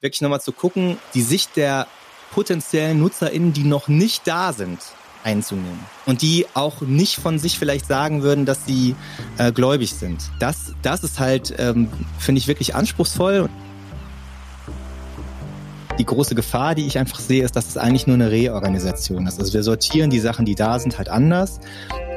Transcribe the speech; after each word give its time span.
wirklich 0.00 0.22
nochmal 0.22 0.40
zu 0.40 0.52
gucken, 0.52 0.96
die 1.14 1.22
Sicht 1.22 1.56
der 1.56 1.86
potenziellen 2.32 2.98
NutzerInnen, 3.00 3.52
die 3.52 3.64
noch 3.64 3.88
nicht 3.88 4.26
da 4.26 4.52
sind, 4.52 4.78
einzunehmen. 5.24 5.80
Und 6.06 6.22
die 6.22 6.46
auch 6.54 6.80
nicht 6.80 7.16
von 7.16 7.38
sich 7.38 7.58
vielleicht 7.58 7.86
sagen 7.86 8.22
würden, 8.22 8.46
dass 8.46 8.64
sie 8.64 8.94
äh, 9.36 9.52
gläubig 9.52 9.92
sind. 9.92 10.30
Das, 10.38 10.72
das 10.82 11.04
ist 11.04 11.20
halt, 11.20 11.54
ähm, 11.58 11.88
finde 12.18 12.38
ich, 12.38 12.48
wirklich 12.48 12.74
anspruchsvoll. 12.74 13.48
Die 15.98 16.06
große 16.06 16.34
Gefahr, 16.34 16.74
die 16.74 16.86
ich 16.86 16.96
einfach 16.96 17.18
sehe, 17.18 17.44
ist, 17.44 17.56
dass 17.56 17.68
es 17.68 17.76
eigentlich 17.76 18.06
nur 18.06 18.14
eine 18.14 18.30
Reorganisation 18.30 19.26
ist. 19.26 19.38
Also 19.38 19.52
wir 19.52 19.62
sortieren 19.62 20.08
die 20.08 20.20
Sachen, 20.20 20.46
die 20.46 20.54
da 20.54 20.78
sind, 20.78 20.96
halt 20.96 21.10
anders. 21.10 21.60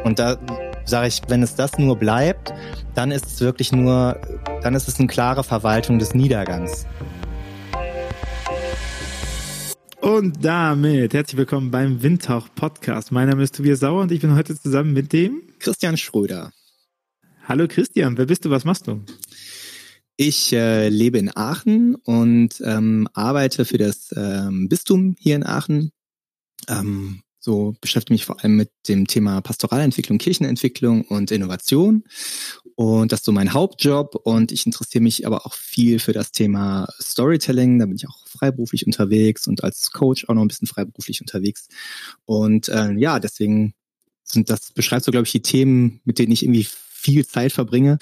Und 0.06 0.20
da 0.20 0.38
sage 0.86 1.08
ich, 1.08 1.22
wenn 1.28 1.44
es 1.44 1.56
das 1.56 1.78
nur 1.78 1.98
bleibt, 1.98 2.54
dann 2.96 3.12
ist 3.12 3.26
es 3.26 3.42
wirklich 3.42 3.74
nur, 3.74 4.22
dann 4.62 4.74
ist 4.74 4.88
es 4.88 5.00
eine 5.00 5.08
klare 5.08 5.44
Verwaltung 5.44 6.00
des 6.00 6.14
Niedergangs. 6.14 6.86
Und 10.04 10.44
damit 10.44 11.14
herzlich 11.14 11.38
willkommen 11.38 11.72
beim 11.72 12.04
Windtauch 12.04 12.50
Podcast. 12.54 13.14
Mein 13.14 13.30
Name 13.30 13.42
ist 13.42 13.56
Tobias 13.56 13.80
Sauer 13.80 14.02
und 14.02 14.12
ich 14.12 14.20
bin 14.20 14.36
heute 14.36 14.54
zusammen 14.54 14.92
mit 14.92 15.14
dem 15.14 15.44
Christian 15.60 15.96
Schröder. 15.96 16.52
Hallo 17.48 17.70
Christian, 17.70 18.18
wer 18.18 18.26
bist 18.26 18.44
du, 18.44 18.50
was 18.50 18.66
machst 18.66 18.86
du? 18.88 19.02
Ich 20.18 20.52
äh, 20.52 20.90
lebe 20.90 21.20
in 21.20 21.32
Aachen 21.34 21.96
und 21.96 22.62
ähm, 22.66 23.08
arbeite 23.14 23.64
für 23.64 23.78
das 23.78 24.14
ähm, 24.18 24.68
Bistum 24.68 25.16
hier 25.20 25.38
in 25.38 25.46
Aachen. 25.46 25.94
Ähm, 26.68 27.23
so 27.44 27.76
beschäftige 27.82 28.14
mich 28.14 28.24
vor 28.24 28.42
allem 28.42 28.56
mit 28.56 28.72
dem 28.88 29.06
Thema 29.06 29.42
Pastoralentwicklung, 29.42 30.18
Kirchenentwicklung 30.18 31.02
und 31.02 31.30
Innovation. 31.30 32.06
Und 32.76 33.12
das 33.12 33.20
ist 33.20 33.26
so 33.26 33.34
mein 33.34 33.52
Hauptjob. 33.52 34.16
Und 34.24 34.54
ich 34.54 34.66
interessiere 34.66 35.04
mich 35.04 35.28
aber 35.28 35.46
auch 35.46 35.54
viel 35.54 36.00
für 36.00 36.14
das 36.14 36.32
Thema 36.32 36.88
Storytelling. 37.02 37.80
Da 37.80 37.86
bin 37.86 37.98
ich 37.98 38.08
auch 38.08 38.26
freiberuflich 38.28 38.86
unterwegs 38.86 39.46
und 39.46 39.62
als 39.62 39.92
Coach 39.92 40.24
auch 40.30 40.34
noch 40.36 40.42
ein 40.42 40.48
bisschen 40.48 40.70
freiberuflich 40.70 41.20
unterwegs. 41.20 41.68
Und 42.24 42.70
äh, 42.70 42.94
ja, 42.94 43.20
deswegen 43.20 43.74
sind 44.24 44.50
das 44.50 44.72
beschreibt 44.72 45.04
so, 45.04 45.12
glaube 45.12 45.26
ich, 45.26 45.34
die 45.34 45.42
Themen, 45.42 46.00
mit 46.06 46.20
denen 46.20 46.32
ich 46.32 46.44
irgendwie 46.44 46.68
viel 46.70 47.26
Zeit 47.28 47.52
verbringe. 47.52 47.98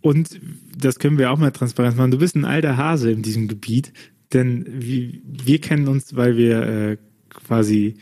Und 0.00 0.40
das 0.78 1.00
können 1.00 1.18
wir 1.18 1.32
auch 1.32 1.38
mal 1.38 1.50
transparent 1.50 1.96
machen. 1.96 2.12
Du 2.12 2.18
bist 2.18 2.36
ein 2.36 2.44
alter 2.44 2.76
Hase 2.76 3.10
in 3.10 3.22
diesem 3.22 3.48
Gebiet, 3.48 3.92
denn 4.32 4.64
wir, 4.68 5.12
wir 5.24 5.60
kennen 5.60 5.88
uns, 5.88 6.14
weil 6.14 6.36
wir 6.36 6.62
äh, 6.62 6.96
quasi 7.30 7.96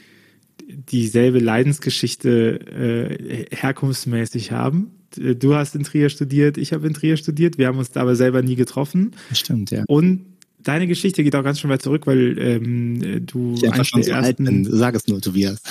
dieselbe 0.67 1.39
Leidensgeschichte 1.39 2.61
äh, 2.61 3.47
herkunftsmäßig 3.55 4.53
haben. 4.53 4.93
Du 5.17 5.55
hast 5.55 5.77
in 5.77 5.84
Trier 5.84 6.09
studiert, 6.09 6.59
ich 6.59 6.73
habe 6.73 6.87
in 6.87 6.95
Trier 6.95 7.17
studiert. 7.17 7.57
Wir 7.57 7.69
haben 7.69 7.79
uns 7.79 7.91
da 7.91 8.01
aber 8.01 8.17
selber 8.17 8.43
nie 8.43 8.57
getroffen. 8.57 9.12
Stimmt, 9.33 9.70
ja. 9.70 9.85
Und 9.87 10.27
deine 10.61 10.87
Geschichte 10.87 11.23
geht 11.23 11.37
auch 11.37 11.45
ganz 11.45 11.61
schön 11.61 11.70
weit 11.70 11.83
zurück, 11.83 12.07
weil 12.07 12.39
ähm, 12.39 13.27
du 13.27 13.55
ich 13.55 13.67
einfach 13.67 13.85
schon 13.85 14.03
so 14.03 14.12
alt 14.12 14.39
bin. 14.39 14.65
Sag 14.69 14.95
es 14.97 15.07
nur, 15.07 15.20
Tobias. 15.20 15.62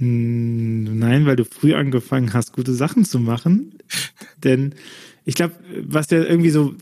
Hm, 0.00 0.98
nein, 0.98 1.26
weil 1.26 1.36
du 1.36 1.44
früh 1.44 1.74
angefangen 1.74 2.32
hast, 2.32 2.52
gute 2.52 2.74
Sachen 2.74 3.04
zu 3.04 3.20
machen. 3.20 3.74
Denn 4.42 4.74
ich 5.24 5.36
glaube, 5.36 5.54
was 5.86 6.08
der 6.08 6.28
irgendwie 6.28 6.50
so, 6.50 6.74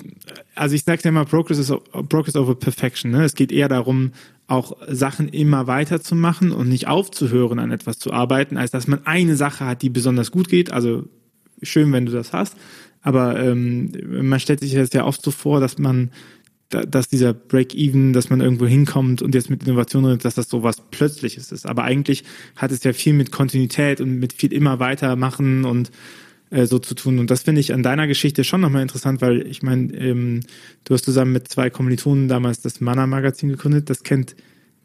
also 0.55 0.75
ich 0.75 0.85
sage 0.85 1.03
ja 1.05 1.11
immer, 1.11 1.27
Progress, 1.27 1.59
is, 1.59 1.73
Progress 2.09 2.37
over 2.37 2.55
Perfection. 2.55 3.11
Ne? 3.11 3.25
Es 3.25 3.35
geht 3.35 3.53
eher 3.53 3.69
darum, 3.69 4.13
auch 4.51 4.77
Sachen 4.89 5.29
immer 5.29 5.67
weiter 5.67 6.01
zu 6.01 6.15
machen 6.15 6.51
und 6.51 6.69
nicht 6.69 6.89
aufzuhören, 6.89 7.59
an 7.59 7.71
etwas 7.71 7.99
zu 7.99 8.13
arbeiten, 8.13 8.57
als 8.57 8.73
dass 8.73 8.89
man 8.89 9.07
eine 9.07 9.37
Sache 9.37 9.65
hat, 9.65 9.83
die 9.83 9.91
besonders 9.91 10.31
gut 10.31 10.49
geht. 10.49 10.73
Also 10.73 11.05
schön, 11.63 11.93
wenn 11.93 12.07
du 12.07 12.13
das 12.13 12.33
hast. 12.33 12.57
Aber 13.01 13.39
ähm, 13.39 13.93
man 14.07 14.41
stellt 14.41 14.61
sich 14.61 14.75
das 14.75 14.93
ja 14.93 15.05
oft 15.05 15.23
so 15.23 15.31
vor, 15.31 15.61
dass 15.61 15.79
man, 15.79 16.11
dass 16.69 17.09
dieser 17.09 17.33
Break-Even, 17.33 18.13
dass 18.13 18.29
man 18.29 18.41
irgendwo 18.41 18.67
hinkommt 18.67 19.23
und 19.23 19.35
jetzt 19.35 19.51
mit 19.51 19.63
Innovation, 19.63 20.19
dass 20.19 20.35
das 20.35 20.49
so 20.49 20.63
was 20.63 20.81
Plötzliches 20.91 21.53
ist. 21.53 21.67
Aber 21.67 21.85
eigentlich 21.85 22.25
hat 22.57 22.73
es 22.73 22.83
ja 22.83 22.93
viel 22.93 23.13
mit 23.13 23.31
Kontinuität 23.31 24.01
und 24.01 24.19
mit 24.19 24.33
viel 24.33 24.53
immer 24.53 24.81
weitermachen 24.81 25.65
und 25.65 25.91
äh, 26.51 26.67
so 26.67 26.79
zu 26.79 26.95
tun. 26.95 27.19
Und 27.19 27.31
das 27.31 27.43
finde 27.43 27.61
ich 27.61 27.73
an 27.73 27.83
deiner 27.83 28.07
Geschichte 28.07 28.45
schon 28.45 28.61
nochmal 28.61 28.83
interessant, 28.83 29.21
weil 29.21 29.47
ich 29.47 29.63
meine, 29.63 29.93
ähm, 29.95 30.41
du 30.85 30.95
hast 30.95 31.05
zusammen 31.05 31.33
mit 31.33 31.49
zwei 31.49 31.71
Kommilitonen 31.71 32.29
damals 32.29 32.61
das 32.61 32.81
Mana-Magazin 32.81 33.49
gegründet. 33.49 33.89
Das 33.91 34.03
kennt 34.03 34.37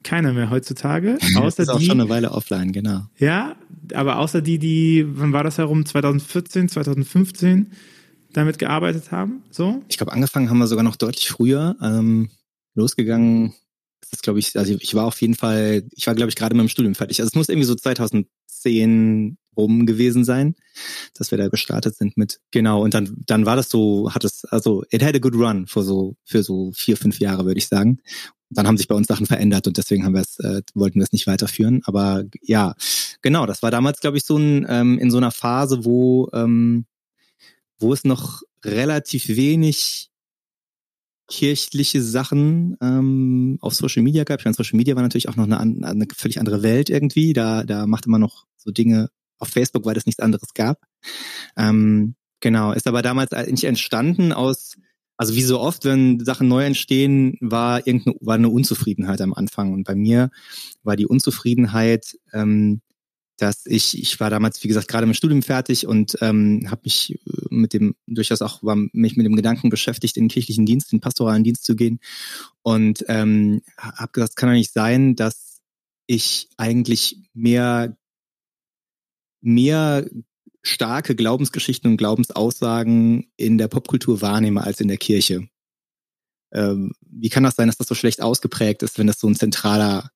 keiner 0.04 0.34
mehr 0.34 0.50
heutzutage. 0.50 1.18
Außer 1.36 1.58
das 1.58 1.59
ist 1.59 1.70
auch 1.70 1.80
die, 1.80 1.86
schon 1.86 2.00
eine 2.00 2.09
Weile 2.09 2.31
offline, 2.31 2.72
genau. 2.72 3.02
Ja, 3.18 3.56
aber 3.94 4.20
außer 4.20 4.42
die, 4.42 4.59
die, 4.59 5.06
wann 5.08 5.34
war 5.34 5.44
das 5.44 5.58
herum? 5.58 5.86
2014, 5.86 6.70
2015 6.70 7.72
damit 8.34 8.59
gearbeitet 8.59 9.12
haben? 9.12 9.44
So? 9.50 9.84
Ich 9.88 9.98
glaube, 9.98 10.12
angefangen 10.12 10.50
haben 10.50 10.58
wir 10.58 10.68
sogar 10.68 10.84
noch 10.84 10.96
deutlich 10.96 11.30
früher. 11.30 11.75
Ähm, 11.81 12.30
losgegangen 12.75 13.54
das 14.12 14.22
glaube 14.22 14.40
ich, 14.40 14.58
also 14.58 14.75
ich 14.80 14.94
war 14.94 15.06
auf 15.06 15.22
jeden 15.22 15.36
Fall, 15.36 15.84
ich 15.92 16.08
war 16.08 16.16
glaube 16.16 16.30
ich 16.30 16.36
gerade 16.36 16.56
mit 16.56 16.64
dem 16.64 16.70
Studium 16.70 16.96
fertig. 16.96 17.20
Also 17.20 17.30
es 17.30 17.36
muss 17.36 17.50
irgendwie 17.50 17.66
so 17.66 17.75
2010 17.75 19.38
rum 19.58 19.86
gewesen 19.86 20.24
sein, 20.24 20.56
dass 21.14 21.32
wir 21.32 21.38
da 21.38 21.48
gestartet 21.48 21.96
sind 21.96 22.18
mit. 22.18 22.40
Genau, 22.52 22.84
und 22.84 22.94
dann, 22.94 23.16
dann 23.26 23.46
war 23.46 23.56
das 23.56 23.70
so, 23.70 24.14
hat 24.14 24.24
es, 24.24 24.46
also 24.46 24.84
it 24.92 25.04
had 25.04 25.16
a 25.16 25.20
good 25.20 25.36
run 25.36 25.68
für 25.68 25.84
so, 25.84 26.16
für 26.24 26.44
so 26.44 26.72
vier, 26.74 26.98
fünf 26.98 27.20
Jahre, 27.20 27.46
würde 27.46 27.58
ich 27.58 27.68
sagen. 27.68 28.00
Dann 28.50 28.68
haben 28.68 28.78
sich 28.78 28.88
bei 28.88 28.96
uns 28.96 29.08
Sachen 29.08 29.26
verändert 29.26 29.68
und 29.68 29.78
deswegen 29.78 30.06
haben 30.06 30.14
wir 30.14 30.22
es, 30.22 30.40
äh, 30.40 30.62
wollten 30.76 31.00
wir 31.00 31.04
es 31.04 31.12
nicht 31.12 31.28
weiterführen. 31.28 31.82
Aber 31.86 32.24
ja, 32.42 32.76
genau, 33.22 33.46
das 33.46 33.64
war 33.64 33.72
damals, 33.72 34.00
glaube 34.00 34.18
ich, 34.18 34.24
so 34.24 34.38
ein, 34.38 34.66
ähm, 34.70 35.00
in 35.00 35.12
so 35.12 35.18
einer 35.18 35.32
Phase, 35.32 35.84
wo, 35.84 36.30
ähm, 36.34 36.86
wo 37.80 37.92
es 37.92 38.04
noch 38.04 38.44
relativ 38.64 39.28
wenig 39.28 40.10
kirchliche 41.28 42.02
Sachen 42.02 42.78
ähm, 42.82 43.58
auf 43.62 43.74
Social 43.74 44.04
Media 44.04 44.24
gab. 44.24 44.40
Ich 44.40 44.46
meine, 44.46 44.56
Social 44.56 44.78
Media 44.78 44.96
war 44.96 45.04
natürlich 45.04 45.30
auch 45.30 45.36
noch 45.36 45.46
eine, 45.46 45.60
eine 45.60 46.08
völlig 46.16 46.40
andere 46.40 46.62
Welt 46.62 46.90
irgendwie. 46.90 47.34
Da, 47.34 47.64
da 47.64 47.88
machte 47.88 48.10
man 48.10 48.22
noch 48.22 48.46
so 48.58 48.72
Dinge 48.72 49.10
auf 49.40 49.50
Facebook, 49.50 49.85
weil 49.85 49.97
es 49.97 50.06
nichts 50.06 50.22
anderes 50.22 50.53
gab. 50.53 50.79
Ähm, 51.57 52.16
genau, 52.40 52.72
ist 52.72 52.88
aber 52.88 53.01
damals 53.01 53.31
nicht 53.31 53.63
entstanden 53.63 54.34
aus, 54.34 54.78
also 55.18 55.35
wie 55.35 55.44
so 55.44 55.59
oft, 55.59 55.85
wenn 55.85 56.19
Sachen 56.23 56.47
neu 56.47 56.66
entstehen, 56.66 57.38
war 57.40 57.85
irgendeine 57.88 58.18
war 58.19 58.35
eine 58.35 58.50
Unzufriedenheit 58.50 59.22
am 59.22 59.34
Anfang. 59.34 59.74
Und 59.74 59.85
bei 59.85 59.95
mir 59.95 60.29
war 60.84 60.95
die 60.95 61.07
Unzufriedenheit, 61.07 62.18
ähm, 62.34 62.81
dass 63.38 63.66
ich, 63.66 63.97
ich 64.01 64.19
war 64.19 64.29
damals, 64.29 64.63
wie 64.63 64.68
gesagt, 64.68 64.88
gerade 64.88 65.06
mit 65.06 65.18
Studium 65.18 65.41
fertig 65.41 65.88
und 65.88 66.18
ähm, 66.22 66.68
habe 66.69 66.81
mich 66.85 67.19
mit 67.50 67.74
dem, 67.74 67.95
durchaus 68.07 68.41
auch 68.41 68.63
war 68.63 68.75
mich 68.75 69.18
mit 69.18 69.25
dem 69.25 69.35
Gedanken 69.35 69.69
beschäftigt, 69.69 70.18
in 70.18 70.25
den 70.25 70.29
kirchlichen 70.29 70.66
Dienst, 70.66 70.91
in 70.91 70.97
den 70.97 71.01
pastoralen 71.01 71.44
Dienst 71.44 71.63
zu 71.66 71.75
gehen. 71.75 72.00
Und 72.62 73.03
ähm, 73.07 73.62
habe 73.78 74.12
gesagt, 74.12 74.31
es 74.31 74.35
kann 74.35 74.50
doch 74.50 74.56
nicht 74.56 74.74
sein, 74.74 75.16
dass 75.16 75.62
ich 76.07 76.50
eigentlich 76.57 77.18
mehr 77.34 77.97
mehr 79.45 80.06
starke 80.63 81.16
Glaubensgeschichten 81.16 81.91
und 81.91 81.97
Glaubensaussagen 81.97 83.28
in 83.38 83.57
der 83.57 83.67
Popkultur 83.67 84.22
wahrnehme 84.22 84.63
als 84.63 84.81
in 84.81 84.88
der 84.88 84.97
Kirche. 84.97 85.47
Ähm, 86.51 86.94
wie 87.01 87.29
kann 87.29 87.44
das 87.44 87.56
sein, 87.56 87.67
dass 87.67 87.78
das 87.78 87.88
so 87.88 87.95
schlecht 87.95 88.22
ausgeprägt 88.22 88.81
ist, 88.83 88.97
wenn 88.97 89.07
das 89.07 89.19
so 89.19 89.28
ein 89.28 89.35
zentraler, 89.35 90.09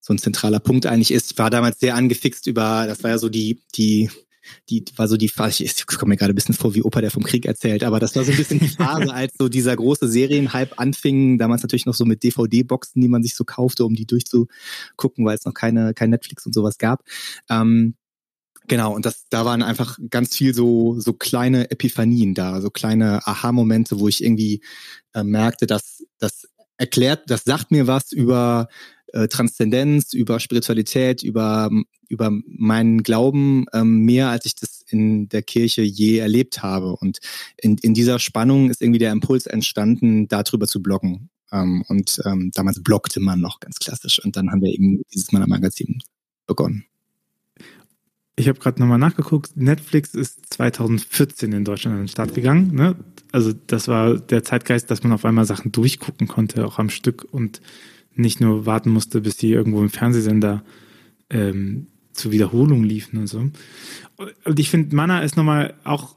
so 0.00 0.12
ein 0.12 0.18
zentraler 0.18 0.60
Punkt 0.60 0.86
eigentlich 0.86 1.12
ist? 1.12 1.32
Ich 1.32 1.38
war 1.38 1.50
damals 1.50 1.80
sehr 1.80 1.94
angefixt 1.94 2.46
über, 2.46 2.86
das 2.86 3.02
war 3.02 3.10
ja 3.10 3.18
so 3.18 3.28
die, 3.28 3.62
die, 3.76 4.10
die 4.68 4.84
war 4.96 5.08
so 5.08 5.16
die 5.16 5.28
Phase, 5.28 5.64
ich 5.64 5.86
komme 5.86 6.10
mir 6.10 6.16
gerade 6.16 6.34
ein 6.34 6.36
bisschen 6.36 6.54
vor 6.54 6.74
wie 6.74 6.82
Opa, 6.82 7.00
der 7.00 7.10
vom 7.10 7.22
Krieg 7.22 7.46
erzählt, 7.46 7.82
aber 7.82 8.00
das 8.00 8.14
war 8.14 8.24
so 8.24 8.32
ein 8.32 8.36
bisschen 8.36 8.60
die 8.60 8.68
Phase, 8.68 9.10
als 9.14 9.34
so 9.38 9.48
dieser 9.48 9.74
große 9.74 10.08
Serienhype 10.08 10.78
anfing, 10.78 11.38
damals 11.38 11.62
natürlich 11.62 11.86
noch 11.86 11.94
so 11.94 12.04
mit 12.04 12.22
DVD-Boxen, 12.22 13.00
die 13.00 13.08
man 13.08 13.22
sich 13.22 13.34
so 13.34 13.44
kaufte, 13.44 13.84
um 13.84 13.94
die 13.94 14.06
durchzugucken, 14.06 15.24
weil 15.24 15.36
es 15.36 15.44
noch 15.44 15.54
keine, 15.54 15.94
kein 15.94 16.10
Netflix 16.10 16.44
und 16.44 16.54
sowas 16.54 16.76
gab. 16.76 17.04
Ähm, 17.48 17.94
Genau, 18.66 18.94
und 18.94 19.04
das, 19.04 19.26
da 19.28 19.44
waren 19.44 19.62
einfach 19.62 19.98
ganz 20.08 20.36
viel 20.36 20.54
so, 20.54 20.98
so 20.98 21.12
kleine 21.12 21.70
Epiphanien 21.70 22.34
da, 22.34 22.62
so 22.62 22.70
kleine 22.70 23.26
Aha-Momente, 23.26 24.00
wo 24.00 24.08
ich 24.08 24.24
irgendwie 24.24 24.62
äh, 25.12 25.22
merkte, 25.22 25.66
dass 25.66 26.02
das 26.18 26.48
erklärt, 26.78 27.24
das 27.30 27.44
sagt 27.44 27.70
mir 27.70 27.86
was 27.86 28.12
über 28.12 28.68
äh, 29.12 29.28
Transzendenz, 29.28 30.12
über 30.12 30.40
Spiritualität, 30.40 31.22
über, 31.22 31.70
über 32.08 32.30
meinen 32.46 33.02
Glauben, 33.02 33.66
ähm, 33.72 34.04
mehr 34.04 34.30
als 34.30 34.46
ich 34.46 34.54
das 34.54 34.82
in 34.88 35.28
der 35.28 35.42
Kirche 35.42 35.82
je 35.82 36.18
erlebt 36.18 36.62
habe. 36.62 36.96
Und 36.96 37.18
in, 37.56 37.76
in 37.78 37.94
dieser 37.94 38.18
Spannung 38.18 38.70
ist 38.70 38.82
irgendwie 38.82 38.98
der 38.98 39.12
Impuls 39.12 39.46
entstanden, 39.46 40.26
darüber 40.26 40.66
zu 40.66 40.82
bloggen. 40.82 41.30
Ähm, 41.52 41.84
und 41.88 42.20
ähm, 42.24 42.50
damals 42.54 42.82
bloggte 42.82 43.20
man 43.20 43.40
noch 43.40 43.60
ganz 43.60 43.78
klassisch. 43.78 44.24
Und 44.24 44.36
dann 44.36 44.50
haben 44.50 44.62
wir 44.62 44.72
eben 44.72 45.02
dieses 45.12 45.32
Mal 45.32 45.46
Magazin 45.46 46.00
begonnen. 46.46 46.84
Ich 48.36 48.48
habe 48.48 48.58
gerade 48.58 48.80
nochmal 48.80 48.98
nachgeguckt. 48.98 49.56
Netflix 49.56 50.14
ist 50.14 50.52
2014 50.54 51.52
in 51.52 51.64
Deutschland 51.64 51.94
an 51.94 52.02
den 52.02 52.08
Start 52.08 52.34
gegangen. 52.34 52.74
Ne? 52.74 52.96
Also 53.30 53.52
das 53.66 53.86
war 53.86 54.18
der 54.18 54.42
Zeitgeist, 54.42 54.90
dass 54.90 55.02
man 55.02 55.12
auf 55.12 55.24
einmal 55.24 55.44
Sachen 55.44 55.70
durchgucken 55.70 56.26
konnte, 56.26 56.66
auch 56.66 56.78
am 56.78 56.90
Stück 56.90 57.26
und 57.30 57.60
nicht 58.14 58.40
nur 58.40 58.66
warten 58.66 58.90
musste, 58.90 59.20
bis 59.20 59.36
die 59.36 59.52
irgendwo 59.52 59.82
im 59.82 59.90
Fernsehsender 59.90 60.64
ähm, 61.30 61.86
zur 62.12 62.32
Wiederholung 62.32 62.84
liefen 62.84 63.18
und 63.18 63.26
so. 63.26 63.50
Und 64.44 64.58
ich 64.58 64.70
finde, 64.70 64.94
Mana 64.94 65.20
ist 65.20 65.36
nochmal 65.36 65.74
auch 65.84 66.16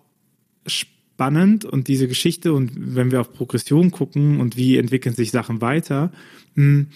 spannend 0.66 1.66
und 1.66 1.88
diese 1.88 2.08
Geschichte 2.08 2.54
und 2.54 2.72
wenn 2.76 3.12
wir 3.12 3.22
auf 3.22 3.34
Progression 3.34 3.92
gucken 3.92 4.40
und 4.40 4.56
wie 4.58 4.78
entwickeln 4.78 5.16
sich 5.16 5.32
Sachen 5.32 5.62
weiter, 5.62 6.12
hm, 6.56 6.88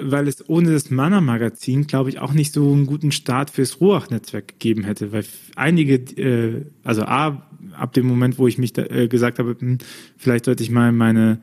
weil 0.00 0.28
es 0.28 0.48
ohne 0.48 0.72
das 0.72 0.90
Mana-Magazin, 0.90 1.86
glaube 1.86 2.10
ich, 2.10 2.18
auch 2.18 2.32
nicht 2.32 2.52
so 2.52 2.72
einen 2.72 2.86
guten 2.86 3.12
Start 3.12 3.50
fürs 3.50 3.80
Ruach-Netzwerk 3.80 4.48
gegeben 4.48 4.84
hätte, 4.84 5.12
weil 5.12 5.24
einige, 5.56 5.94
äh, 5.94 6.64
also 6.84 7.02
A, 7.02 7.46
ab 7.72 7.92
dem 7.92 8.06
Moment, 8.06 8.38
wo 8.38 8.46
ich 8.46 8.58
mich 8.58 8.72
da, 8.72 8.82
äh, 8.84 9.08
gesagt 9.08 9.38
habe, 9.38 9.56
hm, 9.58 9.78
vielleicht 10.16 10.44
sollte 10.44 10.62
ich 10.62 10.70
mal 10.70 10.92
meine 10.92 11.40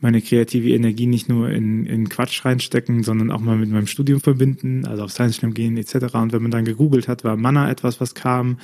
meine 0.00 0.22
kreative 0.22 0.70
Energie 0.70 1.06
nicht 1.06 1.28
nur 1.28 1.50
in, 1.50 1.84
in 1.84 2.08
Quatsch 2.08 2.44
reinstecken, 2.44 3.02
sondern 3.02 3.30
auch 3.30 3.40
mal 3.40 3.56
mit 3.56 3.70
meinem 3.70 3.88
Studium 3.88 4.20
verbinden, 4.20 4.86
also 4.86 5.02
auf 5.02 5.10
Science 5.10 5.36
Slam 5.36 5.54
gehen 5.54 5.76
etc. 5.76 6.14
Und 6.14 6.32
wenn 6.32 6.42
man 6.42 6.50
dann 6.50 6.64
gegoogelt 6.64 7.08
hat, 7.08 7.24
war 7.24 7.36
Mana 7.36 7.70
etwas, 7.70 8.00
was 8.00 8.14
kam. 8.14 8.58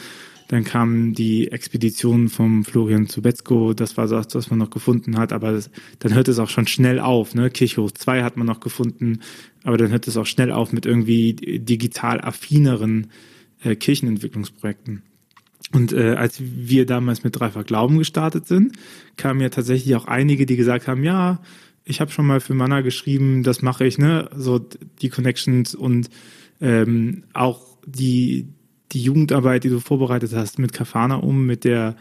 Dann 0.49 0.65
kam 0.65 1.15
die 1.15 1.51
Expedition 1.51 2.29
vom 2.29 2.65
Florian 2.65 3.09
Zubetzko, 3.09 3.73
das 3.73 3.97
war 3.97 4.07
das, 4.07 4.35
was 4.35 4.51
man 4.51 4.59
noch 4.59 4.71
gefunden 4.71 5.17
hat, 5.17 5.33
aber 5.33 5.53
das, 5.53 5.71
dann 6.01 6.15
hört 6.15 6.29
es 6.29 6.39
auch 6.39 6.51
schon 6.51 6.67
schnell 6.67 7.01
auf. 7.01 7.35
Ne? 7.35 7.51
Kirchhof 7.51 7.95
2 7.95 8.23
hat 8.23 8.37
man 8.37 8.47
noch 8.47 8.61
gefunden, 8.61 9.21
aber 9.63 9.79
dann 9.79 9.91
hört 9.91 10.07
es 10.07 10.17
auch 10.17 10.27
schnell 10.27 10.53
auf 10.53 10.73
mit 10.73 10.85
irgendwie 10.85 11.33
digital 11.35 12.21
affineren 12.21 13.09
äh, 13.63 13.75
Kirchenentwicklungsprojekten. 13.75 15.03
Und 15.73 15.93
äh, 15.93 16.15
als 16.15 16.41
wir 16.41 16.87
damals 16.87 17.25
mit 17.25 17.39
Dreifach 17.39 17.65
Glauben 17.65 17.99
gestartet 17.99 18.47
sind, 18.47 18.77
kamen 19.17 19.41
ja 19.41 19.49
tatsächlich 19.49 19.97
auch 19.97 20.05
einige, 20.07 20.47
die 20.47 20.57
gesagt 20.57 20.87
haben, 20.87 21.03
ja, 21.03 21.41
ich 21.85 22.01
habe 22.01 22.11
schon 22.11 22.27
mal 22.27 22.41
für 22.41 22.55
Manna 22.55 22.81
geschrieben, 22.81 23.43
das 23.43 23.63
mache 23.63 23.85
ich, 23.85 23.99
ne? 23.99 24.31
So 24.37 24.59
die 24.59 25.09
Connections 25.09 25.75
und 25.75 26.09
ähm, 26.61 27.25
auch 27.33 27.79
die, 27.87 28.49
die 28.93 29.03
Jugendarbeit, 29.03 29.65
die 29.65 29.71
du 29.71 29.81
vorbereitet 29.81 30.33
hast 30.35 30.59
mit 30.59 30.73
Kafana 30.73 31.17
um, 31.17 31.47
mit 31.47 31.65
der 31.65 31.97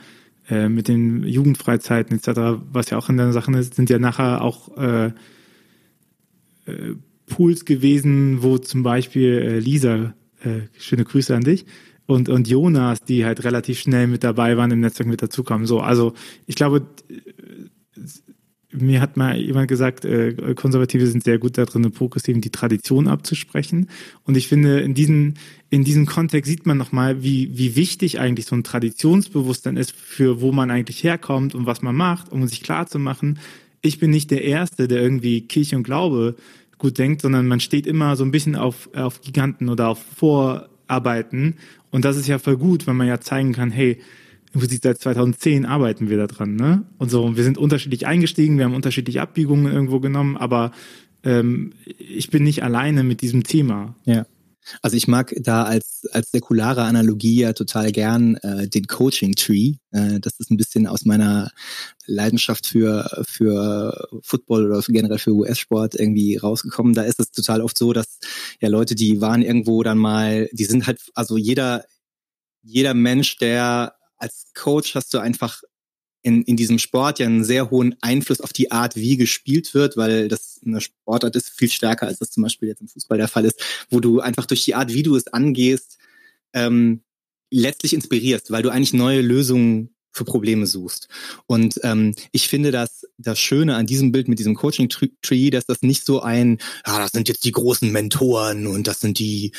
äh, 0.49 0.67
mit 0.67 0.87
den 0.87 1.23
Jugendfreizeiten 1.23 2.17
etc., 2.17 2.61
was 2.71 2.89
ja 2.89 2.97
auch 2.97 3.09
in 3.09 3.17
der 3.17 3.31
Sache 3.31 3.51
ist, 3.57 3.75
sind 3.75 3.89
ja 3.89 3.97
nachher 3.97 4.41
auch 4.41 4.77
äh, 4.77 5.05
äh, 5.05 5.11
Pools 7.27 7.65
gewesen, 7.65 8.43
wo 8.43 8.57
zum 8.57 8.83
Beispiel 8.83 9.37
äh, 9.37 9.59
Lisa, 9.59 10.13
äh, 10.43 10.61
schöne 10.77 11.05
Grüße 11.05 11.33
an 11.33 11.43
dich, 11.43 11.65
und, 12.05 12.27
und 12.27 12.49
Jonas, 12.49 13.01
die 13.03 13.23
halt 13.23 13.45
relativ 13.45 13.79
schnell 13.79 14.07
mit 14.07 14.25
dabei 14.25 14.57
waren, 14.57 14.71
im 14.71 14.81
Netzwerk 14.81 15.07
mit 15.07 15.21
dazukommen. 15.21 15.65
So, 15.65 15.79
also 15.79 16.13
ich 16.45 16.55
glaube, 16.55 16.85
mir 18.73 19.01
hat 19.01 19.17
mal 19.17 19.37
jemand 19.37 19.67
gesagt, 19.67 20.05
äh, 20.05 20.53
Konservative 20.55 21.07
sind 21.07 21.23
sehr 21.23 21.37
gut 21.37 21.57
darin, 21.57 21.91
progressiv 21.91 22.39
die 22.41 22.49
Tradition 22.49 23.07
abzusprechen. 23.07 23.89
Und 24.23 24.37
ich 24.37 24.47
finde, 24.47 24.79
in 24.79 24.93
diesem, 24.93 25.35
in 25.69 25.83
diesem 25.83 26.05
Kontext 26.05 26.49
sieht 26.49 26.65
man 26.65 26.77
nochmal, 26.77 27.23
wie, 27.23 27.57
wie 27.57 27.75
wichtig 27.75 28.19
eigentlich 28.19 28.45
so 28.45 28.55
ein 28.55 28.63
Traditionsbewusstsein 28.63 29.77
ist, 29.77 29.91
für 29.91 30.41
wo 30.41 30.51
man 30.51 30.71
eigentlich 30.71 31.03
herkommt 31.03 31.55
und 31.55 31.65
was 31.65 31.81
man 31.81 31.95
macht, 31.95 32.31
um 32.31 32.47
sich 32.47 32.63
klar 32.63 32.87
zu 32.87 32.99
machen, 32.99 33.39
ich 33.81 33.99
bin 33.99 34.11
nicht 34.11 34.31
der 34.31 34.43
Erste, 34.43 34.87
der 34.87 35.01
irgendwie 35.01 35.41
Kirche 35.41 35.75
und 35.75 35.83
Glaube 35.83 36.35
gut 36.77 36.97
denkt, 36.97 37.21
sondern 37.21 37.47
man 37.47 37.59
steht 37.59 37.85
immer 37.85 38.15
so 38.15 38.23
ein 38.23 38.31
bisschen 38.31 38.55
auf, 38.55 38.89
auf 38.93 39.21
Giganten 39.21 39.69
oder 39.69 39.89
auf 39.89 40.01
Vorarbeiten 40.15 41.55
und 41.93 42.05
das 42.05 42.17
ist 42.17 42.27
ja 42.27 42.39
voll 42.39 42.57
gut, 42.57 42.87
wenn 42.87 42.95
man 42.95 43.07
ja 43.07 43.21
zeigen 43.21 43.53
kann, 43.53 43.69
hey, 43.69 43.99
im 44.53 44.59
Prinzip 44.59 44.81
seit 44.83 44.99
2010 44.99 45.65
arbeiten 45.65 46.09
wir 46.09 46.17
da 46.17 46.27
dran, 46.27 46.55
ne? 46.55 46.85
Und 46.99 47.09
so, 47.09 47.35
wir 47.35 47.43
sind 47.43 47.57
unterschiedlich 47.57 48.05
eingestiegen, 48.05 48.57
wir 48.57 48.65
haben 48.65 48.75
unterschiedliche 48.75 49.21
Abbiegungen 49.21 49.71
irgendwo 49.71 49.99
genommen, 49.99 50.37
aber 50.37 50.71
ähm, 51.23 51.73
ich 51.97 52.29
bin 52.29 52.43
nicht 52.43 52.63
alleine 52.63 53.03
mit 53.03 53.21
diesem 53.21 53.43
Thema. 53.43 53.95
Ja. 54.05 54.25
Also 54.81 54.95
ich 54.95 55.07
mag 55.07 55.33
da 55.39 55.63
als, 55.63 56.07
als 56.11 56.31
säkulare 56.31 56.83
Analogie 56.83 57.41
ja 57.41 57.53
total 57.53 57.91
gern 57.91 58.35
äh, 58.37 58.67
den 58.67 58.87
Coaching 58.87 59.35
Tree. 59.35 59.75
Äh, 59.91 60.19
das 60.19 60.39
ist 60.39 60.51
ein 60.51 60.57
bisschen 60.57 60.87
aus 60.87 61.03
meiner 61.03 61.51
Leidenschaft 62.05 62.67
für, 62.67 63.23
für 63.27 64.07
Football 64.21 64.67
oder 64.67 64.81
generell 64.87 65.17
für 65.17 65.33
US-Sport 65.33 65.95
irgendwie 65.95 66.37
rausgekommen. 66.37 66.93
Da 66.93 67.03
ist 67.03 67.19
es 67.19 67.31
total 67.31 67.61
oft 67.61 67.77
so, 67.77 67.91
dass 67.91 68.19
ja 68.61 68.69
Leute, 68.69 68.95
die 68.95 69.19
waren 69.19 69.41
irgendwo 69.41 69.83
dann 69.83 69.97
mal, 69.97 70.47
die 70.53 70.65
sind 70.65 70.87
halt, 70.87 71.01
also 71.13 71.37
jeder, 71.37 71.83
jeder 72.61 72.93
Mensch, 72.93 73.37
der 73.37 73.95
als 74.23 74.47
Coach 74.55 74.95
hast 74.95 75.13
du 75.13 75.19
einfach 75.19 75.61
in, 76.23 76.43
in 76.43 76.55
diesem 76.55 76.79
Sport 76.79 77.19
ja 77.19 77.25
einen 77.25 77.43
sehr 77.43 77.69
hohen 77.69 77.95
Einfluss 78.01 78.39
auf 78.39 78.53
die 78.53 78.71
Art, 78.71 78.95
wie 78.95 79.17
gespielt 79.17 79.73
wird, 79.73 79.97
weil 79.97 80.29
das 80.29 80.61
eine 80.65 80.79
Sportart 80.79 81.35
ist 81.35 81.49
viel 81.49 81.69
stärker, 81.69 82.07
als 82.07 82.19
das 82.19 82.31
zum 82.31 82.43
Beispiel 82.43 82.69
jetzt 82.69 82.79
im 82.79 82.87
Fußball 82.87 83.17
der 83.17 83.27
Fall 83.27 83.43
ist, 83.43 83.61
wo 83.89 83.99
du 83.99 84.21
einfach 84.21 84.45
durch 84.45 84.63
die 84.63 84.75
Art, 84.75 84.93
wie 84.93 85.03
du 85.03 85.17
es 85.17 85.27
angehst, 85.27 85.97
ähm, 86.53 87.03
letztlich 87.51 87.93
inspirierst, 87.93 88.51
weil 88.51 88.63
du 88.63 88.69
eigentlich 88.69 88.93
neue 88.93 89.21
Lösungen 89.21 89.92
für 90.13 90.23
Probleme 90.25 90.67
suchst. 90.67 91.07
Und 91.47 91.79
ähm, 91.83 92.15
ich 92.31 92.47
finde 92.47 92.71
das 92.71 93.05
das 93.17 93.39
Schöne 93.39 93.75
an 93.75 93.85
diesem 93.85 94.11
Bild 94.11 94.27
mit 94.27 94.39
diesem 94.39 94.55
Coaching 94.55 94.89
Tree, 94.89 95.49
dass 95.49 95.65
das 95.65 95.81
nicht 95.81 96.05
so 96.05 96.21
ein, 96.21 96.59
ja, 96.85 96.99
das 96.99 97.11
sind 97.11 97.27
jetzt 97.27 97.45
die 97.45 97.51
großen 97.51 97.91
Mentoren 97.91 98.67
und 98.67 98.87
das 98.87 99.01
sind 99.01 99.19
die 99.19 99.51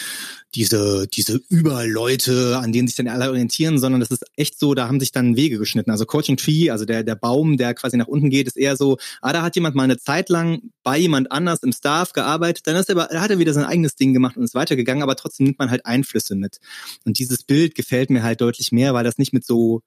diese 0.54 1.08
diese 1.08 1.40
Überleute, 1.48 2.58
an 2.58 2.72
denen 2.72 2.86
sich 2.86 2.96
dann 2.96 3.08
alle 3.08 3.28
orientieren, 3.28 3.78
sondern 3.78 4.00
das 4.00 4.10
ist 4.10 4.24
echt 4.36 4.58
so, 4.58 4.74
da 4.74 4.86
haben 4.86 5.00
sich 5.00 5.10
dann 5.10 5.36
Wege 5.36 5.58
geschnitten. 5.58 5.90
Also 5.90 6.06
Coaching 6.06 6.36
Tree, 6.36 6.70
also 6.70 6.84
der 6.84 7.02
der 7.02 7.16
Baum, 7.16 7.56
der 7.56 7.74
quasi 7.74 7.96
nach 7.96 8.06
unten 8.06 8.30
geht, 8.30 8.46
ist 8.46 8.56
eher 8.56 8.76
so, 8.76 8.96
ah, 9.20 9.32
da 9.32 9.42
hat 9.42 9.56
jemand 9.56 9.74
mal 9.74 9.82
eine 9.82 9.98
Zeit 9.98 10.28
lang 10.28 10.62
bei 10.84 10.98
jemand 10.98 11.32
anders 11.32 11.62
im 11.62 11.72
Staff 11.72 12.12
gearbeitet, 12.12 12.66
dann 12.66 12.76
ist 12.76 12.88
er, 12.88 12.94
da 12.94 13.20
hat 13.20 13.30
er 13.30 13.38
wieder 13.38 13.52
sein 13.52 13.64
eigenes 13.64 13.96
Ding 13.96 14.12
gemacht 14.12 14.36
und 14.36 14.44
ist 14.44 14.54
weitergegangen, 14.54 15.02
aber 15.02 15.16
trotzdem 15.16 15.46
nimmt 15.46 15.58
man 15.58 15.70
halt 15.70 15.86
Einflüsse 15.86 16.36
mit. 16.36 16.58
Und 17.04 17.18
dieses 17.18 17.42
Bild 17.42 17.74
gefällt 17.74 18.10
mir 18.10 18.22
halt 18.22 18.40
deutlich 18.40 18.70
mehr, 18.70 18.94
weil 18.94 19.04
das 19.04 19.18
nicht 19.18 19.32
mit 19.32 19.44
so 19.44 19.82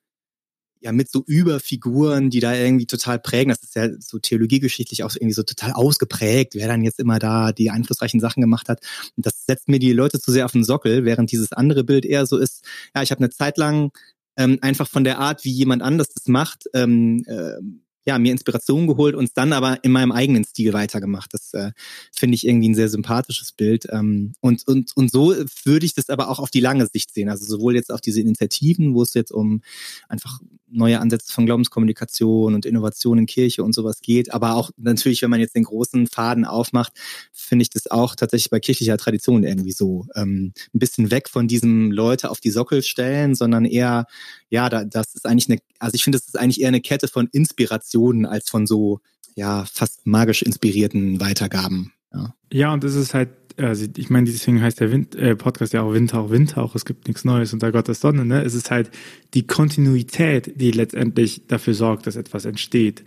ja 0.81 0.91
mit 0.91 1.11
so 1.11 1.23
Überfiguren, 1.25 2.29
die 2.29 2.39
da 2.39 2.53
irgendwie 2.55 2.85
total 2.85 3.19
prägen. 3.19 3.49
Das 3.49 3.63
ist 3.63 3.75
ja 3.75 3.89
so 3.99 4.19
theologiegeschichtlich 4.19 5.03
auch 5.03 5.15
irgendwie 5.15 5.33
so 5.33 5.43
total 5.43 5.73
ausgeprägt, 5.73 6.55
wer 6.55 6.67
dann 6.67 6.83
jetzt 6.83 6.99
immer 6.99 7.19
da 7.19 7.51
die 7.51 7.69
einflussreichen 7.69 8.19
Sachen 8.19 8.41
gemacht 8.41 8.69
hat. 8.69 8.81
Und 9.15 9.25
das 9.25 9.45
setzt 9.45 9.67
mir 9.67 9.79
die 9.79 9.93
Leute 9.93 10.19
zu 10.19 10.31
sehr 10.31 10.45
auf 10.45 10.51
den 10.51 10.63
Sockel, 10.63 11.05
während 11.05 11.31
dieses 11.31 11.51
andere 11.53 11.83
Bild 11.83 12.05
eher 12.05 12.25
so 12.25 12.37
ist, 12.37 12.63
ja, 12.95 13.01
ich 13.01 13.11
habe 13.11 13.19
eine 13.19 13.29
Zeit 13.29 13.57
lang 13.57 13.91
ähm, 14.37 14.59
einfach 14.61 14.87
von 14.87 15.03
der 15.03 15.19
Art, 15.19 15.43
wie 15.43 15.51
jemand 15.51 15.81
anders 15.81 16.09
das 16.09 16.27
macht, 16.27 16.65
ähm, 16.73 17.23
äh, 17.27 17.59
ja, 18.07 18.17
mir 18.17 18.31
Inspiration 18.31 18.87
geholt 18.87 19.15
und 19.15 19.31
dann 19.35 19.51
aber 19.51 19.83
in 19.83 19.91
meinem 19.91 20.13
eigenen 20.13 20.45
Stil 20.45 20.71
weitergemacht. 20.71 21.33
Das 21.33 21.53
äh, 21.53 21.71
finde 22.15 22.35
ich 22.35 22.47
irgendwie 22.47 22.69
ein 22.69 22.75
sehr 22.75 22.87
sympathisches 22.87 23.51
Bild. 23.51 23.85
Ähm, 23.91 24.33
und, 24.39 24.65
und, 24.65 24.95
und 24.95 25.11
so 25.11 25.35
würde 25.65 25.85
ich 25.85 25.93
das 25.93 26.09
aber 26.09 26.29
auch 26.29 26.39
auf 26.39 26.49
die 26.49 26.61
lange 26.61 26.87
Sicht 26.87 27.13
sehen. 27.13 27.27
Also 27.27 27.45
sowohl 27.45 27.75
jetzt 27.75 27.91
auf 27.91 27.99
diese 27.99 28.21
Initiativen, 28.21 28.93
wo 28.93 29.01
es 29.01 29.13
jetzt 29.13 29.31
um 29.31 29.61
einfach 30.07 30.39
neue 30.69 30.99
Ansätze 30.99 31.31
von 31.31 31.45
Glaubenskommunikation 31.45 32.53
und 32.53 32.65
Innovation 32.65 33.17
in 33.17 33.25
Kirche 33.25 33.63
und 33.63 33.73
sowas 33.73 34.01
geht. 34.01 34.33
Aber 34.33 34.55
auch 34.55 34.71
natürlich, 34.77 35.21
wenn 35.21 35.29
man 35.29 35.39
jetzt 35.39 35.55
den 35.55 35.63
großen 35.63 36.07
Faden 36.07 36.45
aufmacht, 36.45 36.93
finde 37.31 37.63
ich 37.63 37.69
das 37.69 37.89
auch 37.89 38.15
tatsächlich 38.15 38.49
bei 38.49 38.59
kirchlicher 38.59 38.97
Tradition 38.97 39.43
irgendwie 39.43 39.71
so 39.71 40.05
ähm, 40.15 40.53
ein 40.73 40.79
bisschen 40.79 41.11
weg 41.11 41.29
von 41.29 41.47
diesem 41.47 41.91
Leute 41.91 42.29
auf 42.29 42.39
die 42.39 42.51
Sockel 42.51 42.83
stellen, 42.83 43.35
sondern 43.35 43.65
eher, 43.65 44.05
ja, 44.49 44.69
da, 44.69 44.83
das 44.83 45.15
ist 45.15 45.25
eigentlich 45.25 45.49
eine, 45.49 45.59
also 45.79 45.95
ich 45.95 46.03
finde, 46.03 46.17
das 46.17 46.27
ist 46.27 46.39
eigentlich 46.39 46.61
eher 46.61 46.69
eine 46.69 46.81
Kette 46.81 47.07
von 47.07 47.27
Inspirationen 47.31 48.25
als 48.25 48.49
von 48.49 48.67
so, 48.67 48.99
ja, 49.35 49.65
fast 49.71 50.05
magisch 50.05 50.41
inspirierten 50.41 51.19
Weitergaben. 51.19 51.93
Ja, 52.13 52.33
ja 52.51 52.73
und 52.73 52.83
das 52.83 52.95
ist 52.95 53.13
halt 53.13 53.29
also 53.57 53.85
ich 53.97 54.09
meine, 54.09 54.27
deswegen 54.27 54.61
heißt 54.61 54.79
der 54.79 54.91
Wind, 54.91 55.15
äh, 55.15 55.35
Podcast 55.35 55.73
ja 55.73 55.81
auch 55.81 55.93
Windhauch, 55.93 56.29
Windhauch, 56.29 56.75
es 56.75 56.85
gibt 56.85 57.07
nichts 57.07 57.25
Neues 57.25 57.53
unter 57.53 57.71
Gottes 57.71 57.99
Sonne, 57.99 58.23
ne? 58.25 58.43
Es 58.43 58.53
ist 58.53 58.71
halt 58.71 58.91
die 59.33 59.47
Kontinuität, 59.47 60.59
die 60.59 60.71
letztendlich 60.71 61.47
dafür 61.47 61.73
sorgt, 61.73 62.07
dass 62.07 62.15
etwas 62.15 62.45
entsteht. 62.45 63.03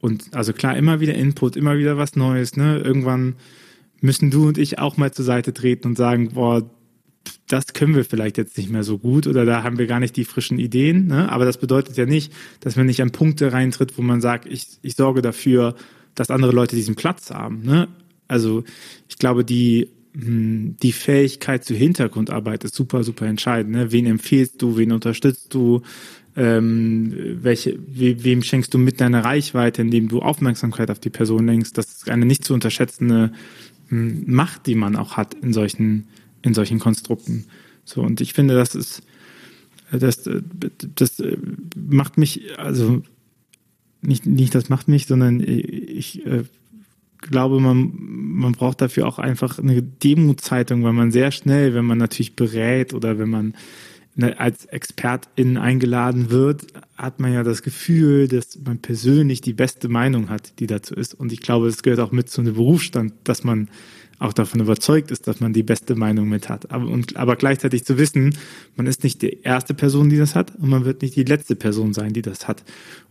Und 0.00 0.34
also 0.34 0.52
klar, 0.52 0.76
immer 0.76 1.00
wieder 1.00 1.14
Input, 1.14 1.56
immer 1.56 1.76
wieder 1.76 1.98
was 1.98 2.16
Neues, 2.16 2.56
ne? 2.56 2.78
Irgendwann 2.78 3.36
müssen 4.00 4.30
du 4.30 4.48
und 4.48 4.58
ich 4.58 4.78
auch 4.78 4.96
mal 4.96 5.12
zur 5.12 5.24
Seite 5.24 5.52
treten 5.52 5.88
und 5.88 5.96
sagen, 5.96 6.30
boah, 6.30 6.68
das 7.46 7.72
können 7.72 7.94
wir 7.94 8.04
vielleicht 8.04 8.38
jetzt 8.38 8.56
nicht 8.56 8.70
mehr 8.70 8.84
so 8.84 8.98
gut 8.98 9.26
oder 9.26 9.44
da 9.44 9.62
haben 9.62 9.78
wir 9.78 9.86
gar 9.86 10.00
nicht 10.00 10.16
die 10.16 10.24
frischen 10.24 10.58
Ideen. 10.58 11.06
Ne? 11.06 11.30
Aber 11.30 11.44
das 11.44 11.58
bedeutet 11.58 11.96
ja 11.96 12.06
nicht, 12.06 12.32
dass 12.60 12.76
man 12.76 12.86
nicht 12.86 13.02
an 13.02 13.10
Punkte 13.10 13.52
reintritt, 13.52 13.98
wo 13.98 14.02
man 14.02 14.20
sagt, 14.20 14.46
ich, 14.46 14.78
ich 14.82 14.94
sorge 14.94 15.20
dafür, 15.20 15.74
dass 16.14 16.30
andere 16.30 16.52
Leute 16.52 16.76
diesen 16.76 16.94
Platz 16.94 17.30
haben. 17.30 17.62
Ne? 17.62 17.88
Also 18.30 18.62
ich 19.08 19.18
glaube, 19.18 19.44
die, 19.44 19.88
hm, 20.14 20.76
die 20.82 20.92
Fähigkeit 20.92 21.64
zur 21.64 21.76
Hintergrundarbeit 21.76 22.64
ist 22.64 22.76
super, 22.76 23.02
super 23.02 23.26
entscheidend. 23.26 23.72
Ne? 23.72 23.92
Wen 23.92 24.06
empfiehlst 24.06 24.62
du, 24.62 24.76
wen 24.76 24.92
unterstützt 24.92 25.52
du, 25.52 25.82
ähm, 26.36 27.38
welche, 27.42 27.76
we, 27.88 28.22
wem 28.22 28.42
schenkst 28.42 28.72
du 28.72 28.78
mit 28.78 29.00
deiner 29.00 29.24
Reichweite, 29.24 29.82
indem 29.82 30.08
du 30.08 30.20
Aufmerksamkeit 30.20 30.90
auf 30.90 31.00
die 31.00 31.10
Person 31.10 31.46
lenkst. 31.46 31.76
Das 31.76 31.90
ist 31.90 32.10
eine 32.10 32.24
nicht 32.24 32.44
zu 32.44 32.54
unterschätzende 32.54 33.32
hm, 33.88 34.24
Macht, 34.26 34.66
die 34.66 34.76
man 34.76 34.94
auch 34.94 35.16
hat 35.16 35.34
in 35.34 35.52
solchen, 35.52 36.06
in 36.42 36.54
solchen 36.54 36.78
Konstrukten. 36.78 37.46
So, 37.84 38.00
und 38.02 38.20
ich 38.20 38.32
finde, 38.32 38.54
das 38.54 38.76
ist, 38.76 39.02
das, 39.90 40.30
das 40.94 41.20
macht 41.76 42.16
mich, 42.16 42.56
also 42.58 43.02
nicht, 44.02 44.24
nicht 44.24 44.54
das 44.54 44.68
macht 44.68 44.86
mich, 44.86 45.06
sondern 45.06 45.40
ich 45.40 46.24
äh, 46.24 46.44
glaube, 47.20 47.60
man, 47.60 47.92
man 47.96 48.52
braucht 48.52 48.80
dafür 48.80 49.06
auch 49.06 49.18
einfach 49.18 49.58
eine 49.58 49.82
Demutzeitung, 49.82 50.84
weil 50.84 50.92
man 50.92 51.10
sehr 51.10 51.30
schnell, 51.30 51.74
wenn 51.74 51.84
man 51.84 51.98
natürlich 51.98 52.36
berät 52.36 52.94
oder 52.94 53.18
wenn 53.18 53.30
man 53.30 53.54
ne, 54.14 54.38
als 54.38 54.66
Expertin 54.66 55.56
eingeladen 55.56 56.30
wird, 56.30 56.66
hat 56.96 57.20
man 57.20 57.32
ja 57.32 57.42
das 57.42 57.62
Gefühl, 57.62 58.28
dass 58.28 58.58
man 58.64 58.78
persönlich 58.78 59.40
die 59.40 59.52
beste 59.52 59.88
Meinung 59.88 60.28
hat, 60.28 60.58
die 60.58 60.66
dazu 60.66 60.94
ist. 60.94 61.14
Und 61.14 61.32
ich 61.32 61.40
glaube, 61.40 61.68
es 61.68 61.82
gehört 61.82 62.00
auch 62.00 62.12
mit 62.12 62.30
zu 62.30 62.40
einem 62.40 62.54
Berufsstand, 62.54 63.14
dass 63.24 63.44
man 63.44 63.68
auch 64.18 64.34
davon 64.34 64.60
überzeugt 64.60 65.10
ist, 65.10 65.26
dass 65.26 65.40
man 65.40 65.54
die 65.54 65.62
beste 65.62 65.94
Meinung 65.94 66.28
mit 66.28 66.50
hat. 66.50 66.70
Aber, 66.70 66.86
und, 66.86 67.16
aber 67.16 67.36
gleichzeitig 67.36 67.84
zu 67.84 67.96
wissen, 67.96 68.36
man 68.76 68.86
ist 68.86 69.02
nicht 69.02 69.22
die 69.22 69.40
erste 69.42 69.72
Person, 69.72 70.10
die 70.10 70.18
das 70.18 70.34
hat, 70.34 70.54
und 70.56 70.68
man 70.68 70.84
wird 70.84 71.00
nicht 71.00 71.16
die 71.16 71.24
letzte 71.24 71.56
Person 71.56 71.94
sein, 71.94 72.12
die 72.12 72.22
das 72.22 72.46
hat. 72.46 72.62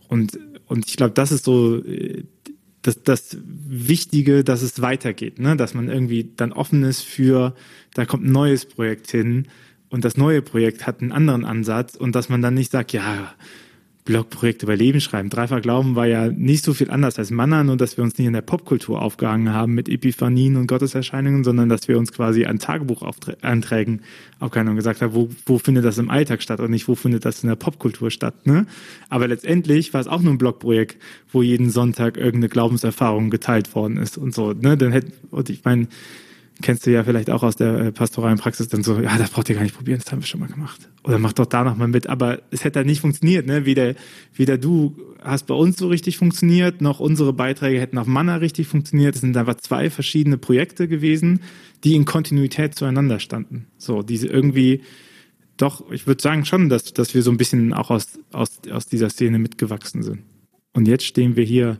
Und, 0.08 0.38
und 0.66 0.88
ich 0.88 0.96
glaube, 0.96 1.12
das 1.12 1.32
ist 1.32 1.44
so 1.44 1.84
äh, 1.84 2.22
das, 2.82 3.02
das 3.02 3.36
Wichtige, 3.42 4.44
dass 4.44 4.62
es 4.62 4.80
weitergeht, 4.80 5.38
ne? 5.38 5.56
dass 5.56 5.74
man 5.74 5.88
irgendwie 5.88 6.32
dann 6.36 6.52
offen 6.52 6.82
ist 6.82 7.02
für, 7.02 7.54
da 7.94 8.04
kommt 8.04 8.24
ein 8.24 8.32
neues 8.32 8.66
Projekt 8.66 9.10
hin 9.10 9.48
und 9.90 10.04
das 10.04 10.16
neue 10.16 10.40
Projekt 10.40 10.86
hat 10.86 11.00
einen 11.00 11.12
anderen 11.12 11.44
Ansatz 11.44 11.94
und 11.94 12.14
dass 12.14 12.28
man 12.28 12.42
dann 12.42 12.54
nicht 12.54 12.70
sagt, 12.70 12.92
ja, 12.92 13.34
Blogprojekt 14.10 14.64
über 14.64 14.74
Leben 14.74 15.00
schreiben. 15.00 15.30
Dreifach 15.30 15.62
Glauben 15.62 15.94
war 15.94 16.06
ja 16.06 16.26
nicht 16.26 16.64
so 16.64 16.74
viel 16.74 16.90
anders 16.90 17.16
als 17.16 17.30
Manna, 17.30 17.62
nur 17.62 17.76
dass 17.76 17.96
wir 17.96 18.02
uns 18.02 18.18
nicht 18.18 18.26
in 18.26 18.32
der 18.32 18.40
Popkultur 18.40 19.00
aufgehangen 19.00 19.54
haben 19.54 19.72
mit 19.72 19.88
Epiphanien 19.88 20.56
und 20.56 20.66
Gotteserscheinungen, 20.66 21.44
sondern 21.44 21.68
dass 21.68 21.86
wir 21.86 21.96
uns 21.96 22.12
quasi 22.12 22.44
an 22.44 22.58
Tagebuchanträgen 22.58 24.02
aufgehangen 24.40 24.70
und 24.70 24.76
gesagt 24.76 25.00
haben, 25.00 25.14
wo, 25.14 25.28
wo 25.46 25.58
findet 25.58 25.84
das 25.84 25.98
im 25.98 26.10
Alltag 26.10 26.42
statt 26.42 26.58
und 26.58 26.72
nicht, 26.72 26.88
wo 26.88 26.96
findet 26.96 27.24
das 27.24 27.44
in 27.44 27.50
der 27.50 27.54
Popkultur 27.54 28.10
statt. 28.10 28.48
Ne? 28.48 28.66
Aber 29.10 29.28
letztendlich 29.28 29.94
war 29.94 30.00
es 30.00 30.08
auch 30.08 30.20
nur 30.20 30.32
ein 30.32 30.38
Blogprojekt, 30.38 31.00
wo 31.30 31.42
jeden 31.42 31.70
Sonntag 31.70 32.16
irgendeine 32.16 32.48
Glaubenserfahrung 32.48 33.30
geteilt 33.30 33.76
worden 33.76 33.96
ist 33.96 34.18
und 34.18 34.34
so. 34.34 34.52
Ne? 34.52 34.76
Dann 34.76 34.90
hätte, 34.90 35.12
und 35.30 35.50
ich 35.50 35.64
meine, 35.64 35.86
kennst 36.60 36.86
du 36.86 36.90
ja 36.90 37.04
vielleicht 37.04 37.30
auch 37.30 37.42
aus 37.42 37.56
der 37.56 37.78
äh, 37.78 37.92
pastoralen 37.92 38.38
Praxis 38.38 38.68
dann 38.68 38.82
so, 38.82 39.00
ja, 39.00 39.16
das 39.18 39.30
braucht 39.30 39.48
ihr 39.48 39.54
gar 39.54 39.62
nicht 39.62 39.74
probieren, 39.74 40.00
das 40.02 40.10
haben 40.12 40.20
wir 40.20 40.26
schon 40.26 40.40
mal 40.40 40.48
gemacht. 40.48 40.88
Oder 41.04 41.18
mach 41.18 41.32
doch 41.32 41.46
da 41.46 41.64
noch 41.64 41.76
mal 41.76 41.88
mit. 41.88 42.06
Aber 42.08 42.40
es 42.50 42.64
hätte 42.64 42.78
halt 42.78 42.86
nicht 42.86 43.00
funktioniert, 43.00 43.46
ne? 43.46 43.66
Weder, 43.66 43.94
weder 44.34 44.58
du 44.58 44.96
hast 45.22 45.46
bei 45.46 45.54
uns 45.54 45.76
so 45.76 45.88
richtig 45.88 46.16
funktioniert, 46.16 46.80
noch 46.80 47.00
unsere 47.00 47.32
Beiträge 47.32 47.80
hätten 47.80 47.98
auf 47.98 48.06
Manna 48.06 48.36
richtig 48.36 48.66
funktioniert. 48.68 49.14
Es 49.14 49.20
sind 49.20 49.36
einfach 49.36 49.56
zwei 49.56 49.90
verschiedene 49.90 50.38
Projekte 50.38 50.88
gewesen, 50.88 51.40
die 51.84 51.94
in 51.94 52.04
Kontinuität 52.04 52.74
zueinander 52.74 53.20
standen. 53.20 53.66
So, 53.76 54.02
diese 54.02 54.28
irgendwie, 54.28 54.82
doch, 55.56 55.90
ich 55.90 56.06
würde 56.06 56.22
sagen 56.22 56.44
schon, 56.44 56.68
dass, 56.68 56.92
dass 56.92 57.14
wir 57.14 57.22
so 57.22 57.30
ein 57.30 57.36
bisschen 57.36 57.72
auch 57.72 57.90
aus, 57.90 58.18
aus, 58.32 58.60
aus 58.70 58.86
dieser 58.86 59.10
Szene 59.10 59.38
mitgewachsen 59.38 60.02
sind. 60.02 60.22
Und 60.72 60.88
jetzt 60.88 61.04
stehen 61.04 61.36
wir 61.36 61.44
hier 61.44 61.78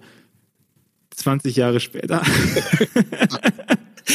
20 1.11 1.57
Jahre 1.57 1.81
später. 1.81 2.23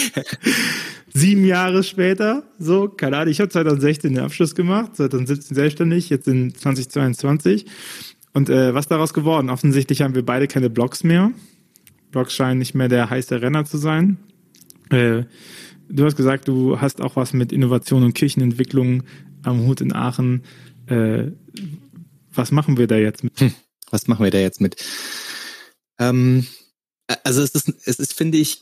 Sieben 1.14 1.46
Jahre 1.46 1.84
später, 1.84 2.44
so, 2.60 2.90
keine 2.90 3.18
Ahnung, 3.18 3.32
ich 3.32 3.40
habe 3.40 3.50
2016 3.50 4.16
den 4.16 4.24
Abschluss 4.24 4.54
gemacht, 4.56 4.96
2017 4.98 5.56
selbstständig, 5.56 6.10
jetzt 6.10 6.28
in 6.28 6.54
2022. 6.54 7.66
Und 8.34 8.50
äh, 8.50 8.74
was 8.74 8.88
daraus 8.88 9.14
geworden? 9.14 9.50
Offensichtlich 9.50 10.02
haben 10.02 10.14
wir 10.14 10.25
beide 10.25 10.48
keine 10.48 10.70
Blogs 10.70 11.04
mehr. 11.06 11.32
Blogs 12.12 12.34
scheinen 12.34 12.60
nicht 12.60 12.75
mehr 12.75 12.90
der 12.90 13.10
heiße 13.10 13.42
Renner 13.42 13.64
zu 13.64 13.78
sein. 13.78 14.18
Äh, 14.90 15.24
du 15.88 16.06
hast 16.06 16.18
gesagt, 16.18 16.48
du 16.48 16.82
hast 16.82 17.02
auch 17.02 17.16
was 17.16 17.32
mit 17.32 17.54
Innovation 17.54 18.04
und 18.04 18.14
Kirchenentwicklung 18.14 19.04
am 19.44 19.66
Hut 19.66 19.80
in 19.80 19.94
Aachen. 19.94 20.44
Äh, 20.88 21.32
was 22.34 22.52
machen 22.52 22.78
wir 22.78 22.88
da 22.88 22.98
jetzt 22.98 23.24
mit? 23.24 23.40
Hm, 23.40 23.54
was 23.90 24.08
machen 24.08 24.24
wir 24.24 24.32
da 24.32 24.40
jetzt 24.40 24.60
mit? 24.60 24.84
Ähm, 25.98 26.46
also 27.24 27.42
es 27.42 27.52
ist, 27.52 27.74
es 27.86 28.00
ist, 28.00 28.14
finde 28.14 28.38
ich, 28.38 28.62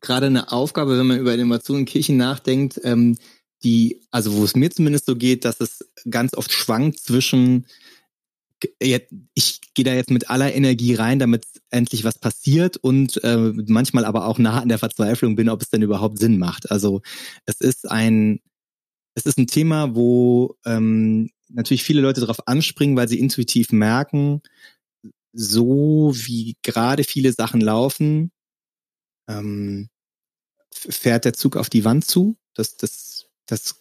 gerade 0.00 0.26
eine 0.26 0.52
Aufgabe, 0.52 0.98
wenn 0.98 1.06
man 1.06 1.18
über 1.18 1.34
Innovation 1.34 1.80
in 1.80 1.84
Kirchen 1.84 2.16
nachdenkt, 2.16 2.80
ähm, 2.84 3.16
die, 3.62 4.02
also 4.10 4.34
wo 4.34 4.44
es 4.44 4.54
mir 4.54 4.70
zumindest 4.70 5.06
so 5.06 5.16
geht, 5.16 5.44
dass 5.44 5.60
es 5.60 5.88
ganz 6.10 6.34
oft 6.34 6.52
schwankt 6.52 7.00
zwischen, 7.00 7.66
ich 8.80 9.60
gehe 9.74 9.84
da 9.84 9.94
jetzt 9.94 10.10
mit 10.10 10.30
aller 10.30 10.54
Energie 10.54 10.94
rein, 10.94 11.18
damit 11.18 11.44
endlich 11.70 12.04
was 12.04 12.18
passiert 12.18 12.76
und 12.76 13.22
äh, 13.24 13.52
manchmal 13.66 14.04
aber 14.04 14.26
auch 14.26 14.38
nah 14.38 14.60
an 14.60 14.68
der 14.68 14.78
Verzweiflung 14.78 15.36
bin, 15.36 15.48
ob 15.48 15.62
es 15.62 15.70
denn 15.70 15.82
überhaupt 15.82 16.18
Sinn 16.18 16.38
macht. 16.38 16.70
Also 16.70 17.02
es 17.46 17.60
ist 17.60 17.90
ein, 17.90 18.40
es 19.14 19.24
ist 19.24 19.38
ein 19.38 19.46
Thema, 19.46 19.94
wo 19.94 20.56
ähm, 20.64 21.30
natürlich 21.48 21.84
viele 21.84 22.02
Leute 22.02 22.20
darauf 22.20 22.46
anspringen, 22.46 22.96
weil 22.96 23.08
sie 23.08 23.18
intuitiv 23.18 23.72
merken, 23.72 24.42
so 25.32 26.12
wie 26.14 26.56
gerade 26.62 27.04
viele 27.04 27.32
Sachen 27.32 27.60
laufen, 27.60 28.32
ähm, 29.28 29.88
fährt 30.72 31.24
der 31.24 31.32
Zug 31.32 31.56
auf 31.56 31.70
die 31.70 31.84
Wand 31.84 32.04
zu. 32.04 32.36
Das, 32.54 32.76
das, 32.76 33.26
das, 33.46 33.80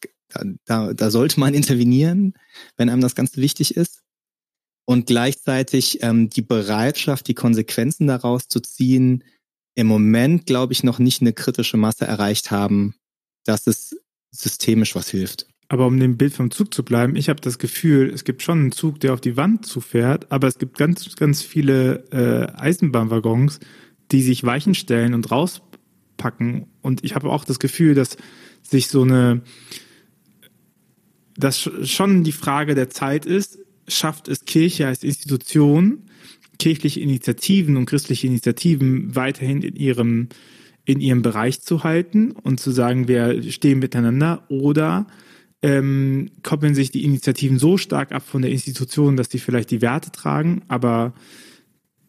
da, 0.66 0.94
da 0.94 1.12
sollte 1.12 1.40
man 1.40 1.54
intervenieren, 1.56 2.34
wenn 2.78 2.90
einem 2.90 3.02
das 3.02 3.16
Ganze 3.16 3.42
wichtig 3.42 3.76
ist. 3.76 4.02
Und 4.88 5.08
gleichzeitig 5.08 6.04
ähm, 6.04 6.30
die 6.30 6.44
Bereitschaft, 6.44 7.28
die 7.28 7.34
Konsequenzen 7.34 8.08
daraus 8.08 8.48
zu 8.48 8.60
ziehen, 8.60 9.24
im 9.74 9.88
Moment, 9.88 10.46
glaube 10.46 10.74
ich, 10.74 10.84
noch 10.84 11.00
nicht 11.00 11.22
eine 11.22 11.34
kritische 11.34 11.76
Masse 11.76 12.06
erreicht 12.06 12.52
haben, 12.52 12.96
dass 13.46 13.68
es 13.68 14.00
systemisch 14.32 14.96
was 14.96 15.10
hilft. 15.10 15.48
Aber 15.68 15.88
um 15.88 16.00
dem 16.00 16.18
Bild 16.18 16.34
vom 16.34 16.52
Zug 16.52 16.74
zu 16.74 16.84
bleiben, 16.84 17.16
ich 17.16 17.30
habe 17.30 17.42
das 17.42 17.58
Gefühl, 17.58 18.12
es 18.14 18.24
gibt 18.24 18.44
schon 18.44 18.60
einen 18.60 18.72
Zug, 18.72 19.00
der 19.00 19.14
auf 19.14 19.22
die 19.22 19.36
Wand 19.36 19.66
zufährt, 19.66 20.32
aber 20.32 20.48
es 20.48 20.60
gibt 20.60 20.78
ganz, 20.78 21.16
ganz 21.16 21.42
viele 21.42 22.06
äh, 22.12 22.54
Eisenbahnwaggons, 22.56 23.60
die 24.12 24.22
sich 24.22 24.44
Weichen 24.44 24.76
stellen 24.76 25.14
und 25.14 25.32
rauspacken. 25.32 26.68
Und 26.82 27.04
ich 27.04 27.16
habe 27.16 27.30
auch 27.30 27.46
das 27.46 27.60
Gefühl, 27.60 27.96
dass 27.96 28.18
sich 28.62 28.88
so 28.88 29.04
eine, 29.04 29.42
dass 31.38 31.70
schon 31.84 32.24
die 32.24 32.32
Frage 32.32 32.76
der 32.76 32.90
Zeit 32.90 33.26
ist, 33.26 33.60
schafft 33.88 34.28
es 34.28 34.46
Kirche 34.46 34.88
als 34.88 35.04
Institution, 35.04 36.04
kirchliche 36.58 37.02
Initiativen 37.02 37.78
und 37.78 37.86
christliche 37.86 38.28
Initiativen 38.28 39.16
weiterhin 39.16 39.62
in 39.62 39.76
ihrem, 39.76 40.30
in 40.86 41.00
ihrem 41.00 41.22
Bereich 41.22 41.62
zu 41.62 41.84
halten 41.84 42.32
und 42.32 42.60
zu 42.60 42.72
sagen, 42.72 43.08
wir 43.08 43.44
stehen 43.52 43.80
miteinander 43.80 44.46
oder 44.50 45.08
ähm, 45.62 46.30
koppeln 46.44 46.76
sich 46.76 46.92
die 46.92 47.04
Initiativen 47.04 47.60
so 47.60 47.78
stark 47.78 48.12
ab 48.12 48.24
von 48.26 48.42
der 48.42 48.52
Institution, 48.52 49.18
dass 49.18 49.30
sie 49.30 49.40
vielleicht 49.40 49.72
die 49.72 49.82
Werte 49.82 50.12
tragen, 50.12 50.62
aber 50.68 51.14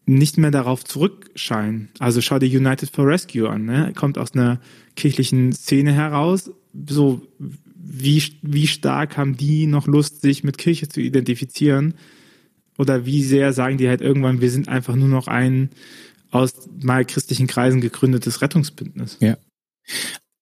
nicht 0.07 0.37
mehr 0.37 0.51
darauf 0.51 0.85
zurückscheinen. 0.85 1.89
Also 1.99 2.21
schau 2.21 2.39
dir 2.39 2.47
United 2.47 2.89
for 2.89 3.05
Rescue 3.05 3.49
an, 3.49 3.65
ne? 3.65 3.91
kommt 3.93 4.17
aus 4.17 4.33
einer 4.33 4.59
kirchlichen 4.95 5.51
Szene 5.51 5.91
heraus. 5.91 6.49
So 6.87 7.27
wie, 7.75 8.23
wie 8.41 8.67
stark 8.67 9.17
haben 9.17 9.35
die 9.35 9.67
noch 9.67 9.85
Lust, 9.85 10.21
sich 10.21 10.43
mit 10.43 10.57
Kirche 10.57 10.87
zu 10.87 11.01
identifizieren? 11.01 11.95
Oder 12.77 13.05
wie 13.05 13.21
sehr 13.23 13.51
sagen 13.51 13.77
die 13.77 13.89
halt 13.89 14.01
irgendwann, 14.01 14.39
wir 14.39 14.49
sind 14.49 14.69
einfach 14.69 14.95
nur 14.95 15.09
noch 15.09 15.27
ein 15.27 15.71
aus 16.31 16.53
mal 16.81 17.03
christlichen 17.05 17.47
Kreisen 17.47 17.81
gegründetes 17.81 18.41
Rettungsbündnis? 18.41 19.17
Ja. 19.19 19.37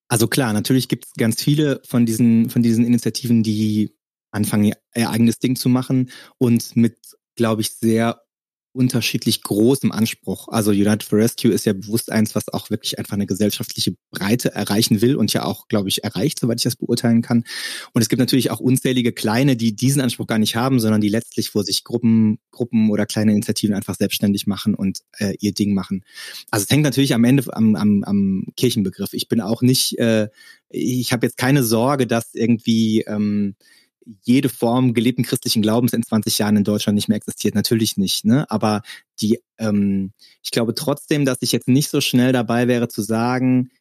Also 0.08 0.28
klar, 0.28 0.54
natürlich 0.54 0.88
gibt 0.88 1.06
es 1.06 1.14
ganz 1.14 1.42
viele 1.42 1.82
von 1.88 2.06
diesen, 2.06 2.52
von 2.52 2.62
diesen 2.62 2.86
Initiativen, 2.86 3.42
die 3.42 3.96
anfangen, 4.32 4.74
ihr 4.96 5.10
eigenes 5.10 5.40
Ding 5.40 5.56
zu 5.56 5.70
machen 5.70 6.12
und 6.38 6.76
mit, 6.76 6.98
glaube 7.36 7.62
ich, 7.62 7.72
sehr 7.72 8.22
unterschiedlich 8.76 9.42
großem 9.42 9.92
Anspruch. 9.92 10.50
Also 10.50 10.72
United 10.72 11.04
for 11.04 11.18
Rescue 11.18 11.52
ist 11.52 11.66
ja 11.66 11.74
bewusst 11.74 12.12
eins, 12.12 12.36
was 12.36 12.50
auch 12.50 12.70
wirklich 12.70 13.00
einfach 13.00 13.14
eine 13.14 13.26
gesellschaftliche 13.26 13.96
Breite 14.12 14.52
erreichen 14.52 15.02
will 15.02 15.16
und 15.16 15.32
ja 15.34 15.46
auch, 15.46 15.68
glaube 15.68 15.88
ich, 15.90 16.04
erreicht, 16.04 16.40
soweit 16.40 16.60
ich 16.60 16.64
das 16.64 16.76
beurteilen 16.76 17.22
kann. 17.22 17.46
Und 17.94 18.02
es 18.02 18.10
gibt 18.10 18.20
natürlich 18.20 18.52
auch 18.52 18.60
unzählige 18.60 19.14
kleine, 19.14 19.56
die 19.56 19.76
diesen 19.76 20.02
Anspruch 20.02 20.28
gar 20.28 20.38
nicht 20.38 20.56
haben, 20.56 20.80
sondern 20.80 21.02
die 21.02 21.10
letztlich, 21.10 21.56
wo 21.56 21.62
sich 21.62 21.84
Gruppen, 21.84 22.40
Gruppen 22.52 22.90
oder 22.92 23.06
kleine 23.06 23.32
Initiativen 23.32 23.76
einfach 23.76 23.96
selbstständig 23.96 24.46
machen 24.46 24.76
und 24.76 25.00
äh, 25.20 25.36
ihr 25.40 25.54
Ding 25.54 25.74
machen. 25.74 26.04
Also 26.52 26.66
es 26.66 26.70
hängt 26.70 26.84
natürlich 26.84 27.14
am 27.14 27.24
Ende 27.24 27.46
am, 27.56 27.76
am, 27.76 28.04
am 28.04 28.48
Kirchenbegriff. 28.58 29.14
Ich 29.14 29.30
bin 29.30 29.40
auch 29.40 29.62
nicht, 29.62 29.98
äh, 30.00 30.28
ich 30.70 31.14
habe 31.14 31.26
jetzt 31.26 31.38
keine 31.38 31.64
Sorge, 31.64 32.08
dass 32.08 32.34
irgendwie 32.34 33.02
ähm, 33.08 33.56
jede 34.22 34.50
Form 34.50 34.94
gelebten 34.94 35.24
christlichen 35.24 35.62
Glaubens 35.62 35.94
in 35.94 36.04
20 36.04 36.38
Jahren 36.38 36.58
in 36.58 36.64
Deutschland 36.64 36.96
nicht 36.96 37.08
mehr 37.08 37.18
existiert. 37.18 37.56
Natürlich 37.56 37.98
nicht, 37.98 38.26
ne? 38.26 38.50
Aber 38.50 38.82
die, 39.20 39.40
ähm, 39.58 40.14
ich 40.44 40.52
glaube 40.52 40.76
trotzdem, 40.76 41.26
dass 41.26 41.42
ich 41.42 41.52
jetzt 41.52 41.68
nicht 41.68 41.90
so 41.90 42.02
schnell 42.02 42.32
dabei 42.32 42.68
wäre 42.68 42.88
zu 42.88 43.02
sagen, 43.02 43.72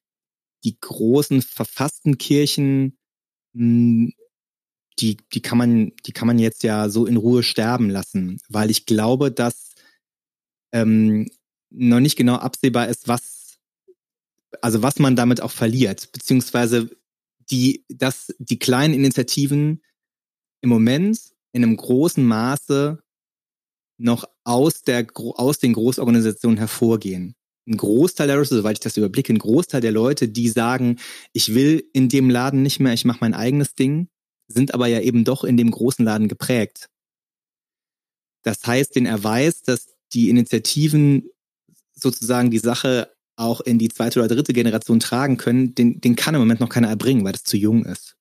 die 0.64 0.78
großen 0.80 1.42
verfassten 1.42 2.18
Kirchen, 2.18 2.96
mh, 3.52 3.62
hm, 3.62 4.12
die, 5.00 5.16
die 5.32 5.42
kann 5.42 5.58
man, 5.58 5.92
die 6.06 6.12
kann 6.12 6.28
man 6.28 6.38
jetzt 6.38 6.62
ja 6.62 6.88
so 6.88 7.06
in 7.06 7.16
Ruhe 7.16 7.42
sterben 7.42 7.90
lassen, 7.90 8.40
weil 8.48 8.70
ich 8.70 8.86
glaube, 8.86 9.32
dass 9.32 9.74
ähm, 10.72 11.28
noch 11.70 12.00
nicht 12.00 12.16
genau 12.16 12.36
absehbar 12.36 12.88
ist, 12.88 13.08
was, 13.08 13.58
also 14.60 14.82
was 14.82 15.00
man 15.00 15.16
damit 15.16 15.40
auch 15.40 15.50
verliert, 15.50 16.12
beziehungsweise 16.12 16.90
die, 17.50 17.84
dass 17.88 18.32
die 18.38 18.58
kleinen 18.58 18.94
Initiativen 18.94 19.82
im 20.64 20.70
Moment 20.70 21.20
in 21.52 21.62
einem 21.62 21.76
großen 21.76 22.24
Maße 22.24 22.98
noch 23.98 24.24
aus, 24.44 24.82
der, 24.82 25.06
aus 25.14 25.58
den 25.58 25.74
Großorganisationen 25.74 26.58
hervorgehen. 26.58 27.36
Ein 27.68 27.76
Großteil 27.76 28.26
der 28.26 28.36
Leute, 28.36 28.56
soweit 28.56 28.76
ich 28.76 28.80
das 28.80 28.96
überblicke, 28.96 29.32
ein 29.32 29.38
Großteil 29.38 29.82
der 29.82 29.92
Leute, 29.92 30.26
die 30.28 30.48
sagen, 30.48 30.98
ich 31.32 31.54
will 31.54 31.88
in 31.92 32.08
dem 32.08 32.30
Laden 32.30 32.62
nicht 32.62 32.80
mehr, 32.80 32.94
ich 32.94 33.04
mache 33.04 33.18
mein 33.20 33.34
eigenes 33.34 33.74
Ding, 33.74 34.08
sind 34.48 34.74
aber 34.74 34.86
ja 34.86 35.00
eben 35.00 35.24
doch 35.24 35.44
in 35.44 35.56
dem 35.56 35.70
großen 35.70 36.04
Laden 36.04 36.28
geprägt. 36.28 36.88
Das 38.42 38.66
heißt, 38.66 38.96
den 38.96 39.06
Erweis, 39.06 39.62
dass 39.62 39.94
die 40.12 40.30
Initiativen 40.30 41.30
sozusagen 41.94 42.50
die 42.50 42.58
Sache 42.58 43.10
auch 43.36 43.60
in 43.60 43.78
die 43.78 43.88
zweite 43.88 44.18
oder 44.20 44.34
dritte 44.34 44.52
Generation 44.52 45.00
tragen 45.00 45.36
können, 45.36 45.74
den, 45.74 46.00
den 46.00 46.16
kann 46.16 46.34
im 46.34 46.40
Moment 46.40 46.60
noch 46.60 46.68
keiner 46.68 46.88
erbringen, 46.88 47.24
weil 47.24 47.32
das 47.32 47.44
zu 47.44 47.56
jung 47.56 47.84
ist. 47.84 48.16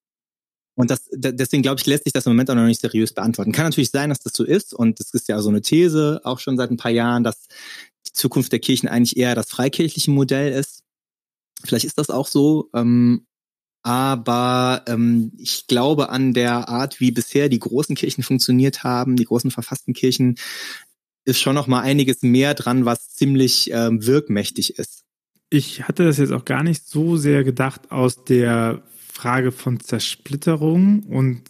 Und 0.76 0.90
das, 0.90 1.10
deswegen 1.12 1.62
glaube 1.62 1.80
ich, 1.80 1.86
lässt 1.86 2.06
sich 2.06 2.14
das 2.14 2.26
im 2.26 2.32
Moment 2.32 2.50
auch 2.50 2.56
noch 2.56 2.66
nicht 2.66 2.82
seriös 2.82 3.14
beantworten. 3.14 3.52
Kann 3.52 3.66
natürlich 3.66 3.92
sein, 3.92 4.10
dass 4.10 4.20
das 4.20 4.34
so 4.36 4.44
ist. 4.44 4.74
Und 4.74 5.00
das 5.00 5.14
ist 5.14 5.28
ja 5.28 5.40
so 5.42 5.50
eine 5.50 5.62
These, 5.62 6.22
auch 6.24 6.40
schon 6.40 6.58
seit 6.58 6.72
ein 6.72 6.78
paar 6.78 6.92
Jahren, 6.92 7.24
dass 7.24 7.48
die 8.08 8.14
Zukunft 8.14 8.52
der 8.52 8.60
Kirchen 8.60 8.90
eigentlich 8.90 9.18
eher 9.18 9.36
das 9.36 9.50
freikirchliche 9.50 10.12
Modell 10.12 10.52
ist. 10.52 10.84
Vielleicht 11.64 11.86
ist 11.86 12.00
das 12.00 12.10
auch 12.10 12.28
so. 12.28 12.70
Ähm, 12.74 13.26
aber 13.84 14.84
ähm, 14.88 15.34
ich 15.38 15.68
glaube 15.68 16.10
an 16.10 16.34
der 16.34 16.70
Art, 16.70 17.00
wie 17.00 17.12
bisher 17.12 17.50
die 17.50 17.60
großen 17.60 17.96
Kirchen 17.96 18.24
funktioniert 18.24 18.84
haben, 18.84 19.16
die 19.16 19.26
großen 19.26 19.52
verfassten 19.52 19.94
Kirchen, 19.94 20.36
ist 21.26 21.40
schon 21.40 21.56
noch 21.56 21.68
mal 21.68 21.82
einiges 21.82 22.22
mehr 22.22 22.54
dran, 22.54 22.86
was 22.86 23.10
ziemlich 23.10 23.70
ähm, 23.72 24.06
wirkmächtig 24.06 24.78
ist. 24.80 25.04
Ich 25.50 25.84
hatte 25.84 26.06
das 26.06 26.18
jetzt 26.18 26.32
auch 26.32 26.46
gar 26.46 26.64
nicht 26.64 26.88
so 26.88 27.16
sehr 27.18 27.44
gedacht 27.44 27.92
aus 27.92 28.24
der 28.24 28.82
Frage 29.24 29.54
von 29.54 29.80
Zersplitterung 29.80 31.04
und 31.04 31.44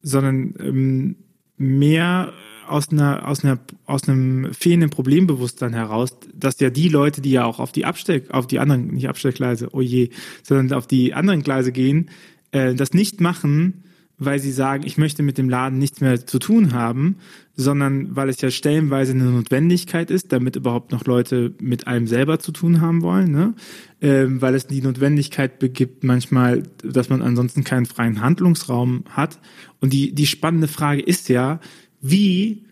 sondern 0.00 0.54
ähm, 0.60 1.16
mehr 1.56 2.32
aus 2.68 2.92
einer 2.92 3.26
aus 3.26 3.42
einer 3.42 3.58
aus 3.84 4.08
einem 4.08 4.54
fehlenden 4.54 4.90
Problembewusstsein 4.90 5.72
heraus, 5.72 6.16
dass 6.32 6.60
ja 6.60 6.70
die 6.70 6.88
Leute, 6.88 7.20
die 7.20 7.32
ja 7.32 7.44
auch 7.46 7.58
auf 7.58 7.72
die 7.72 7.84
Abstell 7.84 8.22
auf 8.30 8.46
die 8.46 8.60
anderen 8.60 8.94
nicht 8.94 9.08
Abstellgleise, 9.08 9.70
oh 9.72 9.80
je, 9.80 10.10
sondern 10.44 10.78
auf 10.78 10.86
die 10.86 11.14
anderen 11.14 11.42
Gleise 11.42 11.72
gehen, 11.72 12.10
äh, 12.52 12.76
das 12.76 12.92
nicht 12.92 13.20
machen, 13.20 13.82
weil 14.24 14.38
sie 14.38 14.52
sagen, 14.52 14.84
ich 14.86 14.98
möchte 14.98 15.22
mit 15.22 15.38
dem 15.38 15.48
Laden 15.48 15.78
nichts 15.78 16.00
mehr 16.00 16.26
zu 16.26 16.38
tun 16.38 16.72
haben, 16.72 17.16
sondern 17.54 18.16
weil 18.16 18.28
es 18.28 18.40
ja 18.40 18.50
stellenweise 18.50 19.12
eine 19.12 19.24
Notwendigkeit 19.24 20.10
ist, 20.10 20.32
damit 20.32 20.56
überhaupt 20.56 20.92
noch 20.92 21.04
Leute 21.04 21.54
mit 21.60 21.86
einem 21.86 22.06
selber 22.06 22.38
zu 22.38 22.52
tun 22.52 22.80
haben 22.80 23.02
wollen, 23.02 23.30
ne? 23.30 23.54
Ähm, 24.00 24.40
weil 24.40 24.54
es 24.54 24.66
die 24.66 24.80
Notwendigkeit 24.80 25.58
begibt 25.58 26.04
manchmal, 26.04 26.62
dass 26.82 27.08
man 27.08 27.22
ansonsten 27.22 27.64
keinen 27.64 27.86
freien 27.86 28.20
Handlungsraum 28.20 29.04
hat. 29.10 29.38
Und 29.80 29.92
die, 29.92 30.14
die 30.14 30.26
spannende 30.26 30.68
Frage 30.68 31.02
ist 31.02 31.28
ja, 31.28 31.60
wie 32.00 32.64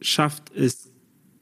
schafft 0.00 0.52
es 0.54 0.90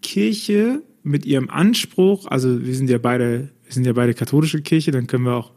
Kirche 0.03 0.83
mit 1.03 1.25
ihrem 1.25 1.51
Anspruch, 1.51 2.27
also 2.27 2.65
wir 2.65 2.75
sind 2.75 2.91
ja 2.91 2.99
beide, 2.99 3.51
wir 3.65 3.73
sind 3.73 3.87
ja 3.87 3.93
beide 3.93 4.15
katholische 4.15 4.61
Kirche, 4.61 4.91
dann 4.91 5.07
können 5.07 5.25
wir 5.25 5.35
auch 5.35 5.53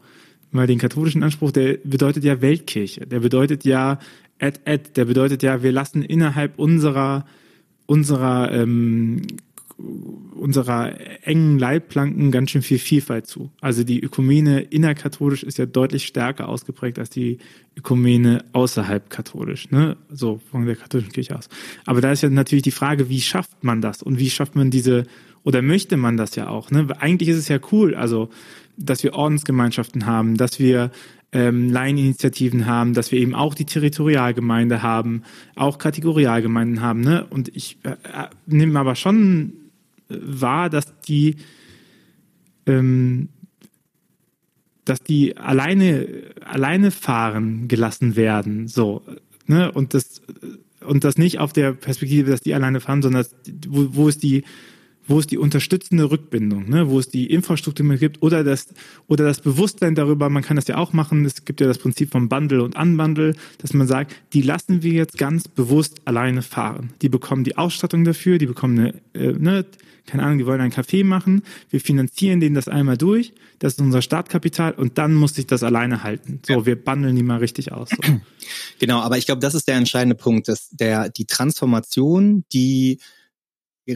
mal 0.50 0.66
den 0.66 0.78
katholischen 0.78 1.22
Anspruch, 1.22 1.52
der 1.52 1.78
bedeutet 1.84 2.24
ja 2.24 2.40
Weltkirche, 2.40 3.06
der 3.06 3.20
bedeutet 3.20 3.64
ja 3.64 3.98
et 4.38 4.60
et, 4.64 4.96
der 4.96 5.04
bedeutet 5.04 5.42
ja, 5.42 5.62
wir 5.62 5.72
lassen 5.72 6.02
innerhalb 6.02 6.58
unserer 6.58 7.26
unserer 7.86 8.52
ähm, 8.52 9.22
unserer 10.34 10.94
engen 11.22 11.58
Leitplanken 11.58 12.30
ganz 12.30 12.50
schön 12.50 12.62
viel 12.62 12.78
Vielfalt 12.78 13.26
zu. 13.26 13.50
Also 13.60 13.84
die 13.84 14.00
Ökumene 14.00 14.60
innerkatholisch 14.60 15.42
ist 15.42 15.58
ja 15.58 15.66
deutlich 15.66 16.06
stärker 16.06 16.48
ausgeprägt 16.48 16.98
als 16.98 17.10
die 17.10 17.38
Ökumene 17.76 18.44
außerhalb 18.52 19.10
katholisch, 19.10 19.70
ne? 19.70 19.96
So 20.10 20.40
von 20.50 20.66
der 20.66 20.76
katholischen 20.76 21.12
Kirche 21.12 21.36
aus. 21.36 21.48
Aber 21.86 22.00
da 22.00 22.12
ist 22.12 22.22
ja 22.22 22.30
natürlich 22.30 22.62
die 22.62 22.70
Frage, 22.70 23.08
wie 23.08 23.20
schafft 23.20 23.64
man 23.64 23.80
das 23.80 24.02
und 24.02 24.18
wie 24.18 24.30
schafft 24.30 24.54
man 24.56 24.70
diese 24.70 25.06
oder 25.42 25.62
möchte 25.62 25.96
man 25.96 26.16
das 26.16 26.36
ja 26.36 26.48
auch, 26.48 26.70
ne? 26.70 26.86
Eigentlich 26.98 27.28
ist 27.28 27.38
es 27.38 27.48
ja 27.48 27.58
cool, 27.72 27.94
also 27.94 28.30
dass 28.80 29.02
wir 29.02 29.14
Ordensgemeinschaften 29.14 30.06
haben, 30.06 30.36
dass 30.36 30.58
wir 30.58 30.90
ähm, 31.32 31.70
Laieninitiativen 31.70 32.66
haben, 32.66 32.94
dass 32.94 33.12
wir 33.12 33.20
eben 33.20 33.34
auch 33.34 33.54
die 33.54 33.64
Territorialgemeinde 33.64 34.82
haben, 34.82 35.22
auch 35.54 35.78
Kategorialgemeinden 35.78 36.80
haben. 36.80 37.00
Ne? 37.02 37.26
Und 37.30 37.54
ich 37.54 37.78
äh, 37.84 37.90
äh 37.90 38.28
nehme 38.46 38.78
aber 38.78 38.96
schon 38.96 39.52
wahr, 40.08 40.70
dass 40.70 41.00
die 41.02 41.36
ähm, 42.66 43.28
dass 44.84 45.02
die 45.02 45.36
alleine 45.36 46.08
alleine 46.44 46.90
fahren 46.90 47.68
gelassen 47.68 48.16
werden, 48.16 48.66
so 48.66 49.02
ne 49.46 49.70
und 49.70 49.94
das 49.94 50.22
und 50.84 51.04
das 51.04 51.16
nicht 51.16 51.38
auf 51.38 51.52
der 51.52 51.72
Perspektive, 51.74 52.30
dass 52.30 52.40
die 52.40 52.54
alleine 52.54 52.80
fahren, 52.80 53.02
sondern 53.02 53.24
wo, 53.68 53.94
wo 53.94 54.08
ist 54.08 54.22
die 54.22 54.42
wo 55.10 55.18
es 55.18 55.26
die 55.26 55.38
unterstützende 55.38 56.10
Rückbindung, 56.10 56.68
ne, 56.68 56.88
wo 56.88 56.98
es 56.98 57.08
die 57.08 57.26
Infrastruktur 57.26 57.84
mehr 57.84 57.98
gibt 57.98 58.22
oder 58.22 58.44
das, 58.44 58.68
oder 59.08 59.24
das 59.24 59.40
Bewusstsein 59.40 59.96
darüber, 59.96 60.30
man 60.30 60.44
kann 60.44 60.56
das 60.56 60.68
ja 60.68 60.76
auch 60.76 60.92
machen, 60.92 61.24
es 61.24 61.44
gibt 61.44 61.60
ja 61.60 61.66
das 61.66 61.78
Prinzip 61.78 62.12
vom 62.12 62.28
Bundle 62.28 62.62
und 62.62 62.78
Unbundle, 62.78 63.34
dass 63.58 63.74
man 63.74 63.88
sagt, 63.88 64.14
die 64.32 64.42
lassen 64.42 64.84
wir 64.84 64.92
jetzt 64.92 65.18
ganz 65.18 65.48
bewusst 65.48 66.00
alleine 66.04 66.42
fahren. 66.42 66.92
Die 67.02 67.08
bekommen 67.08 67.42
die 67.42 67.58
Ausstattung 67.58 68.04
dafür, 68.04 68.38
die 68.38 68.46
bekommen 68.46 68.78
eine, 68.78 68.94
äh, 69.14 69.32
ne, 69.32 69.66
keine 70.06 70.22
Ahnung, 70.22 70.38
die 70.38 70.46
wollen 70.46 70.60
einen 70.60 70.72
Café 70.72 71.04
machen, 71.04 71.42
wir 71.70 71.80
finanzieren 71.80 72.38
denen 72.38 72.54
das 72.54 72.68
einmal 72.68 72.96
durch, 72.96 73.32
das 73.58 73.74
ist 73.74 73.80
unser 73.80 74.02
Startkapital 74.02 74.72
und 74.72 74.96
dann 74.96 75.14
muss 75.14 75.34
sich 75.34 75.46
das 75.46 75.64
alleine 75.64 76.04
halten. 76.04 76.40
So, 76.46 76.52
ja. 76.52 76.66
wir 76.66 76.82
bundeln 76.82 77.16
die 77.16 77.22
mal 77.24 77.38
richtig 77.38 77.72
aus. 77.72 77.90
So. 77.90 77.96
Genau, 78.80 79.00
aber 79.00 79.18
ich 79.18 79.26
glaube, 79.26 79.40
das 79.40 79.54
ist 79.54 79.68
der 79.68 79.76
entscheidende 79.76 80.16
Punkt, 80.16 80.48
dass 80.48 80.70
der, 80.70 81.10
die 81.10 81.26
Transformation, 81.26 82.44
die 82.52 82.98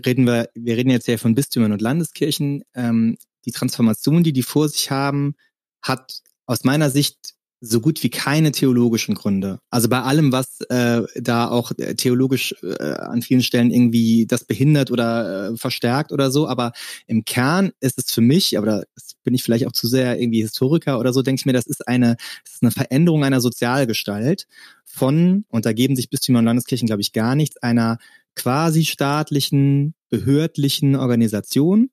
reden 0.04 0.26
wir, 0.26 0.48
wir 0.54 0.76
reden 0.76 0.90
jetzt 0.90 1.09
ja 1.09 1.16
von 1.18 1.35
Bistümern 1.35 1.72
und 1.72 1.83
Landeskirchen. 1.83 2.64
Ähm, 2.74 3.16
die 3.44 3.52
Transformation, 3.52 4.22
die 4.22 4.33
die 4.33 4.42
vor 4.42 4.68
sich 4.68 4.90
haben, 4.90 5.35
hat 5.83 6.20
aus 6.46 6.64
meiner 6.64 6.90
Sicht 6.90 7.35
so 7.66 7.80
gut 7.80 8.02
wie 8.02 8.11
keine 8.11 8.52
theologischen 8.52 9.14
Gründe. 9.14 9.59
Also 9.70 9.88
bei 9.88 10.02
allem, 10.02 10.33
was 10.33 10.61
äh, 10.68 11.02
da 11.16 11.48
auch 11.48 11.72
äh, 11.78 11.94
theologisch 11.94 12.54
äh, 12.62 12.83
an 12.83 13.22
vielen 13.22 13.42
Stellen 13.42 13.70
irgendwie 13.70 14.26
das 14.26 14.44
behindert 14.44 14.90
oder 14.90 15.52
äh, 15.52 15.57
verstärkt 15.57 16.12
oder 16.12 16.30
so, 16.30 16.46
aber 16.46 16.72
im 17.07 17.24
Kern 17.24 17.72
ist 17.80 17.98
es 17.98 18.12
für 18.12 18.20
mich, 18.20 18.59
aber 18.59 18.66
da 18.66 18.83
bin 19.22 19.35
ich 19.35 19.42
vielleicht 19.42 19.66
auch 19.66 19.72
zu 19.72 19.87
sehr 19.87 20.20
irgendwie 20.20 20.42
Historiker 20.42 20.98
oder 20.98 21.12
so, 21.12 21.22
denke 21.22 21.40
ich 21.40 21.46
mir, 21.46 21.54
das 21.54 21.66
ist 21.66 21.88
eine, 21.88 22.16
das 22.44 22.54
ist 22.54 22.62
eine 22.62 22.70
Veränderung 22.70 23.24
einer 23.24 23.40
Sozialgestalt 23.40 24.46
von, 24.85 25.44
und 25.48 25.64
da 25.64 25.72
geben 25.72 25.96
sich 25.96 26.11
Bistümer 26.11 26.40
und 26.40 26.44
Landeskirchen, 26.44 26.87
glaube 26.87 27.02
ich, 27.02 27.12
gar 27.12 27.35
nichts, 27.35 27.57
einer 27.57 27.98
quasi 28.34 28.84
staatlichen, 28.84 29.94
behördlichen 30.10 30.96
Organisation. 30.96 31.90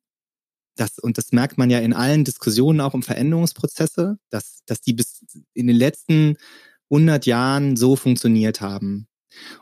Das, 0.76 1.00
und 1.00 1.18
das 1.18 1.32
merkt 1.32 1.58
man 1.58 1.70
ja 1.70 1.80
in 1.80 1.94
allen 1.94 2.24
Diskussionen 2.24 2.82
auch 2.82 2.94
um 2.94 3.04
Veränderungsprozesse, 3.04 4.18
dass, 4.30 4.62
dass 4.66 4.82
die 4.82 4.94
bis 4.94 5.26
in 5.54 5.68
den 5.68 5.76
letzten 5.76 6.38
100 6.90 7.26
Jahren 7.26 7.76
so 7.76 7.96
funktioniert 7.96 8.62
haben. 8.62 9.08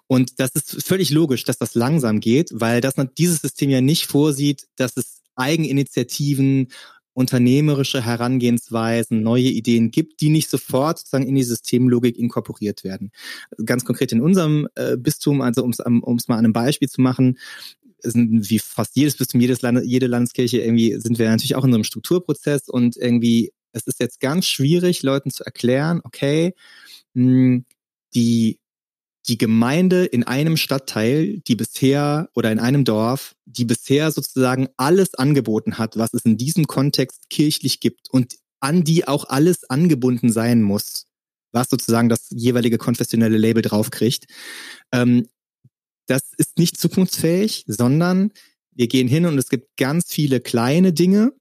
Und 0.08 0.40
das 0.40 0.52
ist 0.52 0.84
völlig 0.86 1.12
logisch, 1.12 1.44
dass 1.44 1.58
das 1.58 1.76
langsam 1.76 2.20
geht, 2.20 2.50
weil 2.54 2.82
das 2.82 2.96
dieses 3.18 3.42
System 3.42 3.70
ja 3.70 3.82
nicht 3.82 4.08
vorsieht, 4.08 4.68
dass 4.76 4.98
es 4.98 5.22
Eigeninitiativen 5.36 6.70
unternehmerische 7.20 8.02
Herangehensweisen, 8.02 9.22
neue 9.22 9.50
Ideen 9.50 9.92
gibt, 9.92 10.22
die 10.22 10.30
nicht 10.30 10.50
sofort 10.50 11.00
sozusagen 11.00 11.28
in 11.28 11.36
die 11.36 11.44
Systemlogik 11.44 12.18
inkorporiert 12.18 12.86
werden. 12.86 13.12
Ganz 13.66 13.84
konkret 13.84 14.14
in 14.14 14.22
unserem 14.22 14.70
äh, 14.76 14.96
Bistum, 14.96 15.42
also 15.42 15.62
um 15.64 15.72
es 16.16 16.28
mal 16.30 16.38
an 16.38 16.46
einem 16.46 16.54
Beispiel 16.54 16.88
zu 16.88 17.02
machen, 17.02 17.38
sind 18.02 18.50
wie 18.50 18.60
fast 18.60 18.96
jedes 18.96 19.18
Bistum, 19.18 19.42
jedes 19.42 19.62
Land, 19.62 19.86
jede 19.86 20.08
Landeskirche 20.08 20.62
irgendwie 20.62 20.96
sind 20.98 21.20
wir 21.20 21.30
natürlich 21.30 21.56
auch 21.56 21.66
in 21.66 21.72
so 21.72 21.76
einem 21.76 21.84
Strukturprozess 21.84 22.70
und 22.70 22.96
irgendwie 22.96 23.52
es 23.74 23.86
ist 23.86 24.00
jetzt 24.00 24.22
ganz 24.22 24.48
schwierig, 24.48 25.04
Leuten 25.04 25.30
zu 25.30 25.44
erklären, 25.44 26.00
okay, 26.06 26.54
mh, 27.16 27.24
hm, 27.24 27.66
die 28.16 28.60
die 29.28 29.38
Gemeinde 29.38 30.06
in 30.06 30.24
einem 30.24 30.58
Stadtteil, 30.58 31.40
die 31.48 31.56
bisher 31.56 32.30
oder 32.36 32.52
in 32.52 32.60
einem 32.60 32.86
Dorf, 32.86 33.36
die 33.46 33.66
bisher 33.66 34.12
sozusagen 34.12 34.70
alles 34.78 35.14
angeboten 35.16 35.78
hat, 35.78 35.98
was 35.98 36.14
es 36.14 36.26
in 36.26 36.38
diesem 36.38 36.68
Kontext 36.68 37.30
kirchlich 37.30 37.80
gibt 37.80 38.10
und 38.10 38.36
an 38.60 38.84
die 38.84 39.08
auch 39.08 39.26
alles 39.26 39.70
angebunden 39.70 40.32
sein 40.32 40.62
muss, 40.62 41.06
was 41.52 41.70
sozusagen 41.70 42.10
das 42.10 42.28
jeweilige 42.30 42.78
konfessionelle 42.78 43.38
Label 43.38 43.62
draufkriegt. 43.62 44.26
Ähm, 44.92 45.28
das 46.08 46.34
ist 46.38 46.58
nicht 46.58 46.78
zukunftsfähig, 46.78 47.66
sondern 47.68 48.32
wir 48.72 48.88
gehen 48.88 49.08
hin 49.08 49.26
und 49.26 49.38
es 49.38 49.50
gibt 49.50 49.78
ganz 49.78 50.12
viele 50.12 50.40
kleine 50.40 50.94
Dinge, 50.94 51.34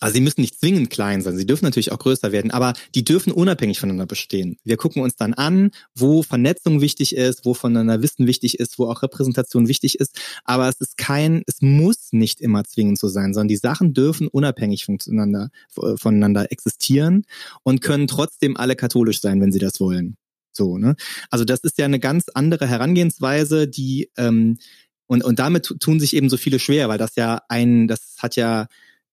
also 0.00 0.14
sie 0.14 0.20
müssen 0.20 0.40
nicht 0.40 0.58
zwingend 0.58 0.90
klein 0.90 1.22
sein, 1.22 1.36
sie 1.36 1.46
dürfen 1.46 1.64
natürlich 1.64 1.92
auch 1.92 1.98
größer 1.98 2.32
werden, 2.32 2.50
aber 2.50 2.72
die 2.94 3.04
dürfen 3.04 3.32
unabhängig 3.32 3.78
voneinander 3.78 4.06
bestehen. 4.06 4.56
Wir 4.64 4.76
gucken 4.76 5.02
uns 5.02 5.16
dann 5.16 5.34
an, 5.34 5.70
wo 5.94 6.22
Vernetzung 6.22 6.80
wichtig 6.80 7.14
ist, 7.14 7.44
wo 7.44 7.54
voneinander 7.54 8.02
Wissen 8.02 8.26
wichtig 8.26 8.58
ist, 8.58 8.78
wo 8.78 8.86
auch 8.86 9.02
Repräsentation 9.02 9.68
wichtig 9.68 10.00
ist, 10.00 10.18
aber 10.44 10.68
es 10.68 10.80
ist 10.80 10.96
kein, 10.96 11.42
es 11.46 11.60
muss 11.60 12.08
nicht 12.12 12.40
immer 12.40 12.64
zwingend 12.64 12.98
so 12.98 13.08
sein, 13.08 13.34
sondern 13.34 13.48
die 13.48 13.56
Sachen 13.56 13.94
dürfen 13.94 14.28
unabhängig 14.28 14.86
voneinander, 14.86 15.50
voneinander 15.70 16.50
existieren 16.50 17.24
und 17.62 17.82
können 17.82 18.06
trotzdem 18.06 18.56
alle 18.56 18.76
katholisch 18.76 19.20
sein, 19.20 19.40
wenn 19.40 19.52
sie 19.52 19.58
das 19.58 19.80
wollen. 19.80 20.16
So, 20.52 20.78
ne? 20.78 20.96
Also 21.30 21.44
das 21.44 21.60
ist 21.60 21.78
ja 21.78 21.84
eine 21.84 22.00
ganz 22.00 22.24
andere 22.34 22.66
Herangehensweise, 22.66 23.68
die 23.68 24.10
ähm, 24.16 24.58
und, 25.06 25.24
und 25.24 25.40
damit 25.40 25.74
tun 25.80 25.98
sich 25.98 26.14
eben 26.14 26.30
so 26.30 26.36
viele 26.36 26.60
schwer, 26.60 26.88
weil 26.88 26.98
das 26.98 27.16
ja 27.16 27.42
ein, 27.48 27.88
das 27.88 28.16
hat 28.18 28.36
ja 28.36 28.68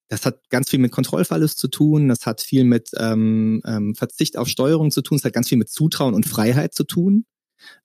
das 0.09 0.25
hat 0.25 0.49
ganz 0.49 0.69
viel 0.69 0.79
mit 0.79 0.91
Kontrollverlust 0.91 1.59
zu 1.59 1.67
tun, 1.67 2.07
das 2.07 2.25
hat 2.25 2.41
viel 2.41 2.63
mit 2.63 2.89
ähm, 2.97 3.61
ähm, 3.65 3.95
Verzicht 3.95 4.37
auf 4.37 4.47
Steuerung 4.47 4.91
zu 4.91 5.01
tun, 5.01 5.17
es 5.17 5.23
hat 5.23 5.33
ganz 5.33 5.49
viel 5.49 5.57
mit 5.57 5.69
Zutrauen 5.69 6.13
und 6.13 6.25
Freiheit 6.25 6.73
zu 6.73 6.83
tun. 6.83 7.25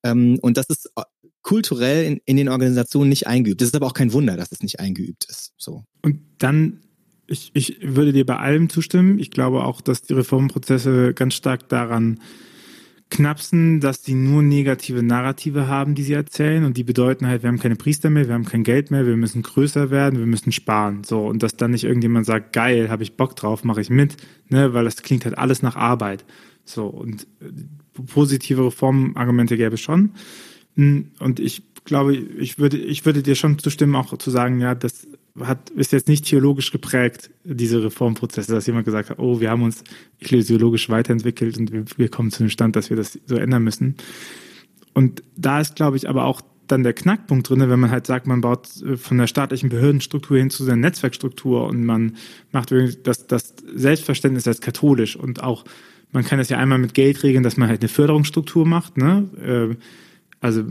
Ähm, 0.02 0.38
und 0.40 0.56
das 0.56 0.66
ist 0.66 0.90
äh, 0.96 1.02
kulturell 1.42 2.04
in, 2.04 2.20
in 2.24 2.36
den 2.36 2.48
Organisationen 2.48 3.08
nicht 3.08 3.26
eingeübt. 3.26 3.60
Das 3.60 3.68
ist 3.68 3.74
aber 3.74 3.86
auch 3.86 3.94
kein 3.94 4.12
Wunder, 4.12 4.36
dass 4.36 4.52
es 4.52 4.62
nicht 4.62 4.80
eingeübt 4.80 5.26
ist. 5.28 5.52
So. 5.56 5.84
Und 6.02 6.20
dann, 6.38 6.80
ich, 7.26 7.50
ich 7.54 7.78
würde 7.82 8.12
dir 8.12 8.24
bei 8.24 8.38
allem 8.38 8.68
zustimmen. 8.68 9.18
Ich 9.18 9.30
glaube 9.30 9.64
auch, 9.64 9.80
dass 9.80 10.02
die 10.02 10.12
Reformprozesse 10.12 11.14
ganz 11.14 11.34
stark 11.34 11.68
daran 11.68 12.20
knapsen, 13.12 13.78
dass 13.80 14.00
die 14.00 14.14
nur 14.14 14.42
negative 14.42 15.02
Narrative 15.02 15.68
haben, 15.68 15.94
die 15.94 16.02
sie 16.02 16.14
erzählen 16.14 16.64
und 16.64 16.78
die 16.78 16.82
bedeuten 16.82 17.26
halt, 17.26 17.42
wir 17.42 17.48
haben 17.48 17.58
keine 17.58 17.76
Priester 17.76 18.08
mehr, 18.08 18.26
wir 18.26 18.34
haben 18.34 18.46
kein 18.46 18.64
Geld 18.64 18.90
mehr, 18.90 19.06
wir 19.06 19.18
müssen 19.18 19.42
größer 19.42 19.90
werden, 19.90 20.18
wir 20.18 20.26
müssen 20.26 20.50
sparen. 20.50 21.04
So 21.04 21.26
und 21.26 21.42
dass 21.42 21.54
dann 21.54 21.72
nicht 21.72 21.84
irgendjemand 21.84 22.24
sagt, 22.24 22.54
geil, 22.54 22.88
habe 22.88 23.02
ich 23.02 23.18
Bock 23.18 23.36
drauf, 23.36 23.64
mache 23.64 23.82
ich 23.82 23.90
mit, 23.90 24.16
ne, 24.48 24.72
weil 24.72 24.84
das 24.84 25.02
klingt 25.02 25.26
halt 25.26 25.36
alles 25.36 25.60
nach 25.60 25.76
Arbeit. 25.76 26.24
So 26.64 26.86
und 26.86 27.26
äh, 27.40 28.02
positive 28.06 28.64
Reformargumente 28.64 29.58
gäbe 29.58 29.74
es 29.74 29.82
schon. 29.82 30.12
Hm, 30.76 31.10
und 31.18 31.38
ich 31.38 31.62
glaube, 31.84 32.16
ich 32.16 32.58
würde, 32.58 32.78
ich 32.78 33.04
würde 33.04 33.22
dir 33.22 33.34
schon 33.34 33.58
zustimmen, 33.58 33.94
auch 33.94 34.16
zu 34.16 34.30
sagen, 34.30 34.58
ja, 34.58 34.74
das 34.74 35.06
hat, 35.40 35.70
ist 35.70 35.92
jetzt 35.92 36.08
nicht 36.08 36.26
theologisch 36.26 36.72
geprägt, 36.72 37.30
diese 37.44 37.82
Reformprozesse, 37.82 38.52
dass 38.52 38.66
jemand 38.66 38.84
gesagt 38.84 39.10
hat, 39.10 39.18
oh, 39.18 39.40
wir 39.40 39.50
haben 39.50 39.62
uns 39.62 39.82
ecclesiologisch 40.20 40.90
weiterentwickelt 40.90 41.58
und 41.58 41.72
wir, 41.72 41.84
wir 41.96 42.08
kommen 42.08 42.30
zu 42.30 42.42
dem 42.42 42.50
Stand, 42.50 42.76
dass 42.76 42.90
wir 42.90 42.96
das 42.96 43.18
so 43.26 43.36
ändern 43.36 43.64
müssen. 43.64 43.96
Und 44.94 45.22
da 45.36 45.60
ist, 45.60 45.76
glaube 45.76 45.96
ich, 45.96 46.08
aber 46.08 46.24
auch 46.24 46.42
dann 46.66 46.82
der 46.82 46.92
Knackpunkt 46.92 47.48
drin, 47.48 47.60
wenn 47.60 47.80
man 47.80 47.90
halt 47.90 48.06
sagt, 48.06 48.26
man 48.26 48.40
baut 48.40 48.68
äh, 48.82 48.96
von 48.96 49.18
der 49.18 49.26
staatlichen 49.26 49.68
Behördenstruktur 49.68 50.38
hin 50.38 50.50
zu 50.50 50.64
seiner 50.64 50.82
Netzwerkstruktur 50.82 51.66
und 51.66 51.84
man 51.84 52.16
macht 52.50 52.72
das, 53.02 53.26
das 53.26 53.54
Selbstverständnis 53.74 54.46
als 54.46 54.60
katholisch 54.60 55.16
und 55.16 55.42
auch, 55.42 55.64
man 56.12 56.24
kann 56.24 56.38
das 56.38 56.50
ja 56.50 56.58
einmal 56.58 56.78
mit 56.78 56.92
Geld 56.92 57.22
regeln, 57.22 57.42
dass 57.42 57.56
man 57.56 57.68
halt 57.68 57.80
eine 57.80 57.88
Förderungsstruktur 57.88 58.66
macht, 58.66 58.98
ne? 58.98 59.76
Also 60.42 60.64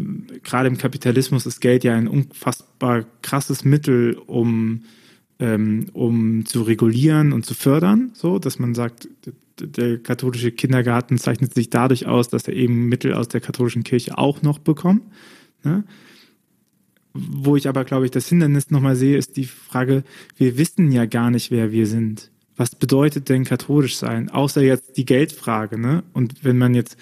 gerade 0.43 0.67
im 0.67 0.77
Kapitalismus 0.77 1.45
ist 1.45 1.62
Geld 1.62 1.86
ja 1.86 1.95
ein 1.95 2.10
unfassbar 2.10 3.05
krasses 3.21 3.63
Mittel, 3.63 4.17
um, 4.27 4.84
ähm, 5.39 5.88
um 5.93 6.45
zu 6.45 6.63
regulieren 6.63 7.31
und 7.31 7.45
zu 7.45 7.53
fördern, 7.53 8.12
so 8.13 8.38
dass 8.38 8.60
man 8.60 8.75
sagt, 8.75 9.07
der 9.57 9.99
katholische 9.99 10.51
Kindergarten 10.51 11.17
zeichnet 11.17 11.53
sich 11.53 11.69
dadurch 11.69 12.05
aus, 12.05 12.27
dass 12.27 12.49
er 12.49 12.53
eben 12.53 12.89
Mittel 12.89 13.13
aus 13.13 13.29
der 13.29 13.39
katholischen 13.39 13.86
Kirche 13.86 14.17
auch 14.17 14.41
noch 14.41 14.60
bekommt. 14.60 15.03
Ne? 15.63 15.86
Wo 17.13 17.55
ich 17.55 17.69
aber, 17.69 17.86
glaube 17.86 18.03
ich, 18.03 18.12
das 18.12 18.27
Hindernis 18.27 18.71
nochmal 18.71 18.97
sehe, 18.97 19.17
ist 19.17 19.38
die 19.38 19.45
Frage, 19.45 20.03
wir 20.36 20.57
wissen 20.57 20.91
ja 20.91 21.05
gar 21.05 21.31
nicht, 21.31 21.49
wer 21.49 21.71
wir 21.71 21.88
sind. 21.88 22.29
Was 22.57 22.75
bedeutet 22.75 23.29
denn 23.29 23.45
katholisch 23.45 23.95
sein? 23.95 24.29
Außer 24.29 24.62
jetzt 24.62 24.97
die 24.97 25.05
Geldfrage, 25.05 25.79
ne? 25.79 26.03
Und 26.12 26.43
wenn 26.43 26.57
man 26.57 26.73
jetzt 26.73 26.97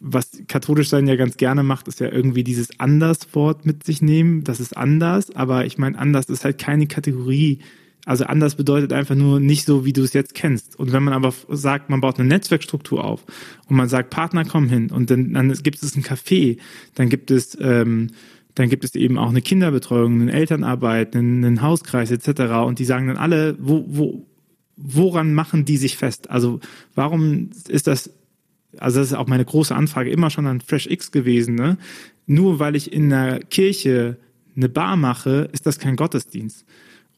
was 0.00 0.42
katholisch 0.48 0.88
sein 0.88 1.06
ja 1.06 1.14
ganz 1.14 1.36
gerne 1.36 1.62
macht, 1.62 1.86
ist 1.86 2.00
ja 2.00 2.10
irgendwie 2.10 2.42
dieses 2.42 2.80
Anderswort 2.80 3.64
mit 3.64 3.84
sich 3.84 4.02
nehmen. 4.02 4.42
Das 4.42 4.58
ist 4.58 4.76
anders, 4.76 5.34
aber 5.34 5.66
ich 5.66 5.78
meine, 5.78 5.98
anders 5.98 6.26
ist 6.26 6.44
halt 6.44 6.58
keine 6.58 6.86
Kategorie. 6.86 7.60
Also 8.04 8.24
anders 8.24 8.56
bedeutet 8.56 8.92
einfach 8.92 9.14
nur 9.14 9.40
nicht 9.40 9.64
so, 9.64 9.84
wie 9.84 9.92
du 9.92 10.02
es 10.02 10.12
jetzt 10.12 10.34
kennst. 10.34 10.78
Und 10.78 10.92
wenn 10.92 11.02
man 11.02 11.14
aber 11.14 11.32
sagt, 11.48 11.90
man 11.90 12.00
baut 12.00 12.18
eine 12.18 12.28
Netzwerkstruktur 12.28 13.04
auf 13.04 13.24
und 13.68 13.76
man 13.76 13.88
sagt, 13.88 14.10
Partner 14.10 14.44
kommen 14.44 14.68
hin 14.68 14.90
und 14.90 15.10
dann, 15.10 15.32
dann 15.32 15.52
gibt 15.52 15.82
es 15.82 15.96
ein 15.96 16.02
Café, 16.02 16.58
dann 16.94 17.08
gibt 17.08 17.30
es 17.30 17.56
ähm, 17.60 18.10
dann 18.56 18.70
gibt 18.70 18.84
es 18.84 18.94
eben 18.94 19.18
auch 19.18 19.28
eine 19.28 19.42
Kinderbetreuung, 19.42 20.22
eine 20.22 20.32
Elternarbeit, 20.32 21.14
einen, 21.14 21.44
einen 21.44 21.62
Hauskreis 21.62 22.10
etc. 22.10 22.54
Und 22.64 22.78
die 22.78 22.86
sagen 22.86 23.06
dann 23.06 23.18
alle, 23.18 23.54
wo, 23.60 23.84
wo, 23.86 24.26
woran 24.76 25.34
machen 25.34 25.66
die 25.66 25.76
sich 25.76 25.98
fest? 25.98 26.30
Also 26.30 26.60
warum 26.94 27.50
ist 27.68 27.86
das 27.86 28.10
also 28.78 29.00
das 29.00 29.08
ist 29.08 29.14
auch 29.14 29.26
meine 29.26 29.44
große 29.44 29.74
Anfrage 29.74 30.10
immer 30.10 30.30
schon 30.30 30.46
an 30.46 30.60
FreshX 30.60 31.10
gewesen, 31.10 31.54
ne? 31.54 31.78
Nur 32.26 32.58
weil 32.58 32.76
ich 32.76 32.92
in 32.92 33.10
der 33.10 33.40
Kirche 33.40 34.18
eine 34.56 34.68
Bar 34.68 34.96
mache, 34.96 35.48
ist 35.52 35.66
das 35.66 35.78
kein 35.78 35.96
Gottesdienst. 35.96 36.64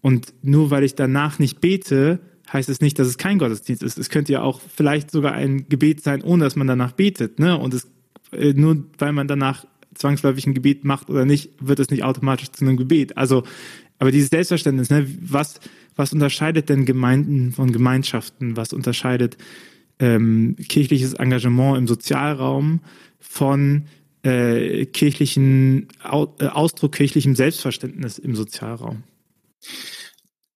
Und 0.01 0.33
nur 0.42 0.71
weil 0.71 0.85
ich 0.85 0.94
danach 0.94 1.38
nicht 1.38 1.61
bete, 1.61 2.21
heißt 2.53 2.68
es 2.68 2.81
nicht, 2.81 2.99
dass 2.99 3.09
es 3.09 3.18
kein 3.18 3.38
Gottesdienst 3.38 3.83
ist. 3.83 3.99
Es 3.99 4.11
könnte 4.11 4.33
ja 4.33 4.42
auch 4.42 4.61
vielleicht 4.61 5.11
sogar 5.11 5.33
ein 5.33 5.68
Gebet 5.68 6.03
sein, 6.03 6.23
ohne 6.23 6.44
dass 6.44 6.57
man 6.57 6.66
danach 6.66 6.92
betet, 6.92 7.38
ne? 7.38 7.59
Und 7.59 7.75
es, 7.75 7.88
äh, 8.33 8.53
nur 8.53 8.85
weil 8.99 9.12
man 9.12 9.29
danach 9.29 9.66
zwangsläufig 9.94 10.47
ein 10.47 10.55
Gebet 10.55 10.85
macht 10.85 11.11
oder 11.11 11.25
nicht, 11.25 11.51
wird 11.61 11.81
es 11.81 11.90
nicht 11.90 12.05
automatisch 12.05 12.51
zu 12.53 12.64
einem 12.64 12.77
Gebet. 12.77 13.16
Also, 13.16 13.42
aber 13.99 14.12
dieses 14.12 14.31
Selbstverständnis, 14.31 14.90
ne? 14.90 15.07
Was, 15.21 15.61
was 15.97 16.12
unterscheidet 16.12 16.68
denn 16.68 16.85
Gemeinden 16.85 17.53
von 17.53 17.73
Gemeinschaften? 17.73 18.57
Was 18.57 18.73
unterscheidet 18.73 19.37
ähm, 19.98 20.56
kirchliches 20.68 21.14
Engagement 21.14 21.78
im 21.78 21.87
Sozialraum 21.87 22.80
von 23.18 23.87
äh, 24.22 24.87
kirchlichen 24.87 25.88
Au 26.02 26.34
äh, 26.40 26.46
Ausdruck 26.46 26.92
kirchlichem 26.92 27.34
Selbstverständnis 27.34 28.18
im 28.18 28.34
Sozialraum? 28.34 29.04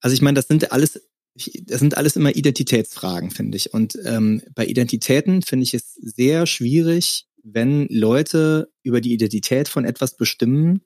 Also 0.00 0.14
ich 0.14 0.22
meine, 0.22 0.36
das 0.36 0.48
sind 0.48 0.72
alles 0.72 1.00
das 1.34 1.80
sind 1.80 1.96
alles 1.96 2.16
immer 2.16 2.34
Identitätsfragen, 2.34 3.30
finde 3.30 3.56
ich. 3.56 3.72
Und 3.72 3.98
ähm, 4.04 4.42
bei 4.54 4.66
Identitäten 4.66 5.42
finde 5.42 5.64
ich 5.64 5.74
es 5.74 5.94
sehr 5.94 6.46
schwierig, 6.46 7.26
wenn 7.42 7.86
Leute 7.88 8.70
über 8.82 9.00
die 9.00 9.14
Identität 9.14 9.68
von 9.68 9.84
etwas 9.84 10.16
bestimmen, 10.16 10.82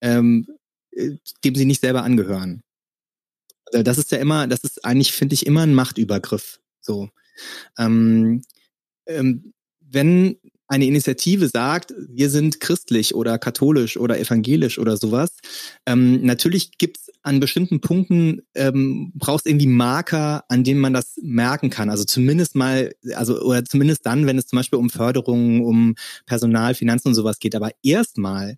ähm, 0.00 0.46
äh, 0.92 1.16
dem 1.44 1.54
sie 1.54 1.64
nicht 1.64 1.80
selber 1.80 2.04
angehören. 2.04 2.62
Das 3.72 3.98
ist 3.98 4.12
ja 4.12 4.18
immer, 4.18 4.46
das 4.46 4.60
ist 4.60 4.84
eigentlich, 4.84 5.12
finde 5.12 5.34
ich, 5.34 5.46
immer 5.46 5.62
ein 5.62 5.74
Machtübergriff. 5.74 6.60
So. 6.80 7.10
Ähm, 7.78 8.42
ähm, 9.06 9.52
wenn 9.80 10.36
eine 10.72 10.86
Initiative 10.86 11.48
sagt, 11.48 11.92
wir 12.08 12.30
sind 12.30 12.60
christlich 12.60 13.14
oder 13.14 13.38
katholisch 13.38 13.98
oder 13.98 14.18
evangelisch 14.18 14.78
oder 14.78 14.96
sowas, 14.96 15.36
ähm, 15.84 16.24
natürlich 16.24 16.78
gibt's 16.78 17.10
an 17.22 17.40
bestimmten 17.40 17.82
Punkten, 17.82 18.40
ähm, 18.54 19.12
brauchst 19.14 19.46
irgendwie 19.46 19.66
Marker, 19.66 20.44
an 20.48 20.64
denen 20.64 20.80
man 20.80 20.94
das 20.94 21.18
merken 21.22 21.68
kann. 21.68 21.90
Also 21.90 22.04
zumindest 22.04 22.56
mal, 22.56 22.94
also 23.14 23.40
oder 23.42 23.64
zumindest 23.66 24.06
dann, 24.06 24.26
wenn 24.26 24.38
es 24.38 24.46
zum 24.46 24.56
Beispiel 24.56 24.78
um 24.78 24.88
Förderungen, 24.88 25.62
um 25.62 25.94
Personal, 26.24 26.74
Finanzen 26.74 27.08
und 27.08 27.14
sowas 27.14 27.38
geht. 27.38 27.54
Aber 27.54 27.70
erstmal 27.82 28.56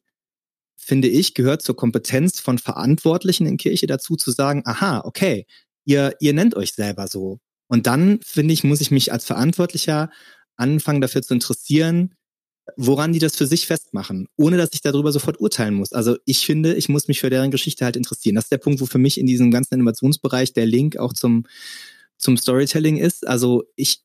finde 0.76 1.08
ich, 1.08 1.34
gehört 1.34 1.62
zur 1.62 1.76
Kompetenz 1.76 2.40
von 2.40 2.58
Verantwortlichen 2.58 3.46
in 3.46 3.56
Kirche 3.56 3.87
dazu 3.87 4.16
zu 4.16 4.30
sagen, 4.30 4.62
aha, 4.66 5.00
okay, 5.04 5.46
ihr, 5.84 6.14
ihr 6.20 6.32
nennt 6.32 6.54
euch 6.54 6.72
selber 6.72 7.08
so. 7.08 7.40
Und 7.68 7.87
dann, 7.87 8.20
finde 8.24 8.55
ich, 8.55 8.64
muss 8.64 8.81
ich 8.81 8.90
mich 8.90 9.12
als 9.12 9.24
Verantwortlicher 9.24 10.11
anfangen 10.57 11.00
dafür 11.00 11.22
zu 11.22 11.35
interessieren, 11.35 12.14
woran 12.77 13.12
die 13.12 13.18
das 13.18 13.37
für 13.37 13.46
sich 13.46 13.66
festmachen, 13.66 14.27
ohne 14.37 14.57
dass 14.57 14.70
ich 14.72 14.81
darüber 14.81 15.12
sofort 15.12 15.40
urteilen 15.40 15.74
muss. 15.74 15.92
Also 15.92 16.16
ich 16.24 16.46
finde, 16.46 16.74
ich 16.74 16.88
muss 16.88 17.09
mich 17.09 17.20
für 17.20 17.31
deren 17.31 17.50
Geschichte 17.50 17.85
halt 17.85 17.96
interessieren. 17.96 18.37
Das 18.37 18.44
ist 18.44 18.53
der 18.53 18.59
Punkt, 18.59 18.81
wo 18.81 18.87
für 18.87 18.98
mich 18.98 19.18
in 19.18 19.27
diesem 19.27 19.50
ganzen 19.50 19.74
Innovationsbereich 19.74 20.53
der 20.53 20.66
Link 20.66 20.96
auch 20.96 21.12
zum, 21.12 21.46
zum 22.16 22.37
Storytelling 22.37 22.96
ist. 22.96 23.27
Also 23.27 23.64
ich, 23.77 24.03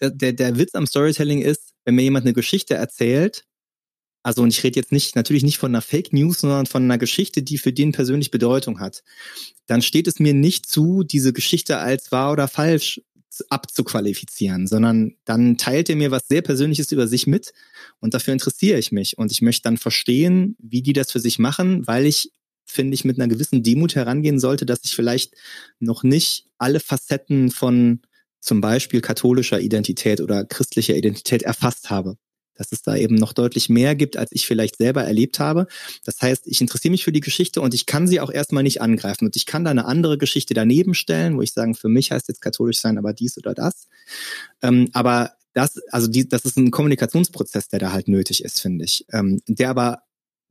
der, 0.00 0.32
der 0.32 0.58
Witz 0.58 0.74
am 0.74 0.86
Storytelling 0.86 1.42
ist, 1.42 1.74
wenn 1.84 1.96
mir 1.96 2.02
jemand 2.02 2.26
eine 2.26 2.34
Geschichte 2.34 2.74
erzählt, 2.74 3.44
also 4.26 4.42
und 4.42 4.48
ich 4.48 4.64
rede 4.64 4.80
jetzt 4.80 4.90
nicht, 4.90 5.14
natürlich 5.14 5.44
nicht 5.44 5.58
von 5.58 5.70
einer 5.70 5.80
Fake 5.80 6.12
News, 6.12 6.40
sondern 6.40 6.66
von 6.66 6.82
einer 6.82 6.98
Geschichte, 6.98 7.44
die 7.44 7.58
für 7.58 7.72
den 7.72 7.92
persönlich 7.92 8.32
Bedeutung 8.32 8.80
hat. 8.80 9.04
Dann 9.66 9.82
steht 9.82 10.08
es 10.08 10.18
mir 10.18 10.34
nicht 10.34 10.66
zu, 10.66 11.04
diese 11.04 11.32
Geschichte 11.32 11.78
als 11.78 12.10
wahr 12.10 12.32
oder 12.32 12.48
falsch 12.48 13.00
abzuqualifizieren, 13.50 14.66
sondern 14.66 15.14
dann 15.26 15.58
teilt 15.58 15.88
er 15.90 15.94
mir 15.94 16.10
was 16.10 16.26
sehr 16.26 16.42
Persönliches 16.42 16.90
über 16.90 17.06
sich 17.06 17.28
mit 17.28 17.52
und 18.00 18.14
dafür 18.14 18.32
interessiere 18.32 18.80
ich 18.80 18.90
mich 18.90 19.16
und 19.16 19.30
ich 19.30 19.42
möchte 19.42 19.62
dann 19.62 19.76
verstehen, 19.76 20.56
wie 20.58 20.82
die 20.82 20.92
das 20.92 21.12
für 21.12 21.20
sich 21.20 21.38
machen, 21.38 21.86
weil 21.86 22.04
ich 22.04 22.32
finde 22.64 22.94
ich 22.94 23.04
mit 23.04 23.20
einer 23.20 23.28
gewissen 23.28 23.62
Demut 23.62 23.94
herangehen 23.94 24.40
sollte, 24.40 24.66
dass 24.66 24.80
ich 24.82 24.96
vielleicht 24.96 25.34
noch 25.78 26.02
nicht 26.02 26.46
alle 26.58 26.80
Facetten 26.80 27.52
von 27.52 28.00
zum 28.40 28.60
Beispiel 28.60 29.02
katholischer 29.02 29.60
Identität 29.60 30.20
oder 30.20 30.44
christlicher 30.44 30.96
Identität 30.96 31.42
erfasst 31.42 31.90
habe 31.90 32.16
dass 32.56 32.72
es 32.72 32.82
da 32.82 32.96
eben 32.96 33.14
noch 33.14 33.32
deutlich 33.32 33.68
mehr 33.68 33.94
gibt, 33.94 34.16
als 34.16 34.30
ich 34.32 34.46
vielleicht 34.46 34.76
selber 34.76 35.04
erlebt 35.04 35.38
habe. 35.38 35.66
Das 36.04 36.20
heißt, 36.20 36.46
ich 36.46 36.60
interessiere 36.60 36.92
mich 36.92 37.04
für 37.04 37.12
die 37.12 37.20
Geschichte 37.20 37.60
und 37.60 37.74
ich 37.74 37.86
kann 37.86 38.06
sie 38.06 38.20
auch 38.20 38.30
erstmal 38.30 38.62
nicht 38.62 38.80
angreifen. 38.80 39.26
Und 39.26 39.36
ich 39.36 39.46
kann 39.46 39.64
da 39.64 39.70
eine 39.70 39.86
andere 39.86 40.18
Geschichte 40.18 40.54
daneben 40.54 40.94
stellen, 40.94 41.36
wo 41.36 41.42
ich 41.42 41.52
sagen, 41.52 41.74
für 41.74 41.88
mich 41.88 42.10
heißt 42.10 42.28
jetzt 42.28 42.40
katholisch 42.40 42.78
sein, 42.78 42.98
aber 42.98 43.12
dies 43.12 43.38
oder 43.38 43.54
das. 43.54 43.88
Ähm, 44.62 44.88
aber 44.92 45.32
das, 45.52 45.80
also 45.90 46.06
die, 46.06 46.28
das 46.28 46.44
ist 46.44 46.58
ein 46.58 46.70
Kommunikationsprozess, 46.70 47.68
der 47.68 47.78
da 47.78 47.92
halt 47.92 48.08
nötig 48.08 48.44
ist, 48.44 48.60
finde 48.60 48.84
ich. 48.84 49.06
Ähm, 49.12 49.40
der 49.48 49.70
aber, 49.70 50.02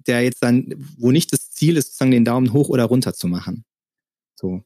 der 0.08 0.24
jetzt 0.24 0.42
dann, 0.42 0.74
wo 0.98 1.12
nicht 1.12 1.32
das 1.32 1.52
Ziel 1.52 1.78
ist, 1.78 1.88
sozusagen 1.88 2.12
den 2.12 2.26
Daumen 2.26 2.54
hoch 2.54 2.70
oder 2.70 2.86
runter 2.86 3.14
zu 3.14 3.28
machen. 3.28 3.66
So. 4.36 4.64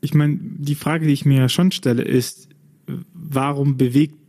Ich 0.00 0.14
meine, 0.14 0.38
die 0.40 0.74
Frage, 0.74 1.06
die 1.06 1.12
ich 1.12 1.26
mir 1.26 1.38
ja 1.38 1.48
schon 1.50 1.70
stelle, 1.70 2.02
ist, 2.02 2.48
warum 3.12 3.76
bewegt 3.76 4.19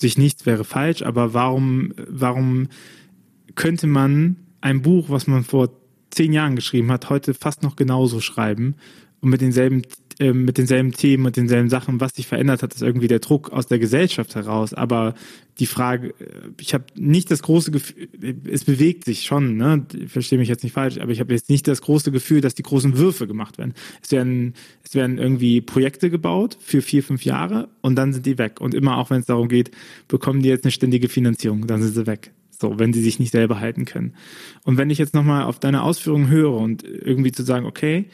sich 0.00 0.18
nichts 0.18 0.46
wäre 0.46 0.64
falsch, 0.64 1.02
aber 1.02 1.34
warum, 1.34 1.92
warum 2.08 2.68
könnte 3.54 3.86
man 3.86 4.36
ein 4.60 4.82
Buch, 4.82 5.10
was 5.10 5.26
man 5.26 5.44
vor 5.44 5.70
zehn 6.10 6.32
Jahren 6.32 6.56
geschrieben 6.56 6.90
hat, 6.90 7.10
heute 7.10 7.34
fast 7.34 7.62
noch 7.62 7.76
genauso 7.76 8.20
schreiben 8.20 8.76
und 9.20 9.30
mit 9.30 9.40
denselben 9.40 9.82
äh, 10.20 10.34
mit 10.34 10.58
denselben 10.58 10.92
Themen 10.92 11.24
und 11.24 11.36
denselben 11.36 11.70
Sachen. 11.70 11.98
Was 11.98 12.12
sich 12.12 12.26
verändert 12.26 12.62
hat, 12.62 12.74
ist 12.74 12.82
irgendwie 12.82 13.08
der 13.08 13.20
Druck 13.20 13.50
aus 13.52 13.66
der 13.66 13.78
Gesellschaft 13.78 14.34
heraus. 14.34 14.74
Aber 14.74 15.14
die 15.58 15.64
Frage, 15.64 16.08
äh, 16.08 16.50
ich 16.60 16.74
habe 16.74 16.84
nicht 16.94 17.30
das 17.30 17.42
große 17.42 17.70
Gefühl, 17.70 18.08
es 18.50 18.64
bewegt 18.64 19.06
sich 19.06 19.22
schon, 19.22 19.56
ne? 19.56 19.86
Verstehe 20.08 20.38
mich 20.38 20.50
jetzt 20.50 20.62
nicht 20.62 20.74
falsch, 20.74 20.98
aber 20.98 21.10
ich 21.12 21.20
habe 21.20 21.32
jetzt 21.32 21.48
nicht 21.48 21.66
das 21.66 21.80
große 21.80 22.12
Gefühl, 22.12 22.42
dass 22.42 22.54
die 22.54 22.62
großen 22.62 22.98
Würfe 22.98 23.26
gemacht 23.26 23.56
werden. 23.56 23.72
Es 24.02 24.12
werden, 24.12 24.52
es 24.84 24.94
werden 24.94 25.16
irgendwie 25.16 25.62
Projekte 25.62 26.10
gebaut 26.10 26.58
für 26.60 26.82
vier, 26.82 27.02
fünf 27.02 27.24
Jahre 27.24 27.70
und 27.80 27.96
dann 27.96 28.12
sind 28.12 28.26
die 28.26 28.36
weg. 28.36 28.60
Und 28.60 28.74
immer 28.74 28.98
auch 28.98 29.08
wenn 29.08 29.20
es 29.20 29.26
darum 29.26 29.48
geht, 29.48 29.70
bekommen 30.06 30.42
die 30.42 30.50
jetzt 30.50 30.64
eine 30.64 30.72
ständige 30.72 31.08
Finanzierung, 31.08 31.66
dann 31.66 31.82
sind 31.82 31.94
sie 31.94 32.06
weg. 32.06 32.32
So, 32.50 32.78
wenn 32.78 32.92
sie 32.92 33.00
sich 33.00 33.18
nicht 33.18 33.32
selber 33.32 33.58
halten 33.58 33.86
können. 33.86 34.12
Und 34.64 34.76
wenn 34.76 34.90
ich 34.90 34.98
jetzt 34.98 35.14
nochmal 35.14 35.44
auf 35.44 35.58
deine 35.58 35.82
Ausführungen 35.82 36.28
höre 36.28 36.52
und 36.52 36.82
irgendwie 36.84 37.32
zu 37.32 37.42
sagen, 37.42 37.64
okay, 37.64 38.04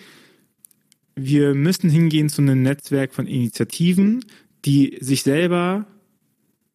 wir 1.17 1.55
müssen 1.55 1.91
hingehen 1.91 2.29
zu 2.29 2.43
einem 2.43 2.63
Netzwerk 2.63 3.15
von 3.15 3.27
Initiativen, 3.27 4.25
die 4.65 4.99
sich 5.01 5.23
selber 5.23 5.87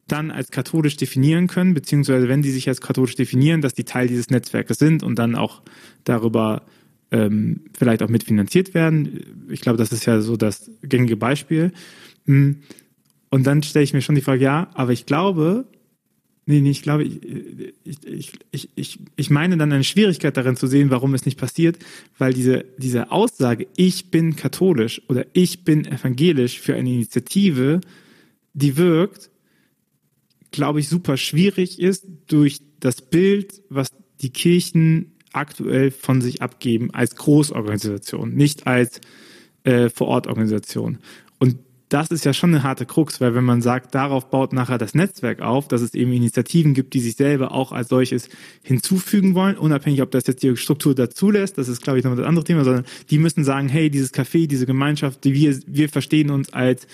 dann 0.08 0.32
als 0.32 0.52
katholisch 0.52 0.98
definieren 0.98 1.48
können, 1.48 1.74
beziehungsweise 1.74 2.28
wenn 2.28 2.42
die 2.42 2.52
sich 2.52 2.68
als 2.68 2.82
katholisch 2.82 3.16
definieren, 3.16 3.62
dass 3.62 3.74
die 3.74 3.86
Teil 3.86 4.08
dieses 4.08 4.30
Netzwerkes 4.30 4.78
sind 4.78 5.04
und 5.04 5.18
dann 5.18 5.36
auch 5.36 5.62
darüber 6.04 6.64
ähm, 7.12 7.62
vielleicht 7.78 8.02
auch 8.04 8.10
mitfinanziert 8.10 8.74
werden. 8.74 9.48
Ich 9.50 9.62
glaube, 9.62 9.78
das 9.78 9.92
ist 9.92 10.06
ja 10.06 10.20
so 10.22 10.36
das 10.36 10.72
gängige 10.82 11.18
Beispiel. 11.18 11.72
Hm. 12.26 12.58
Und 13.30 13.48
dann 13.48 13.64
stelle 13.64 13.84
ich 13.84 13.94
mir 13.94 14.02
schon 14.02 14.16
die 14.16 14.22
Frage, 14.22 14.44
ja, 14.44 14.70
aber 14.74 14.92
ich 14.92 15.06
glaube, 15.06 15.66
Nee, 16.48 16.60
nee, 16.62 16.72
ich 16.72 16.82
glaube, 16.82 17.04
ich, 17.04 17.22
ich, 18.04 18.32
ich, 18.52 18.70
ich, 18.76 19.00
ich 19.16 19.30
meine 19.30 19.58
dann 19.58 19.72
eine 19.72 19.84
Schwierigkeit 19.84 20.36
darin 20.36 20.56
zu 20.56 20.66
sehen, 20.66 20.90
warum 20.90 21.14
es 21.14 21.26
nicht 21.26 21.38
passiert, 21.38 21.78
weil 22.18 22.34
diese, 22.34 22.66
diese 22.78 23.12
Aussage, 23.12 23.68
ich 23.76 24.10
bin 24.10 24.36
katholisch 24.36 25.04
oder 25.08 25.26
ich 25.34 25.64
bin 25.64 25.86
evangelisch 25.86 26.60
für 26.60 26.76
eine 26.76 26.90
Initiative, 26.90 27.82
die 28.54 28.76
wirkt, 28.76 29.30
glaube 30.50 30.80
ich, 30.80 30.90
super 30.90 31.16
schwierig 31.16 31.80
ist 31.80 32.06
durch 32.28 32.60
das 32.80 33.02
Bild, 33.02 33.62
was 33.70 33.90
die 34.22 34.32
Kirchen 34.32 35.12
aktuell 35.34 35.92
von 35.92 36.22
sich 36.22 36.42
abgeben 36.42 36.92
als 36.92 37.16
Großorganisation, 37.16 38.34
nicht 38.34 38.68
als 38.68 39.00
äh, 39.64 39.90
Vorortorganisation. 39.90 40.98
Und 41.40 41.58
das 41.92 42.10
ist 42.10 42.24
ja 42.24 42.34
schon 42.34 42.52
eine 42.52 42.64
harte 42.64 42.86
Krux, 42.86 43.20
weil 43.20 43.36
wenn 43.36 43.44
man 43.44 43.62
sagt, 43.62 43.94
darauf 43.94 44.30
baut 44.30 44.54
nachher 44.54 44.78
das 44.78 44.96
Netzwerk 44.96 45.42
auf, 45.42 45.68
dass 45.68 45.82
es 45.82 45.94
eben 45.94 46.14
Initiativen 46.14 46.74
gibt, 46.74 46.94
die 46.94 47.02
sich 47.02 47.18
selber 47.18 47.52
auch 47.52 47.74
als 47.74 47.90
solches 47.90 48.30
hinzufügen 48.64 49.36
wollen, 49.36 49.58
unabhängig, 49.58 50.02
ob 50.02 50.10
das 50.12 50.26
jetzt 50.26 50.42
die 50.42 50.56
Struktur 50.56 50.96
dazulässt, 50.96 51.58
das 51.58 51.68
ist, 51.68 51.82
glaube 51.82 52.00
ich, 52.00 52.06
noch 52.06 52.16
das 52.16 52.26
andere 52.26 52.46
Thema, 52.46 52.64
sondern 52.64 52.86
die 53.10 53.18
müssen 53.18 53.44
sagen, 53.44 53.68
hey, 53.68 53.90
dieses 53.90 54.14
Café, 54.14 54.48
diese 54.48 54.66
Gemeinschaft, 54.66 55.26
die 55.26 55.34
wir, 55.34 55.60
wir 55.68 55.90
verstehen 55.90 56.30
uns 56.30 56.54
als 56.54 56.88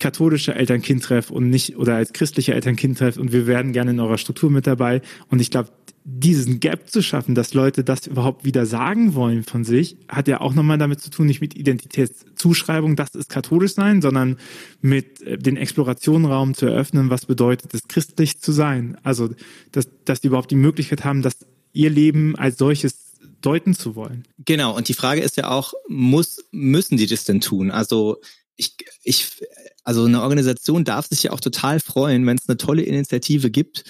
katholische 0.00 0.54
Eltern-Kind-Treff 0.54 1.30
und 1.30 1.48
nicht 1.48 1.76
oder 1.76 1.96
als 1.96 2.12
christliche 2.12 2.54
Eltern-Kind-Treff 2.54 3.16
und 3.16 3.32
wir 3.32 3.46
werden 3.46 3.72
gerne 3.72 3.92
in 3.92 4.00
eurer 4.00 4.18
Struktur 4.18 4.50
mit 4.50 4.66
dabei. 4.66 5.00
Und 5.28 5.40
ich 5.40 5.50
glaube, 5.50 5.70
diesen 6.04 6.58
Gap 6.58 6.90
zu 6.90 7.00
schaffen, 7.02 7.34
dass 7.34 7.54
Leute 7.54 7.84
das 7.84 8.06
überhaupt 8.06 8.44
wieder 8.44 8.66
sagen 8.66 9.14
wollen 9.14 9.44
von 9.44 9.64
sich, 9.64 9.96
hat 10.08 10.26
ja 10.26 10.40
auch 10.40 10.54
nochmal 10.54 10.78
damit 10.78 11.00
zu 11.00 11.10
tun, 11.10 11.26
nicht 11.26 11.40
mit 11.40 11.54
Identitätszuschreibung, 11.54 12.96
das 12.96 13.14
ist 13.14 13.28
katholisch 13.28 13.74
sein, 13.74 14.02
sondern 14.02 14.38
mit 14.80 15.22
äh, 15.22 15.38
den 15.38 15.56
Explorationenraum 15.56 16.54
zu 16.54 16.66
eröffnen, 16.66 17.10
was 17.10 17.26
bedeutet 17.26 17.72
es, 17.74 17.86
christlich 17.86 18.40
zu 18.40 18.50
sein. 18.50 18.98
Also, 19.04 19.30
dass, 19.70 19.88
dass 20.04 20.20
die 20.20 20.26
überhaupt 20.28 20.50
die 20.50 20.56
Möglichkeit 20.56 21.04
haben, 21.04 21.22
dass 21.22 21.46
ihr 21.72 21.90
Leben 21.90 22.34
als 22.36 22.58
solches 22.58 23.12
deuten 23.40 23.74
zu 23.74 23.94
wollen. 23.94 24.24
Genau, 24.44 24.76
und 24.76 24.88
die 24.88 24.94
Frage 24.94 25.20
ist 25.20 25.36
ja 25.36 25.50
auch, 25.50 25.72
muss, 25.88 26.44
müssen 26.50 26.96
die 26.96 27.06
das 27.06 27.24
denn 27.24 27.40
tun? 27.40 27.70
Also, 27.70 28.20
ich, 28.56 28.74
ich, 29.02 29.40
also 29.84 30.04
eine 30.04 30.22
Organisation 30.22 30.84
darf 30.84 31.06
sich 31.06 31.24
ja 31.24 31.32
auch 31.32 31.40
total 31.40 31.80
freuen, 31.80 32.26
wenn 32.26 32.36
es 32.36 32.48
eine 32.48 32.56
tolle 32.56 32.82
Initiative 32.82 33.50
gibt, 33.50 33.84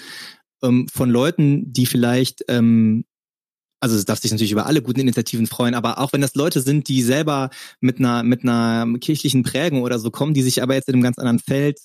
ähm, 0.63 0.87
von 0.91 1.09
Leuten, 1.09 1.71
die 1.71 1.85
vielleicht, 1.85 2.43
ähm, 2.47 3.05
also 3.79 3.95
es 3.95 4.05
darf 4.05 4.19
sich 4.19 4.31
natürlich 4.31 4.51
über 4.51 4.65
alle 4.65 4.81
guten 4.81 5.01
Initiativen 5.01 5.45
freuen, 5.45 5.75
aber 5.75 5.99
auch 5.99 6.13
wenn 6.13 6.21
das 6.21 6.35
Leute 6.35 6.61
sind, 6.61 6.87
die 6.87 7.03
selber 7.03 7.49
mit 7.81 7.99
einer, 7.99 8.23
mit 8.23 8.43
einer 8.43 8.87
kirchlichen 8.99 9.43
Prägung 9.43 9.81
oder 9.83 9.99
so 9.99 10.09
kommen, 10.09 10.33
die 10.33 10.41
sich 10.41 10.63
aber 10.63 10.75
jetzt 10.75 10.87
in 10.87 10.95
einem 10.95 11.03
ganz 11.03 11.17
anderen 11.17 11.39
Feld, 11.39 11.79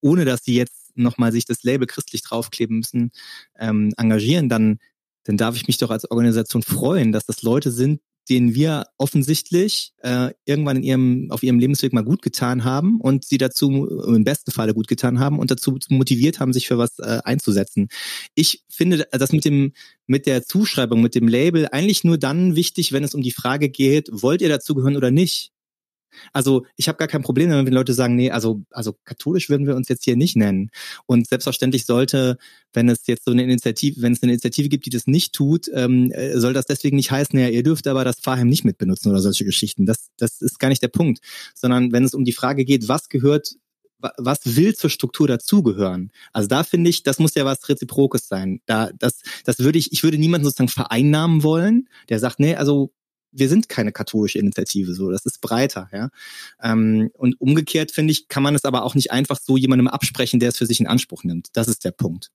ohne 0.00 0.24
dass 0.24 0.44
sie 0.44 0.54
jetzt 0.54 0.96
nochmal 0.96 1.32
sich 1.32 1.44
das 1.44 1.64
Label 1.64 1.86
christlich 1.86 2.22
draufkleben 2.22 2.78
müssen, 2.78 3.10
ähm, 3.58 3.92
engagieren, 3.96 4.48
dann, 4.48 4.78
dann 5.24 5.36
darf 5.36 5.56
ich 5.56 5.66
mich 5.66 5.78
doch 5.78 5.90
als 5.90 6.08
Organisation 6.10 6.62
freuen, 6.62 7.10
dass 7.10 7.26
das 7.26 7.42
Leute 7.42 7.72
sind, 7.72 8.00
denen 8.28 8.54
wir 8.54 8.86
offensichtlich 8.98 9.92
äh, 9.98 10.30
irgendwann 10.44 10.78
in 10.78 10.82
ihrem, 10.82 11.30
auf 11.30 11.42
ihrem 11.42 11.58
Lebensweg 11.58 11.92
mal 11.92 12.04
gut 12.04 12.22
getan 12.22 12.64
haben 12.64 13.00
und 13.00 13.24
sie 13.24 13.38
dazu 13.38 13.86
im 14.06 14.24
besten 14.24 14.50
Falle 14.50 14.74
gut 14.74 14.88
getan 14.88 15.18
haben 15.18 15.38
und 15.38 15.50
dazu 15.50 15.78
motiviert 15.88 16.40
haben, 16.40 16.52
sich 16.52 16.68
für 16.68 16.78
was 16.78 16.98
äh, 16.98 17.20
einzusetzen. 17.24 17.88
Ich 18.34 18.64
finde 18.68 19.06
das 19.10 19.32
mit 19.32 19.44
dem 19.44 19.72
mit 20.06 20.26
der 20.26 20.44
Zuschreibung, 20.44 21.00
mit 21.00 21.14
dem 21.14 21.28
Label 21.28 21.68
eigentlich 21.72 22.04
nur 22.04 22.18
dann 22.18 22.56
wichtig, 22.56 22.92
wenn 22.92 23.04
es 23.04 23.14
um 23.14 23.22
die 23.22 23.30
Frage 23.30 23.70
geht, 23.70 24.08
wollt 24.12 24.42
ihr 24.42 24.48
dazugehören 24.48 24.96
oder 24.96 25.10
nicht? 25.10 25.53
Also 26.32 26.64
ich 26.76 26.88
habe 26.88 26.98
gar 26.98 27.08
kein 27.08 27.22
Problem 27.22 27.50
wenn 27.50 27.72
Leute 27.72 27.94
sagen, 27.94 28.16
nee, 28.16 28.30
also, 28.30 28.62
also 28.70 28.94
katholisch 29.04 29.48
würden 29.48 29.66
wir 29.66 29.76
uns 29.76 29.88
jetzt 29.88 30.04
hier 30.04 30.16
nicht 30.16 30.36
nennen. 30.36 30.70
Und 31.06 31.28
selbstverständlich 31.28 31.86
sollte, 31.86 32.38
wenn 32.72 32.88
es 32.88 33.06
jetzt 33.06 33.24
so 33.24 33.30
eine 33.30 33.42
Initiative, 33.42 34.02
wenn 34.02 34.12
es 34.12 34.22
eine 34.22 34.32
Initiative 34.32 34.68
gibt, 34.68 34.86
die 34.86 34.90
das 34.90 35.06
nicht 35.06 35.32
tut, 35.32 35.70
ähm, 35.74 36.10
äh, 36.12 36.38
soll 36.38 36.52
das 36.52 36.66
deswegen 36.66 36.96
nicht 36.96 37.10
heißen, 37.10 37.38
ja, 37.38 37.48
ihr 37.48 37.62
dürft 37.62 37.86
aber 37.86 38.04
das 38.04 38.20
Pfarrheim 38.20 38.48
nicht 38.48 38.64
mitbenutzen 38.64 39.10
oder 39.10 39.20
solche 39.20 39.44
Geschichten. 39.44 39.86
Das, 39.86 40.08
das 40.16 40.40
ist 40.40 40.58
gar 40.58 40.68
nicht 40.68 40.82
der 40.82 40.88
Punkt. 40.88 41.20
Sondern 41.54 41.92
wenn 41.92 42.04
es 42.04 42.14
um 42.14 42.24
die 42.24 42.32
Frage 42.32 42.64
geht, 42.64 42.88
was 42.88 43.08
gehört 43.08 43.54
was 44.18 44.56
will 44.56 44.74
zur 44.74 44.90
Struktur 44.90 45.26
dazugehören? 45.28 46.10
Also 46.32 46.48
da 46.48 46.62
finde 46.62 46.90
ich, 46.90 47.02
das 47.04 47.18
muss 47.18 47.34
ja 47.34 47.44
was 47.44 47.68
Reziprokes 47.68 48.28
sein. 48.28 48.60
Da, 48.66 48.90
das, 48.98 49.22
das 49.44 49.60
würde 49.60 49.78
ich, 49.78 49.92
ich 49.92 50.02
würde 50.02 50.18
niemanden 50.18 50.44
sozusagen 50.44 50.68
vereinnahmen 50.68 51.42
wollen, 51.42 51.88
der 52.08 52.18
sagt, 52.18 52.38
nee, 52.38 52.54
also 52.54 52.92
wir 53.34 53.48
sind 53.48 53.68
keine 53.68 53.92
katholische 53.92 54.38
Initiative, 54.38 54.94
so, 54.94 55.10
das 55.10 55.26
ist 55.26 55.40
breiter, 55.40 55.88
ja. 55.92 56.10
Ähm, 56.62 57.10
und 57.14 57.40
umgekehrt, 57.40 57.90
finde 57.90 58.12
ich, 58.12 58.28
kann 58.28 58.42
man 58.42 58.54
es 58.54 58.64
aber 58.64 58.84
auch 58.84 58.94
nicht 58.94 59.10
einfach 59.10 59.38
so 59.40 59.56
jemandem 59.56 59.88
absprechen, 59.88 60.40
der 60.40 60.50
es 60.50 60.58
für 60.58 60.66
sich 60.66 60.80
in 60.80 60.86
Anspruch 60.86 61.24
nimmt. 61.24 61.48
Das 61.52 61.68
ist 61.68 61.84
der 61.84 61.90
Punkt. 61.90 62.30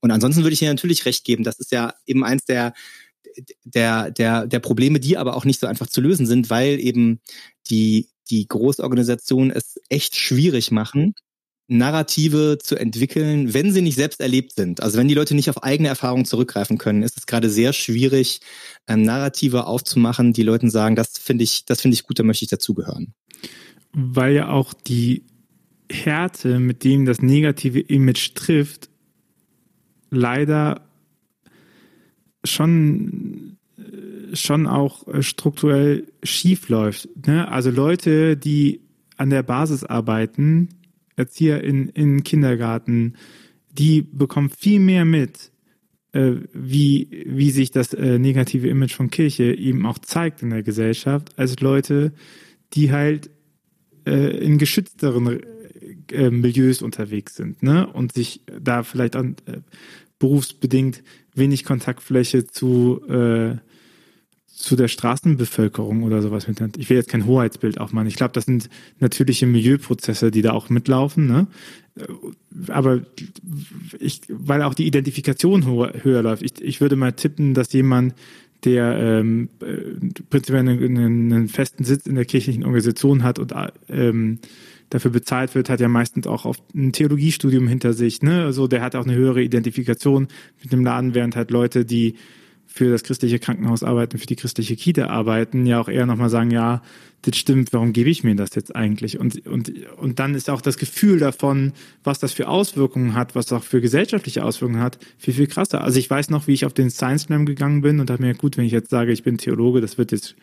Und 0.00 0.10
ansonsten 0.10 0.42
würde 0.42 0.54
ich 0.54 0.58
dir 0.58 0.70
natürlich 0.70 1.04
recht 1.06 1.24
geben, 1.24 1.44
das 1.44 1.60
ist 1.60 1.70
ja 1.70 1.94
eben 2.06 2.24
eins 2.24 2.44
der, 2.44 2.72
der, 3.64 4.10
der, 4.10 4.46
der 4.46 4.60
Probleme, 4.60 5.00
die 5.00 5.16
aber 5.16 5.36
auch 5.36 5.44
nicht 5.44 5.60
so 5.60 5.66
einfach 5.66 5.86
zu 5.86 6.00
lösen 6.00 6.26
sind, 6.26 6.50
weil 6.50 6.80
eben 6.80 7.20
die, 7.68 8.08
die 8.30 8.46
Großorganisationen 8.48 9.50
es 9.50 9.78
echt 9.88 10.16
schwierig 10.16 10.70
machen, 10.70 11.14
Narrative 11.78 12.58
zu 12.58 12.76
entwickeln, 12.76 13.54
wenn 13.54 13.72
sie 13.72 13.82
nicht 13.82 13.96
selbst 13.96 14.20
erlebt 14.20 14.52
sind. 14.52 14.82
Also 14.82 14.98
wenn 14.98 15.08
die 15.08 15.14
Leute 15.14 15.34
nicht 15.34 15.50
auf 15.50 15.62
eigene 15.62 15.88
Erfahrungen 15.88 16.24
zurückgreifen 16.24 16.78
können, 16.78 17.02
ist 17.02 17.16
es 17.16 17.26
gerade 17.26 17.50
sehr 17.50 17.72
schwierig, 17.72 18.40
ähm, 18.88 19.02
Narrative 19.02 19.66
aufzumachen, 19.66 20.32
die 20.32 20.42
Leuten 20.42 20.70
sagen, 20.70 20.96
das 20.96 21.18
finde 21.18 21.44
ich, 21.44 21.64
das 21.64 21.80
finde 21.80 21.94
ich 21.94 22.04
gut, 22.04 22.18
da 22.18 22.22
möchte 22.22 22.44
ich 22.44 22.50
dazugehören. 22.50 23.14
Weil 23.92 24.34
ja 24.34 24.48
auch 24.48 24.72
die 24.72 25.24
Härte, 25.90 26.58
mit 26.58 26.84
dem 26.84 27.04
das 27.04 27.20
negative 27.20 27.80
Image 27.80 28.34
trifft, 28.34 28.88
leider 30.10 30.88
schon 32.44 33.58
schon 34.34 34.66
auch 34.66 35.04
strukturell 35.20 36.06
schief 36.22 36.68
läuft. 36.68 37.08
Ne? 37.26 37.48
Also 37.48 37.70
Leute, 37.70 38.36
die 38.36 38.80
an 39.16 39.30
der 39.30 39.42
Basis 39.42 39.84
arbeiten, 39.84 40.68
Erzieher 41.16 41.62
in, 41.62 41.88
in 41.90 42.24
Kindergarten, 42.24 43.14
die 43.70 44.02
bekommen 44.02 44.50
viel 44.50 44.80
mehr 44.80 45.04
mit, 45.04 45.50
äh, 46.12 46.32
wie, 46.52 47.08
wie 47.26 47.50
sich 47.50 47.70
das 47.70 47.94
äh, 47.94 48.18
negative 48.18 48.68
Image 48.68 48.94
von 48.94 49.10
Kirche 49.10 49.44
eben 49.54 49.86
auch 49.86 49.98
zeigt 49.98 50.42
in 50.42 50.50
der 50.50 50.62
Gesellschaft, 50.62 51.38
als 51.38 51.58
Leute, 51.60 52.12
die 52.74 52.92
halt 52.92 53.30
äh, 54.06 54.36
in 54.38 54.58
geschützteren 54.58 55.40
äh, 56.10 56.30
Milieus 56.30 56.82
unterwegs 56.82 57.36
sind, 57.36 57.62
ne? 57.62 57.86
Und 57.86 58.12
sich 58.12 58.42
da 58.60 58.82
vielleicht 58.82 59.16
an, 59.16 59.36
äh, 59.46 59.58
berufsbedingt 60.18 61.02
wenig 61.34 61.64
Kontaktfläche 61.64 62.46
zu 62.46 63.00
äh, 63.08 63.56
zu 64.62 64.76
der 64.76 64.86
Straßenbevölkerung 64.86 66.04
oder 66.04 66.22
sowas 66.22 66.46
mit. 66.46 66.76
Ich 66.76 66.88
will 66.88 66.96
jetzt 66.96 67.08
kein 67.08 67.26
Hoheitsbild 67.26 67.80
aufmachen. 67.80 68.06
Ich 68.06 68.14
glaube, 68.14 68.32
das 68.32 68.44
sind 68.44 68.70
natürliche 69.00 69.46
Milieuprozesse, 69.46 70.30
die 70.30 70.40
da 70.40 70.52
auch 70.52 70.70
mitlaufen. 70.70 71.26
Ne? 71.26 71.48
Aber 72.68 73.00
ich, 73.98 74.20
weil 74.28 74.62
auch 74.62 74.74
die 74.74 74.86
Identifikation 74.86 75.66
höher, 75.66 76.22
läuft. 76.22 76.42
Ich, 76.42 76.60
ich 76.62 76.80
würde 76.80 76.94
mal 76.94 77.12
tippen, 77.12 77.54
dass 77.54 77.72
jemand, 77.72 78.14
der 78.64 78.96
ähm, 78.96 79.48
äh, 79.60 80.22
prinzipiell 80.30 80.60
einen, 80.60 80.96
einen 80.96 81.48
festen 81.48 81.82
Sitz 81.82 82.06
in 82.06 82.14
der 82.14 82.24
kirchlichen 82.24 82.62
Organisation 82.62 83.24
hat 83.24 83.40
und 83.40 83.52
ähm, 83.88 84.38
dafür 84.90 85.10
bezahlt 85.10 85.56
wird, 85.56 85.70
hat 85.70 85.80
ja 85.80 85.88
meistens 85.88 86.28
auch 86.28 86.44
oft 86.44 86.62
ein 86.72 86.92
Theologiestudium 86.92 87.66
hinter 87.66 87.94
sich. 87.94 88.22
Ne? 88.22 88.44
Also 88.44 88.68
der 88.68 88.80
hat 88.82 88.94
auch 88.94 89.04
eine 89.04 89.16
höhere 89.16 89.42
Identifikation 89.42 90.28
mit 90.62 90.72
dem 90.72 90.84
Laden, 90.84 91.16
während 91.16 91.34
halt 91.34 91.50
Leute, 91.50 91.84
die 91.84 92.14
für 92.72 92.90
das 92.90 93.02
christliche 93.02 93.38
Krankenhaus 93.38 93.82
arbeiten, 93.82 94.18
für 94.18 94.26
die 94.26 94.36
christliche 94.36 94.76
Kita 94.76 95.06
arbeiten, 95.06 95.66
ja 95.66 95.80
auch 95.80 95.88
eher 95.88 96.06
nochmal 96.06 96.30
sagen, 96.30 96.50
ja, 96.50 96.82
das 97.22 97.36
stimmt, 97.36 97.72
warum 97.72 97.92
gebe 97.92 98.10
ich 98.10 98.24
mir 98.24 98.34
das 98.34 98.54
jetzt 98.54 98.74
eigentlich? 98.74 99.18
Und, 99.18 99.46
und, 99.46 99.72
und 99.96 100.18
dann 100.18 100.34
ist 100.34 100.50
auch 100.50 100.60
das 100.60 100.76
Gefühl 100.76 101.18
davon, 101.18 101.72
was 102.02 102.18
das 102.18 102.32
für 102.32 102.48
Auswirkungen 102.48 103.14
hat, 103.14 103.34
was 103.34 103.52
auch 103.52 103.62
für 103.62 103.80
gesellschaftliche 103.80 104.44
Auswirkungen 104.44 104.80
hat, 104.80 104.98
viel, 105.18 105.34
viel 105.34 105.46
krasser. 105.46 105.82
Also 105.82 105.98
ich 105.98 106.10
weiß 106.10 106.30
noch, 106.30 106.46
wie 106.48 106.52
ich 106.52 106.64
auf 106.64 106.74
den 106.74 106.90
Science 106.90 107.24
Slam 107.24 107.46
gegangen 107.46 107.82
bin 107.82 108.00
und 108.00 108.10
habe 108.10 108.22
mir, 108.22 108.34
gut, 108.34 108.56
wenn 108.56 108.64
ich 108.64 108.72
jetzt 108.72 108.90
sage, 108.90 109.12
ich 109.12 109.22
bin 109.22 109.38
Theologe, 109.38 109.80
das 109.80 109.98
wird 109.98 110.10
jetzt, 110.10 110.34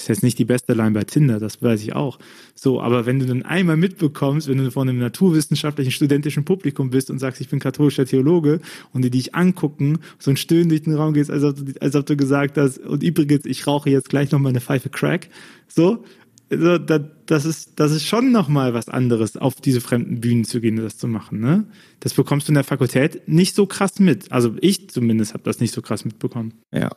ist 0.00 0.08
jetzt 0.08 0.22
nicht 0.22 0.38
die 0.38 0.44
beste 0.44 0.72
Line 0.72 0.92
bei 0.92 1.04
Tinder, 1.04 1.38
das 1.38 1.62
weiß 1.62 1.82
ich 1.82 1.94
auch. 1.94 2.18
So, 2.54 2.80
aber 2.80 3.06
wenn 3.06 3.18
du 3.18 3.26
dann 3.26 3.42
einmal 3.42 3.76
mitbekommst, 3.76 4.48
wenn 4.48 4.58
du 4.58 4.70
von 4.70 4.88
einem 4.88 4.98
naturwissenschaftlichen 4.98 5.92
studentischen 5.92 6.44
Publikum 6.44 6.90
bist 6.90 7.10
und 7.10 7.18
sagst, 7.18 7.40
ich 7.40 7.48
bin 7.48 7.58
katholischer 7.60 8.06
Theologe 8.06 8.60
und 8.92 9.02
die 9.02 9.10
dich 9.10 9.34
angucken, 9.34 9.98
so 10.18 10.30
ein 10.30 10.36
Stöhnen 10.36 10.68
durch 10.68 10.82
den 10.82 10.94
Raum 10.94 11.14
gehst, 11.14 11.30
als 11.30 11.44
ob, 11.44 11.56
du, 11.56 11.72
als 11.80 11.96
ob 11.96 12.06
du 12.06 12.16
gesagt 12.16 12.56
hast, 12.56 12.78
und 12.78 13.02
übrigens, 13.02 13.44
ich 13.46 13.66
rauche 13.66 13.90
jetzt 13.90 14.08
gleich 14.08 14.30
noch 14.30 14.38
mal 14.38 14.50
eine 14.50 14.60
Pfeife 14.60 14.88
Crack, 14.88 15.28
so, 15.66 16.04
also, 16.50 16.78
das 16.78 17.44
ist, 17.44 17.78
das 17.78 17.92
ist 17.92 18.06
schon 18.06 18.32
nochmal 18.32 18.72
was 18.72 18.88
anderes, 18.88 19.36
auf 19.36 19.56
diese 19.56 19.80
fremden 19.80 20.20
Bühnen 20.20 20.44
zu 20.44 20.60
gehen 20.60 20.78
und 20.78 20.84
das 20.84 20.96
zu 20.96 21.06
machen. 21.06 21.40
Ne? 21.40 21.66
Das 22.00 22.14
bekommst 22.14 22.48
du 22.48 22.52
in 22.52 22.54
der 22.54 22.64
Fakultät 22.64 23.28
nicht 23.28 23.54
so 23.54 23.66
krass 23.66 23.98
mit. 23.98 24.32
Also 24.32 24.54
ich 24.60 24.88
zumindest 24.88 25.34
habe 25.34 25.44
das 25.44 25.60
nicht 25.60 25.74
so 25.74 25.82
krass 25.82 26.06
mitbekommen. 26.06 26.54
Ja. 26.72 26.90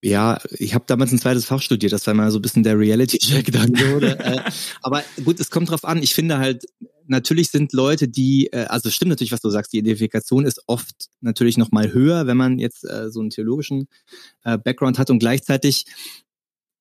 Ja, 0.00 0.38
ich 0.52 0.74
habe 0.74 0.84
damals 0.86 1.10
ein 1.10 1.18
zweites 1.18 1.44
Fach 1.44 1.60
studiert, 1.60 1.92
das 1.92 2.06
war 2.06 2.14
mal 2.14 2.30
so 2.30 2.38
ein 2.38 2.42
bisschen 2.42 2.62
der 2.62 2.78
Reality-Check 2.78 3.50
dann. 3.52 3.74
Oder? 3.94 4.20
Äh, 4.20 4.50
aber 4.80 5.02
gut, 5.24 5.40
es 5.40 5.50
kommt 5.50 5.70
drauf 5.70 5.84
an. 5.84 6.02
Ich 6.02 6.14
finde 6.14 6.38
halt, 6.38 6.66
natürlich 7.06 7.50
sind 7.50 7.72
Leute, 7.72 8.06
die, 8.06 8.46
äh, 8.52 8.66
also 8.66 8.90
stimmt 8.90 9.10
natürlich, 9.10 9.32
was 9.32 9.40
du 9.40 9.50
sagst, 9.50 9.72
die 9.72 9.78
Identifikation 9.78 10.44
ist 10.44 10.62
oft 10.68 11.08
natürlich 11.20 11.58
noch 11.58 11.72
mal 11.72 11.92
höher, 11.92 12.28
wenn 12.28 12.36
man 12.36 12.60
jetzt 12.60 12.84
äh, 12.84 13.10
so 13.10 13.20
einen 13.20 13.30
theologischen 13.30 13.88
Background 14.44 14.98
hat 14.98 15.10
und 15.10 15.18
gleichzeitig 15.18 15.84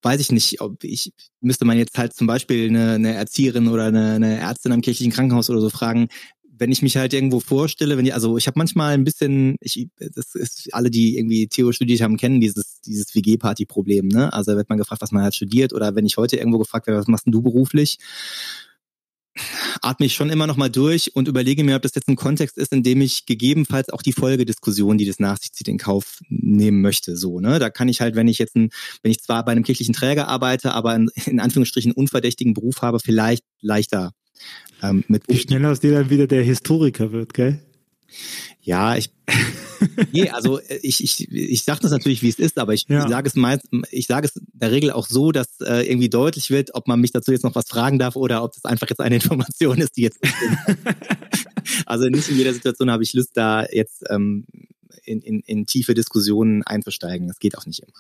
weiß 0.02 0.22
ich 0.22 0.32
nicht, 0.32 0.62
ob 0.62 0.84
ich 0.84 1.12
müsste 1.42 1.66
man 1.66 1.78
jetzt 1.78 1.98
halt 1.98 2.14
zum 2.14 2.28
Beispiel 2.28 2.70
eine, 2.70 2.94
eine 2.94 3.14
Erzieherin 3.16 3.68
oder 3.68 3.86
eine, 3.86 4.14
eine 4.14 4.40
Ärztin 4.40 4.72
am 4.72 4.82
kirchlichen 4.82 5.12
Krankenhaus 5.12 5.50
oder 5.50 5.60
so 5.60 5.70
fragen, 5.70 6.08
wenn 6.58 6.72
ich 6.72 6.82
mich 6.82 6.98
halt 6.98 7.14
irgendwo 7.14 7.40
vorstelle, 7.40 7.98
wenn 7.98 8.06
ich, 8.06 8.14
also 8.14 8.38
ich 8.38 8.48
habe 8.48 8.58
manchmal 8.58 8.94
ein 8.94 9.04
bisschen, 9.04 9.56
ich, 9.60 9.90
das 9.98 10.36
ist 10.36 10.74
alle, 10.74 10.90
die 10.90 11.18
irgendwie 11.18 11.48
Theo 11.48 11.72
studiert 11.72 12.02
haben, 12.02 12.18
kennen 12.18 12.42
dieses, 12.42 12.82
dieses 12.82 13.14
WG-Party-Problem, 13.16 14.08
ne? 14.08 14.32
Also 14.34 14.56
wird 14.56 14.70
man 14.70 14.78
gefragt, 14.78 15.02
was 15.02 15.12
man 15.12 15.24
halt 15.24 15.36
studiert, 15.36 15.74
oder 15.74 15.96
wenn 15.96 16.06
ich 16.06 16.18
heute 16.18 16.38
irgendwo 16.38 16.60
gefragt 16.60 16.88
werde, 16.88 17.00
was 17.00 17.08
machst 17.08 17.26
denn 17.26 17.34
du 17.34 17.42
beruflich? 17.42 18.00
atme 19.82 20.06
ich 20.06 20.16
schon 20.16 20.30
immer 20.30 20.48
noch 20.48 20.58
mal 20.58 20.70
durch 20.70 21.16
und 21.16 21.28
überlege 21.28 21.64
mir, 21.64 21.76
ob 21.76 21.82
das 21.82 21.96
jetzt 21.96 22.08
ein 22.08 22.16
Kontext 22.16 22.58
ist, 22.58 22.72
in 22.72 22.84
dem 22.84 23.02
ich 23.02 23.26
gegebenenfalls 23.26 23.90
auch 23.90 24.02
die 24.02 24.14
Folgediskussion, 24.14 24.98
die 24.98 25.06
das 25.06 25.20
nach 25.20 25.38
sich 25.38 25.54
zieht, 25.54 25.68
in 25.68 25.78
Kauf 25.78 26.20
nehmen 26.30 26.82
möchte. 26.82 27.18
So, 27.18 27.40
ne? 27.40 27.60
Da 27.60 27.70
kann 27.70 27.90
ich 27.90 28.02
halt, 28.02 28.16
wenn 28.16 28.28
ich 28.28 28.40
jetzt 28.40 28.56
ein, 28.56 28.70
wenn 29.04 29.12
ich 29.12 29.22
zwar 29.22 29.46
bei 29.46 29.52
einem 29.52 29.64
kirchlichen 29.64 29.94
Träger 29.94 30.28
arbeite, 30.28 30.74
aber 30.74 30.96
in, 30.96 31.10
in 31.26 31.40
Anführungsstrichen 31.40 31.92
unverdächtigen 31.92 32.54
Beruf 32.54 32.82
habe, 32.82 33.00
vielleicht 33.00 33.44
leichter 33.62 34.14
ähm, 34.82 35.04
mit. 35.08 35.24
Wie 35.28 35.38
schnell 35.38 35.66
aus 35.66 35.80
dir 35.80 35.92
dann 35.92 36.10
wieder 36.10 36.28
der 36.28 36.44
Historiker 36.44 37.12
wird, 37.12 37.34
gell? 37.34 37.60
Ja, 38.62 38.96
ich 38.96 39.12
nee, 40.12 40.30
also 40.30 40.60
äh, 40.60 40.80
ich, 40.82 41.04
ich, 41.04 41.32
ich 41.32 41.64
sage 41.64 41.82
das 41.82 41.92
natürlich, 41.92 42.22
wie 42.22 42.30
es 42.30 42.40
ist, 42.40 42.58
aber 42.58 42.74
ich, 42.74 42.86
ja. 42.88 43.08
sage 43.08 43.28
es 43.28 43.36
meist, 43.36 43.68
ich 43.92 44.08
sage 44.08 44.28
es 44.28 44.36
in 44.36 44.46
der 44.54 44.72
Regel 44.72 44.92
auch 44.92 45.08
so, 45.08 45.32
dass 45.32 45.60
äh, 45.62 45.90
irgendwie 45.90 46.10
deutlich 46.10 46.50
wird, 46.50 46.74
ob 46.74 46.88
man 46.88 47.00
mich 47.00 47.12
dazu 47.12 47.32
jetzt 47.32 47.44
noch 47.44 47.56
was 47.56 47.68
fragen 47.68 48.00
darf 48.00 48.16
oder 48.16 48.44
ob 48.44 48.54
das 48.54 48.66
einfach 48.66 48.90
jetzt 48.90 49.00
eine 49.00 49.16
Information 49.22 49.80
ist, 49.80 49.98
die 49.98 50.04
jetzt. 50.04 50.20
also 51.86 52.08
nicht 52.08 52.30
in 52.30 52.38
jeder 52.38 52.54
Situation 52.54 52.90
habe 52.90 53.04
ich 53.04 53.14
Lust, 53.14 53.32
da 53.36 53.66
jetzt 53.72 54.04
ähm, 54.10 54.46
in, 55.04 55.22
in, 55.22 55.42
in 55.42 55.66
tiefe 55.66 55.94
Diskussionen 55.94 56.64
einzusteigen. 56.64 57.28
Das 57.28 57.40
geht 57.40 57.58
auch 57.58 57.66
nicht 57.66 57.80
immer. 57.80 57.94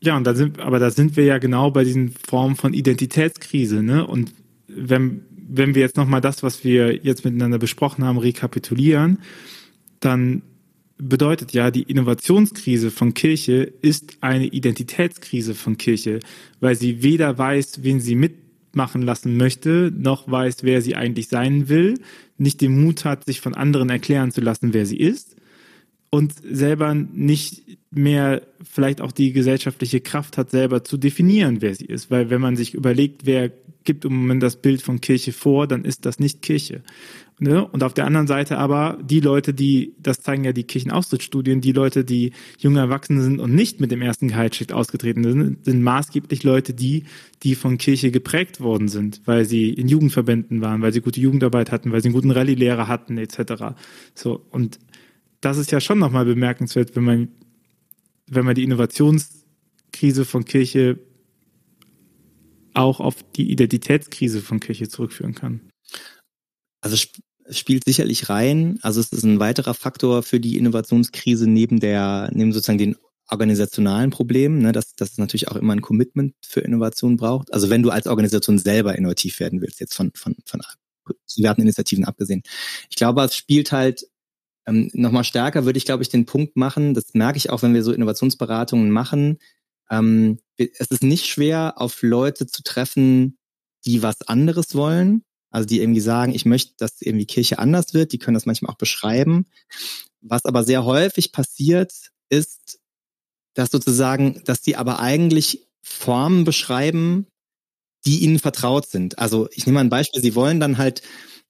Ja, 0.00 0.16
und 0.16 0.24
da 0.24 0.34
sind, 0.34 0.58
aber 0.58 0.80
da 0.80 0.90
sind 0.90 1.16
wir 1.16 1.24
ja 1.24 1.38
genau 1.38 1.70
bei 1.70 1.84
diesen 1.84 2.10
Formen 2.10 2.56
von 2.56 2.74
Identitätskrise, 2.74 3.84
ne? 3.84 4.04
Und 4.04 4.32
wenn, 4.66 5.26
wenn 5.54 5.74
wir 5.74 5.82
jetzt 5.82 5.96
nochmal 5.96 6.20
das, 6.20 6.42
was 6.42 6.64
wir 6.64 7.04
jetzt 7.04 7.24
miteinander 7.24 7.58
besprochen 7.58 8.04
haben, 8.04 8.18
rekapitulieren, 8.18 9.18
dann 10.00 10.42
bedeutet 10.98 11.52
ja, 11.52 11.70
die 11.70 11.82
Innovationskrise 11.82 12.90
von 12.90 13.14
Kirche 13.14 13.72
ist 13.82 14.18
eine 14.20 14.46
Identitätskrise 14.46 15.54
von 15.54 15.76
Kirche, 15.76 16.20
weil 16.60 16.76
sie 16.76 17.02
weder 17.02 17.36
weiß, 17.36 17.82
wen 17.82 18.00
sie 18.00 18.14
mitmachen 18.14 19.02
lassen 19.02 19.36
möchte, 19.36 19.92
noch 19.96 20.30
weiß, 20.30 20.62
wer 20.62 20.80
sie 20.80 20.94
eigentlich 20.94 21.28
sein 21.28 21.68
will, 21.68 21.98
nicht 22.38 22.60
den 22.60 22.80
Mut 22.80 23.04
hat, 23.04 23.24
sich 23.24 23.40
von 23.40 23.54
anderen 23.54 23.90
erklären 23.90 24.30
zu 24.30 24.40
lassen, 24.40 24.74
wer 24.74 24.86
sie 24.86 24.98
ist 24.98 25.36
und 26.14 26.34
selber 26.48 26.94
nicht 26.94 27.78
mehr 27.90 28.42
vielleicht 28.62 29.00
auch 29.00 29.12
die 29.12 29.32
gesellschaftliche 29.32 30.00
Kraft 30.00 30.36
hat, 30.36 30.50
selber 30.50 30.84
zu 30.84 30.98
definieren, 30.98 31.62
wer 31.62 31.74
sie 31.74 31.86
ist. 31.86 32.10
Weil 32.10 32.28
wenn 32.28 32.40
man 32.40 32.54
sich 32.54 32.74
überlegt, 32.74 33.24
wer 33.24 33.50
gibt 33.84 34.04
im 34.04 34.14
Moment 34.14 34.42
das 34.42 34.56
Bild 34.56 34.82
von 34.82 35.00
Kirche 35.00 35.32
vor, 35.32 35.66
dann 35.66 35.84
ist 35.84 36.06
das 36.06 36.18
nicht 36.18 36.42
Kirche. 36.42 36.82
Ne? 37.42 37.66
Und 37.66 37.82
auf 37.82 37.92
der 37.92 38.06
anderen 38.06 38.28
Seite 38.28 38.58
aber 38.58 38.98
die 39.02 39.18
Leute, 39.18 39.52
die, 39.52 39.94
das 39.98 40.20
zeigen 40.20 40.44
ja 40.44 40.52
die 40.52 40.62
Kirchenaustrittsstudien, 40.62 41.60
die 41.60 41.72
Leute, 41.72 42.04
die 42.04 42.32
junge 42.58 42.78
Erwachsene 42.78 43.20
sind 43.20 43.40
und 43.40 43.52
nicht 43.52 43.80
mit 43.80 43.90
dem 43.90 44.00
ersten 44.00 44.28
Gehaltsschicht 44.28 44.72
ausgetreten 44.72 45.24
sind, 45.24 45.64
sind 45.64 45.82
maßgeblich 45.82 46.44
Leute, 46.44 46.72
die, 46.72 47.04
die 47.42 47.56
von 47.56 47.78
Kirche 47.78 48.12
geprägt 48.12 48.60
worden 48.60 48.86
sind, 48.86 49.22
weil 49.24 49.44
sie 49.44 49.70
in 49.70 49.88
Jugendverbänden 49.88 50.60
waren, 50.60 50.82
weil 50.82 50.92
sie 50.92 51.00
gute 51.00 51.20
Jugendarbeit 51.20 51.72
hatten, 51.72 51.90
weil 51.90 52.00
sie 52.00 52.08
einen 52.08 52.14
guten 52.14 52.30
Rallye-Lehrer 52.30 52.86
hatten, 52.86 53.18
etc. 53.18 53.74
So, 54.14 54.46
und 54.50 54.78
das 55.40 55.58
ist 55.58 55.72
ja 55.72 55.80
schon 55.80 55.98
nochmal 55.98 56.24
bemerkenswert, 56.24 56.94
wenn 56.94 57.04
man, 57.04 57.28
wenn 58.28 58.44
man 58.44 58.54
die 58.54 58.62
Innovationskrise 58.62 60.24
von 60.24 60.44
Kirche 60.44 61.00
auch 62.74 63.00
auf 63.00 63.16
die 63.32 63.50
Identitätskrise 63.50 64.40
von 64.40 64.60
Kirche 64.60 64.88
zurückführen 64.88 65.34
kann. 65.34 65.70
Also 66.80 66.96
spielt 67.50 67.84
sicherlich 67.84 68.28
rein. 68.28 68.78
Also 68.82 69.00
es 69.00 69.12
ist 69.12 69.24
ein 69.24 69.40
weiterer 69.40 69.74
Faktor 69.74 70.22
für 70.22 70.40
die 70.40 70.58
Innovationskrise 70.58 71.48
neben 71.48 71.80
der, 71.80 72.30
neben 72.32 72.52
sozusagen 72.52 72.78
den 72.78 72.96
organisationalen 73.28 74.10
Problemen, 74.10 74.60
ne, 74.60 74.72
dass, 74.72 74.94
dass 74.94 75.12
es 75.12 75.18
natürlich 75.18 75.48
auch 75.48 75.56
immer 75.56 75.72
ein 75.72 75.80
Commitment 75.80 76.34
für 76.44 76.60
Innovation 76.60 77.16
braucht. 77.16 77.52
Also 77.52 77.70
wenn 77.70 77.82
du 77.82 77.90
als 77.90 78.06
Organisation 78.06 78.58
selber 78.58 78.96
innovativ 78.96 79.40
werden 79.40 79.60
willst, 79.60 79.80
jetzt 79.80 79.94
von, 79.94 80.12
von, 80.14 80.36
von 80.44 80.60
privaten 81.34 81.62
Initiativen 81.62 82.04
abgesehen. 82.04 82.42
Ich 82.90 82.96
glaube, 82.96 83.22
es 83.22 83.36
spielt 83.36 83.72
halt 83.72 84.06
ähm, 84.66 84.90
nochmal 84.92 85.24
stärker, 85.24 85.64
würde 85.64 85.78
ich, 85.78 85.84
glaube 85.84 86.02
ich, 86.02 86.08
den 86.08 86.26
Punkt 86.26 86.56
machen, 86.56 86.94
das 86.94 87.14
merke 87.14 87.38
ich 87.38 87.50
auch, 87.50 87.62
wenn 87.62 87.74
wir 87.74 87.82
so 87.82 87.92
Innovationsberatungen 87.92 88.90
machen. 88.90 89.38
Ähm, 89.90 90.38
es 90.78 90.88
ist 90.90 91.02
nicht 91.02 91.26
schwer, 91.26 91.74
auf 91.76 92.02
Leute 92.02 92.46
zu 92.46 92.62
treffen, 92.62 93.38
die 93.84 94.02
was 94.02 94.22
anderes 94.22 94.74
wollen, 94.74 95.22
also 95.50 95.66
die 95.66 95.80
irgendwie 95.80 96.00
sagen, 96.00 96.34
ich 96.34 96.44
möchte, 96.44 96.74
dass 96.78 97.00
irgendwie 97.00 97.26
Kirche 97.26 97.58
anders 97.58 97.94
wird, 97.94 98.12
die 98.12 98.18
können 98.18 98.34
das 98.34 98.46
manchmal 98.46 98.72
auch 98.72 98.78
beschreiben. 98.78 99.46
Was 100.20 100.44
aber 100.44 100.64
sehr 100.64 100.84
häufig 100.84 101.32
passiert, 101.32 101.92
ist, 102.28 102.80
dass 103.54 103.70
sozusagen, 103.70 104.42
dass 104.44 104.62
die 104.62 104.76
aber 104.76 105.00
eigentlich 105.00 105.68
Formen 105.82 106.44
beschreiben, 106.44 107.26
die 108.06 108.20
ihnen 108.20 108.38
vertraut 108.38 108.86
sind. 108.86 109.18
Also 109.18 109.48
ich 109.52 109.66
nehme 109.66 109.74
mal 109.74 109.84
ein 109.84 109.90
Beispiel, 109.90 110.22
sie 110.22 110.34
wollen 110.34 110.60
dann 110.60 110.78
halt, 110.78 111.02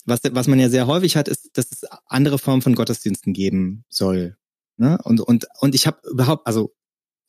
was, 0.04 0.20
was 0.32 0.48
man 0.48 0.58
ja 0.58 0.68
sehr 0.68 0.86
häufig 0.86 1.16
hat, 1.16 1.28
ist, 1.28 1.50
dass 1.56 1.70
es 1.70 1.84
andere 2.06 2.38
Formen 2.38 2.62
von 2.62 2.74
Gottesdiensten 2.74 3.32
geben 3.32 3.84
soll. 3.88 4.36
Ne? 4.76 4.98
Und, 5.04 5.20
und, 5.20 5.46
und 5.60 5.74
ich 5.74 5.86
habe 5.86 6.00
überhaupt, 6.10 6.46
also 6.46 6.74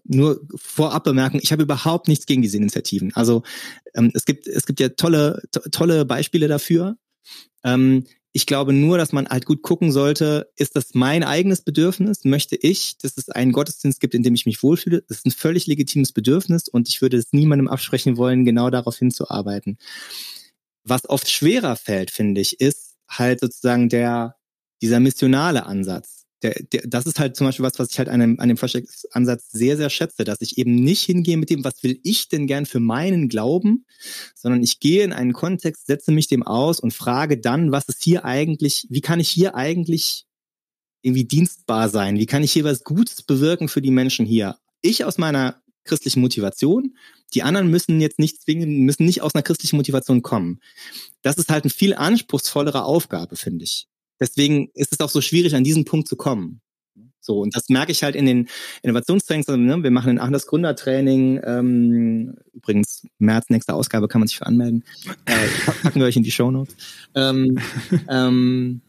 nur 0.04 0.42
vorab 0.56 1.04
bemerken, 1.04 1.40
ich 1.42 1.52
habe 1.52 1.64
überhaupt 1.64 2.08
nichts 2.08 2.26
gegen 2.26 2.42
diese 2.42 2.58
Initiativen. 2.58 3.14
Also 3.16 3.44
ähm, 3.94 4.12
es 4.14 4.26
gibt 4.26 4.48
es 4.48 4.66
gibt 4.66 4.80
ja 4.80 4.90
tolle 4.90 5.42
to 5.52 5.62
tolle 5.72 6.06
Beispiele 6.06 6.48
dafür. 6.48 6.98
Ähm, 7.64 8.06
ich 8.36 8.48
glaube 8.48 8.74
nur, 8.74 8.98
dass 8.98 9.12
man 9.12 9.28
halt 9.28 9.46
gut 9.46 9.62
gucken 9.62 9.92
sollte, 9.92 10.52
ist 10.58 10.76
das 10.76 10.96
mein 10.96 11.24
eigenes 11.24 11.62
Bedürfnis? 11.62 12.26
Möchte 12.26 12.56
ich, 12.56 12.98
dass 12.98 13.16
es 13.16 13.30
einen 13.30 13.52
Gottesdienst 13.52 14.00
gibt, 14.00 14.16
in 14.16 14.24
dem 14.24 14.34
ich 14.34 14.48
mich 14.48 14.64
wohlfühle? 14.64 15.04
Das 15.08 15.20
ist 15.20 15.28
ein 15.28 15.32
völlig 15.32 15.68
legitimes 15.68 16.12
Bedürfnis 16.12 16.68
und 16.68 16.90
ich 16.90 17.02
würde 17.02 17.18
es 17.18 17.32
niemandem 17.32 17.68
absprechen 17.68 18.18
wollen, 18.18 18.44
genau 18.44 18.72
darauf 18.72 18.98
hinzuarbeiten. 18.98 19.78
Was 20.84 21.08
oft 21.08 21.30
schwerer 21.30 21.76
fällt, 21.76 22.10
finde 22.10 22.42
ich, 22.42 22.60
ist 22.60 22.96
halt 23.08 23.40
sozusagen 23.40 23.88
der, 23.88 24.36
dieser 24.82 25.00
missionale 25.00 25.68
Ansatz 25.68 26.23
der, 26.44 26.62
der, 26.72 26.82
das 26.86 27.06
ist 27.06 27.20
halt 27.20 27.36
zum 27.36 27.48
Beispiel 27.48 27.66
was, 27.66 27.80
was 27.80 27.92
ich 27.92 27.98
halt 27.98 28.10
an 28.10 28.20
dem, 28.20 28.40
an 28.40 28.50
dem 28.50 28.58
Forschungsansatz 28.58 29.50
sehr, 29.52 29.78
sehr 29.78 29.90
schätze, 29.90 30.24
dass 30.24 30.42
ich 30.42 30.58
eben 30.58 30.76
nicht 30.76 31.04
hingehe 31.04 31.38
mit 31.38 31.50
dem, 31.50 31.64
was 31.64 31.82
will 31.84 32.00
ich 32.04 32.28
denn 32.28 32.48
gern 32.48 32.66
für 32.66 32.80
meinen 32.80 33.30
Glauben, 33.30 33.86
sondern 34.36 34.62
ich 34.62 34.80
gehe 34.80 35.04
in 35.04 35.14
einen 35.14 35.34
Kontext, 35.34 35.88
setze 35.88 36.12
mich 36.12 36.28
dem 36.28 36.44
aus 36.44 36.80
und 36.80 36.94
frage 36.94 37.38
dann, 37.38 37.72
was 37.72 37.88
ist 37.90 38.04
hier 38.04 38.26
eigentlich, 38.26 38.86
wie 38.90 39.02
kann 39.02 39.20
ich 39.20 39.30
hier 39.30 39.56
eigentlich 39.56 40.26
irgendwie 41.02 41.26
dienstbar 41.26 41.90
sein? 41.90 42.18
Wie 42.18 42.26
kann 42.26 42.44
ich 42.44 42.52
hier 42.52 42.64
was 42.64 42.84
Gutes 42.84 43.24
bewirken 43.24 43.68
für 43.68 43.82
die 43.82 43.92
Menschen 43.92 44.26
hier? 44.26 44.58
Ich 44.82 45.06
aus 45.06 45.18
meiner 45.18 45.62
christlichen 45.84 46.22
Motivation, 46.22 46.96
die 47.34 47.44
anderen 47.44 47.70
müssen 47.70 48.00
jetzt 48.00 48.20
nicht 48.20 48.42
zwingen, 48.42 48.86
müssen 48.86 49.06
nicht 49.06 49.22
aus 49.22 49.36
einer 49.36 49.44
christlichen 49.44 49.78
Motivation 49.78 50.22
kommen. 50.22 50.60
Das 51.22 51.38
ist 51.38 51.50
halt 51.50 51.64
eine 51.64 51.72
viel 51.72 51.94
anspruchsvollere 51.94 52.84
Aufgabe, 52.84 53.36
finde 53.36 53.66
ich. 53.66 53.88
Deswegen 54.24 54.70
ist 54.74 54.94
es 54.94 55.02
auch 55.02 55.10
so 55.10 55.20
schwierig, 55.20 55.54
an 55.54 55.66
diesen 55.66 55.84
Punkt 55.84 56.08
zu 56.08 56.16
kommen. 56.16 56.62
So, 57.20 57.42
und 57.42 57.54
das 57.58 57.68
merke 57.68 57.92
ich 57.92 58.04
halt 58.04 58.16
in 58.16 58.26
den 58.26 58.48
Innovationstrainings. 58.82 59.50
Also, 59.50 59.60
ne? 59.60 59.84
Wir 59.84 59.92
machen 59.92 60.12
ein 60.12 60.20
anderes 60.20 60.48
Gründertraining. 60.48 61.42
Ähm, 61.46 62.36
übrigens, 62.54 63.06
März, 63.20 63.50
nächste 63.50 63.74
Ausgabe, 63.74 64.08
kann 64.08 64.22
man 64.22 64.30
sich 64.30 64.38
für 64.38 64.46
anmelden. 64.46 64.86
Äh, 65.26 65.48
packen 65.82 66.00
wir 66.00 66.06
euch 66.06 66.16
in 66.16 66.24
die 66.24 66.32
Show 66.32 66.52
Notes. 66.52 66.74
Ähm, 67.16 67.60
ähm, 68.10 68.80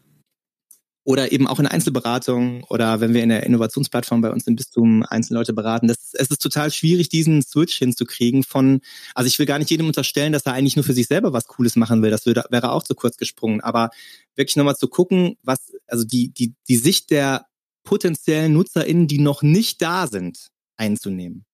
oder 1.05 1.31
eben 1.31 1.47
auch 1.47 1.59
in 1.59 1.65
der 1.65 1.71
Einzelberatung 1.71 2.63
oder 2.63 2.99
wenn 2.99 3.13
wir 3.13 3.21
in 3.21 3.29
der 3.29 3.43
Innovationsplattform 3.43 4.21
bei 4.21 4.31
uns 4.31 4.47
im 4.47 4.55
Bistum 4.55 5.03
Einzelleute 5.03 5.53
beraten. 5.53 5.87
Das, 5.87 6.13
es 6.13 6.29
ist 6.29 6.41
total 6.41 6.71
schwierig, 6.71 7.09
diesen 7.09 7.43
Switch 7.43 7.77
hinzukriegen 7.77 8.43
von, 8.43 8.81
also 9.13 9.27
ich 9.27 9.37
will 9.37 9.45
gar 9.45 9.59
nicht 9.59 9.69
jedem 9.69 9.85
unterstellen, 9.85 10.33
dass 10.33 10.47
er 10.47 10.53
eigentlich 10.53 10.75
nur 10.75 10.83
für 10.83 10.93
sich 10.93 11.05
selber 11.05 11.31
was 11.31 11.45
Cooles 11.45 11.75
machen 11.75 12.01
will. 12.01 12.09
Das 12.09 12.25
würde, 12.25 12.43
wäre 12.49 12.71
auch 12.71 12.81
zu 12.81 12.95
kurz 12.95 13.17
gesprungen. 13.17 13.61
Aber 13.61 13.91
wirklich 14.35 14.55
nochmal 14.55 14.75
zu 14.75 14.87
gucken, 14.87 15.37
was, 15.43 15.73
also 15.85 16.03
die, 16.03 16.33
die, 16.33 16.55
die 16.67 16.77
Sicht 16.77 17.11
der 17.11 17.45
potenziellen 17.83 18.53
NutzerInnen, 18.53 19.07
die 19.07 19.19
noch 19.19 19.43
nicht 19.43 19.83
da 19.83 20.07
sind, 20.07 20.47
einzunehmen. 20.75 21.45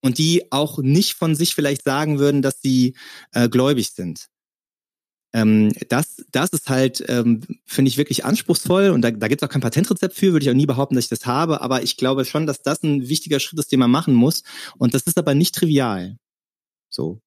Und 0.00 0.16
die 0.16 0.50
auch 0.52 0.78
nicht 0.78 1.14
von 1.14 1.34
sich 1.34 1.54
vielleicht 1.54 1.82
sagen 1.82 2.18
würden, 2.18 2.40
dass 2.40 2.62
sie 2.62 2.94
äh, 3.32 3.50
gläubig 3.50 3.90
sind. 3.90 4.28
Ähm, 5.36 5.70
das, 5.90 6.24
das 6.32 6.48
ist 6.48 6.70
halt, 6.70 7.04
ähm, 7.08 7.42
finde 7.66 7.90
ich, 7.90 7.98
wirklich 7.98 8.24
anspruchsvoll 8.24 8.88
und 8.88 9.02
da, 9.02 9.10
da 9.10 9.28
gibt 9.28 9.42
es 9.42 9.46
auch 9.46 9.52
kein 9.52 9.60
Patentrezept 9.60 10.14
für, 10.14 10.32
würde 10.32 10.44
ich 10.44 10.50
auch 10.50 10.54
nie 10.54 10.64
behaupten, 10.64 10.94
dass 10.94 11.04
ich 11.04 11.10
das 11.10 11.26
habe, 11.26 11.60
aber 11.60 11.82
ich 11.82 11.98
glaube 11.98 12.24
schon, 12.24 12.46
dass 12.46 12.62
das 12.62 12.82
ein 12.82 13.10
wichtiger 13.10 13.38
Schritt 13.38 13.58
ist, 13.58 13.70
den 13.70 13.80
man 13.80 13.90
machen 13.90 14.14
muss. 14.14 14.44
Und 14.78 14.94
das 14.94 15.02
ist 15.02 15.18
aber 15.18 15.34
nicht 15.34 15.54
trivial. 15.54 16.16
So. 16.88 17.20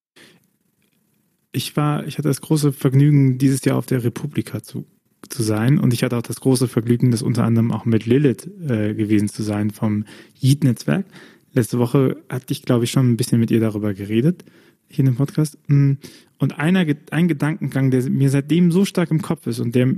Ich 1.51 1.77
war, 1.77 2.07
ich 2.07 2.17
hatte 2.17 2.27
das 2.27 2.41
große 2.41 2.73
Vergnügen, 2.73 3.37
dieses 3.37 3.63
Jahr 3.63 3.77
auf 3.77 3.85
der 3.85 4.03
Republika 4.03 4.63
zu, 4.63 4.87
zu 5.29 5.43
sein 5.43 5.77
und 5.77 5.93
ich 5.93 6.03
hatte 6.03 6.17
auch 6.17 6.23
das 6.23 6.39
große 6.39 6.67
Vergnügen, 6.67 7.11
das 7.11 7.21
unter 7.21 7.43
anderem 7.43 7.71
auch 7.71 7.85
mit 7.85 8.07
Lilith 8.07 8.49
äh, 8.67 8.95
gewesen 8.95 9.29
zu 9.29 9.43
sein 9.43 9.69
vom 9.69 10.05
Yeet-Netzwerk. 10.41 11.05
Letzte 11.53 11.77
Woche 11.77 12.17
hatte 12.27 12.53
ich, 12.53 12.63
glaube 12.63 12.85
ich, 12.85 12.91
schon 12.91 13.11
ein 13.11 13.17
bisschen 13.17 13.39
mit 13.39 13.51
ihr 13.51 13.59
darüber 13.59 13.93
geredet 13.93 14.45
hier 14.89 14.99
in 14.99 15.05
dem 15.05 15.15
Podcast. 15.15 15.57
Mm, 15.67 15.93
und 16.37 16.59
einer, 16.59 16.85
ein 17.11 17.27
Gedankengang, 17.27 17.91
der 17.91 18.09
mir 18.09 18.29
seitdem 18.29 18.71
so 18.71 18.85
stark 18.85 19.11
im 19.11 19.21
Kopf 19.21 19.47
ist 19.47 19.59
und 19.59 19.75
der 19.75 19.95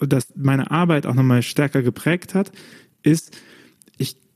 das 0.00 0.32
meine 0.34 0.70
Arbeit 0.70 1.06
auch 1.06 1.14
nochmal 1.14 1.42
stärker 1.42 1.82
geprägt 1.82 2.34
hat, 2.34 2.50
ist, 3.02 3.38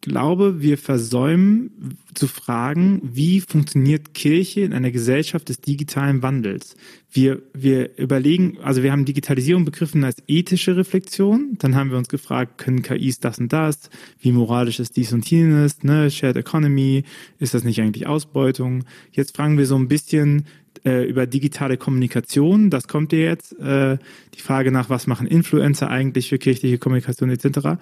glaube, 0.07 0.63
wir 0.63 0.79
versäumen 0.79 1.99
zu 2.15 2.29
fragen, 2.29 3.01
wie 3.03 3.41
funktioniert 3.41 4.15
Kirche 4.15 4.61
in 4.61 4.73
einer 4.73 4.93
Gesellschaft 4.93 5.49
des 5.49 5.61
digitalen 5.61 6.23
Wandels. 6.23 6.77
Wir, 7.11 7.43
wir 7.53 7.99
überlegen, 7.99 8.59
also 8.63 8.85
wir 8.85 8.93
haben 8.93 9.05
Digitalisierung 9.05 9.65
begriffen 9.65 10.05
als 10.05 10.23
ethische 10.29 10.77
Reflexion. 10.77 11.57
Dann 11.59 11.75
haben 11.75 11.91
wir 11.91 11.99
uns 11.99 12.09
gefragt, 12.09 12.59
können 12.59 12.83
KIs 12.83 13.19
das 13.19 13.39
und 13.39 13.53
das? 13.53 13.91
Wie 14.21 14.31
moralisch 14.31 14.79
ist 14.79 14.97
dies 14.97 15.13
und 15.13 15.29
jenes? 15.29 15.83
Ne? 15.83 16.09
Shared 16.11 16.37
Economy? 16.37 17.03
Ist 17.41 17.55
das 17.55 17.65
nicht 17.65 17.81
eigentlich 17.81 18.07
Ausbeutung? 18.07 18.85
Jetzt 19.11 19.37
fragen 19.37 19.59
wir 19.59 19.67
so 19.67 19.77
ein 19.77 19.89
bisschen, 19.89 20.47
äh, 20.85 21.05
über 21.05 21.27
digitale 21.27 21.79
Kommunikation, 21.79 22.71
das 22.71 22.87
kommt 22.87 23.11
dir 23.11 23.25
jetzt, 23.25 23.59
äh, 23.59 23.99
die 24.35 24.41
Frage 24.41 24.71
nach, 24.71 24.89
was 24.89 25.09
machen 25.09 25.27
Influencer 25.27 25.89
eigentlich 25.89 26.29
für 26.29 26.39
kirchliche 26.39 26.79
Kommunikation 26.79 27.31
etc. 27.31 27.81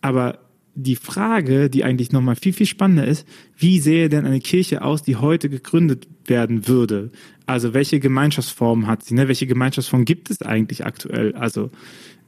Aber 0.00 0.45
die 0.76 0.96
Frage, 0.96 1.70
die 1.70 1.82
eigentlich 1.84 2.12
nochmal 2.12 2.36
viel, 2.36 2.52
viel 2.52 2.66
spannender 2.66 3.06
ist, 3.06 3.26
wie 3.56 3.80
sähe 3.80 4.08
denn 4.08 4.26
eine 4.26 4.40
Kirche 4.40 4.82
aus, 4.82 5.02
die 5.02 5.16
heute 5.16 5.48
gegründet 5.48 6.06
werden 6.26 6.68
würde? 6.68 7.10
Also 7.46 7.74
welche 7.74 7.98
Gemeinschaftsform 7.98 8.86
hat 8.86 9.02
sie? 9.02 9.14
Ne? 9.14 9.26
Welche 9.26 9.46
Gemeinschaftsform 9.46 10.04
gibt 10.04 10.30
es 10.30 10.42
eigentlich 10.42 10.84
aktuell? 10.84 11.34
Also 11.34 11.70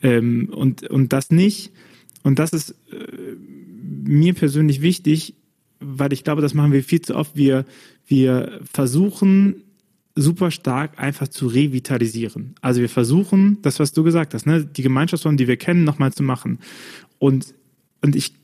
ähm, 0.03 0.49
und, 0.51 0.89
und 0.89 1.13
das 1.13 1.31
nicht, 1.31 1.73
und 2.23 2.39
das 2.39 2.53
ist 2.53 2.71
äh, 2.91 3.37
mir 4.05 4.33
persönlich 4.35 4.81
wichtig, 4.81 5.35
weil 5.81 6.13
ich 6.13 6.25
glaube, 6.25 6.43
das 6.43 6.55
machen 6.55 6.73
wir 6.73 6.83
viel 6.83 7.03
zu 7.03 7.15
oft. 7.15 7.37
Wir, 7.37 7.67
wir 8.07 8.61
versuchen 8.71 9.63
super 10.15 10.51
stark 10.51 10.99
einfach 10.99 11.29
zu 11.29 11.47
revitalisieren. 11.47 12.55
Also 12.61 12.81
wir 12.81 12.89
versuchen, 12.89 13.59
das, 13.63 13.79
was 13.79 13.93
du 13.93 14.03
gesagt 14.03 14.35
hast, 14.35 14.47
ne, 14.47 14.65
die 14.65 14.83
Gemeinschaftsform, 14.83 15.37
die 15.37 15.47
wir 15.47 15.57
kennen, 15.57 15.85
nochmal 15.85 16.13
zu 16.13 16.23
machen. 16.23 16.59
Und, 17.19 17.55
und 18.01 18.17
ich 18.17 18.35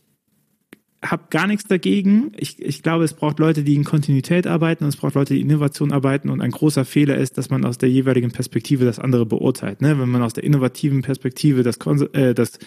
habe 1.05 1.25
gar 1.31 1.47
nichts 1.47 1.67
dagegen. 1.67 2.33
Ich, 2.37 2.61
ich 2.61 2.83
glaube, 2.83 3.05
es 3.05 3.15
braucht 3.15 3.39
Leute, 3.39 3.63
die 3.63 3.75
in 3.75 3.85
Kontinuität 3.85 4.47
arbeiten 4.47 4.85
und 4.85 4.89
es 4.89 4.97
braucht 4.97 5.15
Leute, 5.15 5.35
die 5.35 5.41
Innovation 5.41 5.93
arbeiten. 5.93 6.31
Und 6.31 6.41
ein 6.41 6.51
großer 6.51 6.85
Fehler 6.85 7.17
ist, 7.17 7.39
dass 7.39 7.51
man 7.51 7.65
aus 7.65 7.79
der 7.79 7.91
jeweiligen 7.91 8.31
Perspektive 8.31 8.85
das 8.85 8.99
andere 8.99 9.27
beurteilt. 9.27 9.83
Ne? 9.83 9.99
Wenn 9.99 10.09
man 10.09 10.23
aus 10.23 10.33
der 10.33 10.45
innovativen 10.45 11.03
Perspektive 11.03 11.63
das, 11.63 11.79
äh, 12.13 12.35
das 12.35 12.59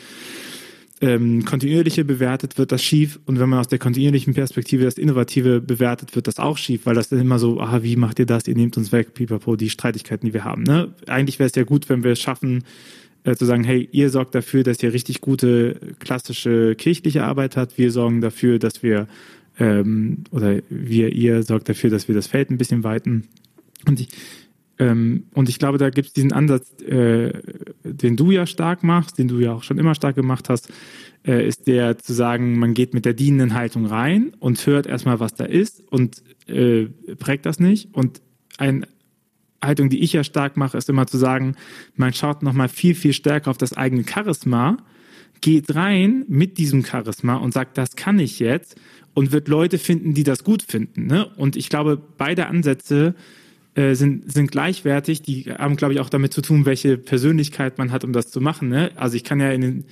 ähm, 1.01 1.45
kontinuierliche 1.45 2.05
bewertet, 2.05 2.57
wird 2.57 2.71
das 2.71 2.83
schief. 2.83 3.19
Und 3.25 3.39
wenn 3.39 3.49
man 3.49 3.59
aus 3.59 3.67
der 3.67 3.79
kontinuierlichen 3.79 4.33
Perspektive 4.33 4.83
das 4.83 4.97
Innovative 4.97 5.61
bewertet, 5.61 6.15
wird 6.15 6.27
das 6.27 6.39
auch 6.39 6.57
schief, 6.57 6.85
weil 6.85 6.95
das 6.95 7.09
dann 7.09 7.19
immer 7.19 7.39
so, 7.39 7.59
ah, 7.59 7.83
wie 7.83 7.95
macht 7.95 8.19
ihr 8.19 8.25
das? 8.25 8.47
Ihr 8.47 8.55
nehmt 8.55 8.77
uns 8.77 8.91
weg, 8.91 9.13
pipapo, 9.13 9.55
die 9.55 9.69
Streitigkeiten, 9.69 10.25
die 10.25 10.33
wir 10.33 10.43
haben. 10.43 10.63
Ne? 10.63 10.93
Eigentlich 11.07 11.39
wäre 11.39 11.47
es 11.47 11.55
ja 11.55 11.63
gut, 11.63 11.89
wenn 11.89 12.03
wir 12.03 12.11
es 12.11 12.21
schaffen, 12.21 12.63
äh, 13.27 13.35
zu 13.35 13.45
sagen, 13.45 13.65
hey, 13.65 13.87
ihr 13.91 14.09
sorgt 14.09 14.33
dafür, 14.35 14.63
dass 14.63 14.81
ihr 14.81 14.93
richtig 14.93 15.19
gute 15.19 15.95
klassische 15.99 16.75
kirchliche 16.75 17.23
Arbeit 17.23 17.57
habt. 17.57 17.77
Wir 17.77 17.91
sorgen 17.91 18.21
dafür, 18.21 18.57
dass 18.57 18.83
wir 18.83 19.07
ähm, 19.59 20.23
oder 20.31 20.61
wir, 20.69 21.11
ihr 21.13 21.43
sorgt 21.43 21.67
dafür, 21.67 21.89
dass 21.89 22.07
wir 22.07 22.15
das 22.15 22.27
Feld 22.27 22.49
ein 22.49 22.57
bisschen 22.57 22.85
weiten. 22.85 23.27
Und 23.85 23.99
ich, 23.99 24.09
ähm, 24.79 25.25
und 25.33 25.49
ich 25.49 25.59
glaube, 25.59 25.77
da 25.77 25.89
gibt 25.89 26.07
es 26.07 26.13
diesen 26.13 26.31
Ansatz, 26.31 26.81
äh, 26.83 27.33
den 27.83 28.15
du 28.15 28.31
ja 28.31 28.45
stark 28.45 28.83
machst, 28.83 29.17
den 29.17 29.27
du 29.27 29.39
ja 29.39 29.51
auch 29.51 29.63
schon 29.63 29.77
immer 29.77 29.93
stark 29.93 30.15
gemacht 30.15 30.47
hast, 30.47 30.71
äh, 31.25 31.45
ist 31.45 31.67
der 31.67 31.97
zu 31.97 32.13
sagen, 32.13 32.57
man 32.57 32.73
geht 32.73 32.93
mit 32.93 33.03
der 33.03 33.13
dienenden 33.13 33.55
Haltung 33.55 33.87
rein 33.87 34.31
und 34.39 34.65
hört 34.65 34.87
erstmal, 34.87 35.19
was 35.19 35.33
da 35.33 35.43
ist 35.43 35.83
und 35.91 36.23
äh, 36.47 36.85
prägt 37.19 37.45
das 37.45 37.59
nicht. 37.59 37.93
Und 37.93 38.21
eine 38.57 38.87
Haltung, 39.61 39.89
die 39.89 39.99
ich 39.99 40.13
ja 40.13 40.23
stark 40.23 40.57
mache, 40.57 40.77
ist 40.77 40.89
immer 40.89 41.07
zu 41.07 41.17
sagen, 41.17 41.55
man 41.95 42.13
schaut 42.13 42.43
nochmal 42.43 42.69
viel, 42.69 42.95
viel 42.95 43.13
stärker 43.13 43.49
auf 43.49 43.57
das 43.57 43.73
eigene 43.73 44.03
Charisma, 44.07 44.77
geht 45.41 45.75
rein 45.75 46.25
mit 46.27 46.57
diesem 46.57 46.85
Charisma 46.85 47.35
und 47.35 47.53
sagt, 47.53 47.77
das 47.77 47.95
kann 47.95 48.19
ich 48.19 48.39
jetzt 48.39 48.75
und 49.13 49.31
wird 49.31 49.47
Leute 49.47 49.77
finden, 49.77 50.13
die 50.13 50.23
das 50.23 50.43
gut 50.43 50.63
finden. 50.63 51.07
Ne? 51.07 51.25
Und 51.37 51.55
ich 51.55 51.69
glaube, 51.69 52.01
beide 52.17 52.47
Ansätze 52.47 53.15
äh, 53.75 53.93
sind, 53.93 54.31
sind 54.31 54.51
gleichwertig. 54.51 55.21
Die 55.21 55.45
haben, 55.45 55.75
glaube 55.75 55.93
ich, 55.93 55.99
auch 55.99 56.09
damit 56.09 56.33
zu 56.33 56.41
tun, 56.41 56.65
welche 56.65 56.97
Persönlichkeit 56.97 57.77
man 57.77 57.91
hat, 57.91 58.03
um 58.03 58.13
das 58.13 58.29
zu 58.29 58.41
machen. 58.41 58.69
Ne? 58.69 58.91
Also 58.95 59.15
ich 59.15 59.23
kann 59.23 59.39
ja 59.39 59.51
in, 59.51 59.61
den, 59.61 59.85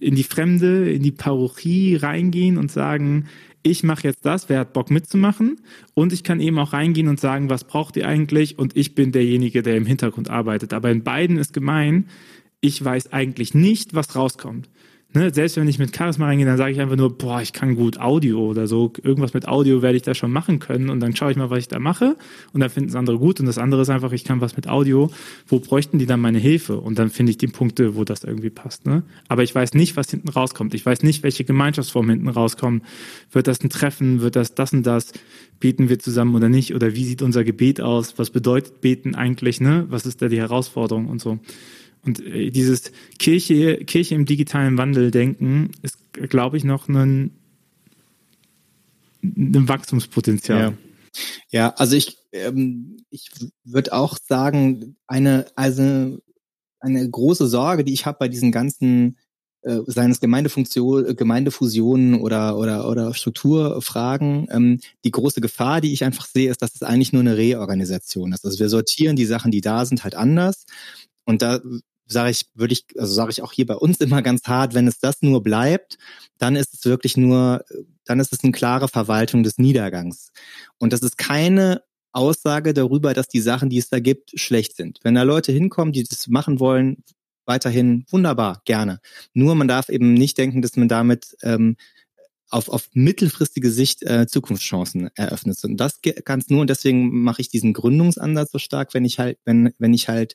in 0.00 0.14
die 0.14 0.24
Fremde, 0.24 0.90
in 0.90 1.02
die 1.02 1.12
Parochie 1.12 1.96
reingehen 1.96 2.56
und 2.56 2.70
sagen, 2.70 3.26
ich 3.68 3.82
mache 3.82 4.04
jetzt 4.04 4.24
das, 4.24 4.48
wer 4.48 4.60
hat 4.60 4.72
Bock 4.72 4.90
mitzumachen? 4.90 5.60
Und 5.94 6.12
ich 6.12 6.24
kann 6.24 6.40
eben 6.40 6.58
auch 6.58 6.72
reingehen 6.72 7.08
und 7.08 7.20
sagen, 7.20 7.50
was 7.50 7.64
braucht 7.64 7.96
ihr 7.96 8.08
eigentlich? 8.08 8.58
Und 8.58 8.76
ich 8.76 8.94
bin 8.94 9.12
derjenige, 9.12 9.62
der 9.62 9.76
im 9.76 9.86
Hintergrund 9.86 10.30
arbeitet. 10.30 10.72
Aber 10.72 10.90
in 10.90 11.04
beiden 11.04 11.36
ist 11.36 11.52
gemein, 11.52 12.06
ich 12.60 12.84
weiß 12.84 13.12
eigentlich 13.12 13.54
nicht, 13.54 13.94
was 13.94 14.16
rauskommt. 14.16 14.68
Ne, 15.14 15.32
selbst 15.32 15.56
wenn 15.56 15.66
ich 15.66 15.78
mit 15.78 15.96
Charisma 15.96 16.26
reingehe, 16.26 16.44
dann 16.44 16.58
sage 16.58 16.70
ich 16.70 16.80
einfach 16.80 16.96
nur, 16.96 17.16
boah, 17.16 17.40
ich 17.40 17.54
kann 17.54 17.76
gut 17.76 17.98
Audio 17.98 18.46
oder 18.46 18.66
so. 18.66 18.92
Irgendwas 19.02 19.32
mit 19.32 19.48
Audio 19.48 19.80
werde 19.80 19.96
ich 19.96 20.02
da 20.02 20.12
schon 20.12 20.30
machen 20.30 20.58
können. 20.58 20.90
Und 20.90 21.00
dann 21.00 21.16
schaue 21.16 21.30
ich 21.30 21.38
mal, 21.38 21.48
was 21.48 21.60
ich 21.60 21.68
da 21.68 21.78
mache. 21.78 22.16
Und 22.52 22.60
dann 22.60 22.68
finden 22.68 22.90
es 22.90 22.94
andere 22.94 23.18
gut. 23.18 23.40
Und 23.40 23.46
das 23.46 23.56
andere 23.56 23.80
ist 23.80 23.88
einfach, 23.88 24.12
ich 24.12 24.24
kann 24.24 24.42
was 24.42 24.56
mit 24.56 24.68
Audio. 24.68 25.10
Wo 25.46 25.60
bräuchten 25.60 25.98
die 25.98 26.04
dann 26.04 26.20
meine 26.20 26.38
Hilfe? 26.38 26.76
Und 26.76 26.98
dann 26.98 27.08
finde 27.08 27.30
ich 27.30 27.38
die 27.38 27.46
Punkte, 27.46 27.96
wo 27.96 28.04
das 28.04 28.22
irgendwie 28.22 28.50
passt. 28.50 28.84
Ne? 28.84 29.02
Aber 29.28 29.42
ich 29.42 29.54
weiß 29.54 29.72
nicht, 29.72 29.96
was 29.96 30.10
hinten 30.10 30.28
rauskommt. 30.28 30.74
Ich 30.74 30.84
weiß 30.84 31.02
nicht, 31.02 31.22
welche 31.22 31.44
Gemeinschaftsformen 31.44 32.10
hinten 32.10 32.28
rauskommen. 32.28 32.82
Wird 33.32 33.46
das 33.46 33.64
ein 33.64 33.70
Treffen? 33.70 34.20
Wird 34.20 34.36
das 34.36 34.54
das 34.54 34.74
und 34.74 34.86
das? 34.86 35.12
Beten 35.58 35.88
wir 35.88 35.98
zusammen 35.98 36.34
oder 36.34 36.50
nicht? 36.50 36.74
Oder 36.74 36.94
wie 36.94 37.04
sieht 37.04 37.22
unser 37.22 37.44
Gebet 37.44 37.80
aus? 37.80 38.18
Was 38.18 38.28
bedeutet 38.28 38.82
Beten 38.82 39.14
eigentlich? 39.14 39.58
Ne? 39.62 39.86
Was 39.88 40.04
ist 40.04 40.20
da 40.20 40.28
die 40.28 40.36
Herausforderung 40.36 41.06
und 41.06 41.22
so? 41.22 41.38
Und 42.08 42.24
äh, 42.24 42.50
dieses 42.50 42.90
Kirche, 43.18 43.84
Kirche 43.84 44.14
im 44.14 44.24
digitalen 44.24 44.78
Wandel 44.78 45.10
denken 45.10 45.72
ist, 45.82 45.98
glaube 46.12 46.56
ich, 46.56 46.64
noch 46.64 46.88
ein, 46.88 47.32
ein 49.22 49.68
Wachstumspotenzial. 49.68 50.60
Ja. 50.60 50.74
ja, 51.50 51.74
also 51.76 51.96
ich, 51.96 52.16
ähm, 52.32 52.96
ich 53.10 53.30
würde 53.64 53.92
auch 53.92 54.16
sagen, 54.16 54.96
eine, 55.06 55.46
also 55.54 56.18
eine 56.80 57.10
große 57.10 57.46
Sorge, 57.46 57.84
die 57.84 57.92
ich 57.92 58.06
habe 58.06 58.18
bei 58.20 58.28
diesen 58.28 58.52
ganzen 58.52 59.16
äh, 59.62 59.80
seien 59.86 60.10
es 60.10 60.20
Gemeindefunktion, 60.20 61.14
Gemeindefusionen 61.14 62.20
oder, 62.20 62.56
oder, 62.56 62.88
oder 62.88 63.12
Strukturfragen. 63.12 64.46
Ähm, 64.50 64.80
die 65.04 65.10
große 65.10 65.42
Gefahr, 65.42 65.82
die 65.82 65.92
ich 65.92 66.04
einfach 66.04 66.26
sehe, 66.26 66.50
ist, 66.50 66.62
dass 66.62 66.74
es 66.74 66.82
eigentlich 66.82 67.12
nur 67.12 67.20
eine 67.20 67.36
Reorganisation 67.36 68.32
ist. 68.32 68.46
Also 68.46 68.60
wir 68.60 68.70
sortieren 68.70 69.16
die 69.16 69.26
Sachen, 69.26 69.50
die 69.50 69.60
da 69.60 69.84
sind, 69.84 70.04
halt 70.04 70.14
anders. 70.14 70.64
Und 71.28 71.42
da 71.42 71.60
sage 72.08 72.30
ich, 72.30 72.46
würde 72.54 72.72
ich, 72.72 72.86
also 72.98 73.12
sage 73.12 73.30
ich 73.30 73.42
auch 73.42 73.52
hier 73.52 73.66
bei 73.66 73.76
uns 73.76 73.98
immer 73.98 74.22
ganz 74.22 74.42
hart, 74.44 74.74
wenn 74.74 74.88
es 74.88 74.98
das 74.98 75.22
nur 75.22 75.42
bleibt, 75.42 75.98
dann 76.38 76.56
ist 76.56 76.74
es 76.74 76.84
wirklich 76.84 77.16
nur, 77.16 77.64
dann 78.04 78.20
ist 78.20 78.32
es 78.32 78.42
eine 78.42 78.52
klare 78.52 78.88
Verwaltung 78.88 79.42
des 79.42 79.58
Niedergangs. 79.58 80.32
Und 80.78 80.92
das 80.92 81.00
ist 81.00 81.18
keine 81.18 81.82
Aussage 82.12 82.74
darüber, 82.74 83.14
dass 83.14 83.28
die 83.28 83.40
Sachen, 83.40 83.68
die 83.68 83.78
es 83.78 83.90
da 83.90 84.00
gibt, 84.00 84.38
schlecht 84.40 84.74
sind. 84.74 84.98
Wenn 85.02 85.14
da 85.14 85.22
Leute 85.22 85.52
hinkommen, 85.52 85.92
die 85.92 86.04
das 86.04 86.26
machen 86.26 86.58
wollen, 86.58 87.04
weiterhin 87.44 88.04
wunderbar, 88.10 88.62
gerne. 88.64 89.00
Nur 89.32 89.54
man 89.54 89.68
darf 89.68 89.88
eben 89.88 90.14
nicht 90.14 90.38
denken, 90.38 90.62
dass 90.62 90.76
man 90.76 90.88
damit 90.88 91.36
ähm, 91.42 91.76
auf, 92.50 92.68
auf 92.68 92.88
mittelfristige 92.92 93.70
Sicht 93.70 94.02
äh, 94.02 94.26
Zukunftschancen 94.26 95.10
eröffnet. 95.14 95.62
Und 95.64 95.76
das 95.76 96.00
kann 96.24 96.40
es 96.40 96.48
nur, 96.48 96.62
und 96.62 96.70
deswegen 96.70 97.22
mache 97.22 97.42
ich 97.42 97.50
diesen 97.50 97.74
Gründungsansatz 97.74 98.52
so 98.52 98.58
stark, 98.58 98.94
wenn 98.94 99.04
ich 99.04 99.18
halt, 99.18 99.38
wenn, 99.44 99.74
wenn 99.78 99.92
ich 99.92 100.08
halt 100.08 100.34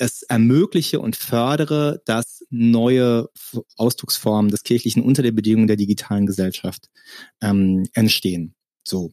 es 0.00 0.22
ermögliche 0.22 0.98
und 0.98 1.14
fördere, 1.14 2.00
dass 2.06 2.42
neue 2.48 3.28
Ausdrucksformen 3.76 4.50
des 4.50 4.62
Kirchlichen 4.62 5.02
unter 5.02 5.22
der 5.22 5.32
Bedingung 5.32 5.66
der 5.66 5.76
digitalen 5.76 6.26
Gesellschaft 6.26 6.88
ähm, 7.42 7.86
entstehen. 7.92 8.54
So. 8.86 9.12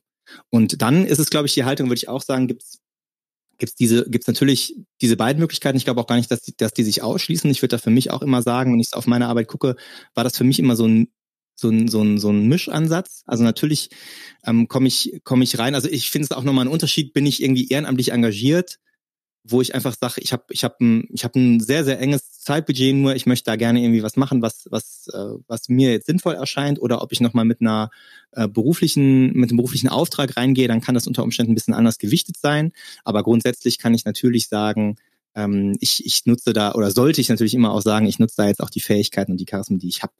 Und 0.49 0.81
dann 0.81 1.05
ist 1.05 1.19
es, 1.19 1.29
glaube 1.29 1.47
ich, 1.47 1.53
die 1.53 1.65
Haltung, 1.65 1.87
würde 1.87 1.97
ich 1.97 2.07
auch 2.07 2.21
sagen, 2.21 2.47
gibt's 2.47 2.79
gibt's 3.59 3.75
diese, 3.75 4.07
gibt's 4.07 4.27
natürlich 4.27 4.75
diese 5.01 5.17
beiden 5.17 5.39
Möglichkeiten. 5.39 5.77
Ich 5.77 5.83
glaube 5.83 5.99
auch 5.99 6.07
gar 6.07 6.15
nicht, 6.15 6.29
dass 6.29 6.41
die, 6.41 6.55
dass 6.55 6.73
die 6.73 6.83
sich 6.83 7.01
ausschließen. 7.01 7.49
Ich 7.49 7.61
würde 7.63 7.75
da 7.75 7.79
für 7.79 7.89
mich 7.89 8.11
auch 8.11 8.21
immer 8.21 8.41
sagen, 8.41 8.71
wenn 8.71 8.79
ich 8.79 8.93
auf 8.93 9.07
meine 9.07 9.27
Arbeit 9.27 9.47
gucke, 9.47 9.75
war 10.13 10.23
das 10.23 10.37
für 10.37 10.43
mich 10.43 10.59
immer 10.59 10.75
so 10.75 10.87
ein 10.87 11.09
so 11.59 11.69
ein, 11.69 11.87
so 11.87 12.03
ein, 12.03 12.19
so 12.19 12.29
ein 12.29 12.47
Mischansatz. 12.47 13.23
Also 13.25 13.43
natürlich 13.43 13.89
ähm, 14.45 14.67
komme 14.67 14.87
ich, 14.87 15.21
komme 15.23 15.43
ich 15.43 15.57
rein. 15.57 15.73
Also 15.73 15.89
ich 15.89 16.11
finde 16.11 16.25
es 16.25 16.31
auch 16.31 16.43
nochmal 16.43 16.65
ein 16.65 16.71
Unterschied, 16.71 17.13
bin 17.13 17.25
ich 17.25 17.41
irgendwie 17.41 17.67
ehrenamtlich 17.67 18.11
engagiert 18.11 18.77
wo 19.49 19.61
ich 19.61 19.75
einfach 19.75 19.95
sage, 19.99 20.21
ich 20.21 20.33
habe 20.33 20.43
ich 20.49 20.63
hab 20.63 20.79
ein, 20.81 21.07
ich 21.11 21.23
hab 21.23 21.35
ein 21.35 21.59
sehr, 21.59 21.83
sehr 21.83 21.99
enges 21.99 22.39
Zeitbudget, 22.41 22.95
nur 22.95 23.15
ich 23.15 23.25
möchte 23.25 23.45
da 23.45 23.55
gerne 23.55 23.81
irgendwie 23.81 24.03
was 24.03 24.15
machen, 24.15 24.41
was, 24.41 24.67
was, 24.69 25.07
äh, 25.13 25.37
was 25.47 25.69
mir 25.69 25.91
jetzt 25.91 26.07
sinnvoll 26.07 26.35
erscheint, 26.35 26.81
oder 26.81 27.01
ob 27.01 27.11
ich 27.11 27.21
nochmal 27.21 27.45
mit 27.45 27.61
einer 27.61 27.89
äh, 28.31 28.47
beruflichen, 28.47 29.33
mit 29.33 29.49
einem 29.49 29.57
beruflichen 29.57 29.89
Auftrag 29.89 30.37
reingehe, 30.37 30.67
dann 30.67 30.81
kann 30.81 30.95
das 30.95 31.07
unter 31.07 31.23
Umständen 31.23 31.51
ein 31.51 31.55
bisschen 31.55 31.73
anders 31.73 31.97
gewichtet 31.97 32.37
sein. 32.37 32.71
Aber 33.03 33.23
grundsätzlich 33.23 33.77
kann 33.77 33.93
ich 33.93 34.05
natürlich 34.05 34.47
sagen, 34.47 34.97
ähm, 35.35 35.77
ich, 35.79 36.05
ich 36.05 36.25
nutze 36.25 36.53
da, 36.53 36.73
oder 36.73 36.91
sollte 36.91 37.21
ich 37.21 37.29
natürlich 37.29 37.53
immer 37.53 37.71
auch 37.71 37.81
sagen, 37.81 38.05
ich 38.05 38.19
nutze 38.19 38.35
da 38.37 38.47
jetzt 38.47 38.61
auch 38.61 38.69
die 38.69 38.81
Fähigkeiten 38.81 39.31
und 39.31 39.39
die 39.39 39.45
Charismen, 39.45 39.79
die 39.79 39.87
ich 39.87 40.03
habe, 40.03 40.13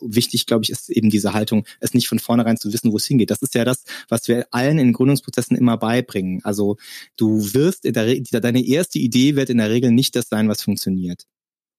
wichtig, 0.00 0.46
glaube 0.46 0.64
ich, 0.64 0.70
ist 0.70 0.90
eben 0.90 1.10
diese 1.10 1.32
Haltung, 1.34 1.66
es 1.80 1.94
nicht 1.94 2.08
von 2.08 2.18
vornherein 2.18 2.56
zu 2.56 2.72
wissen, 2.72 2.92
wo 2.92 2.96
es 2.96 3.06
hingeht. 3.06 3.30
Das 3.30 3.42
ist 3.42 3.54
ja 3.54 3.64
das, 3.64 3.84
was 4.08 4.28
wir 4.28 4.46
allen 4.50 4.78
in 4.78 4.92
Gründungsprozessen 4.92 5.56
immer 5.56 5.76
beibringen. 5.76 6.40
Also 6.44 6.76
du 7.16 7.54
wirst 7.54 7.84
in 7.84 7.92
der 7.94 8.06
Re 8.06 8.22
deine 8.22 8.64
erste 8.64 8.98
Idee 8.98 9.36
wird 9.36 9.50
in 9.50 9.58
der 9.58 9.70
Regel 9.70 9.90
nicht 9.90 10.16
das 10.16 10.28
sein, 10.28 10.48
was 10.48 10.62
funktioniert. 10.62 11.24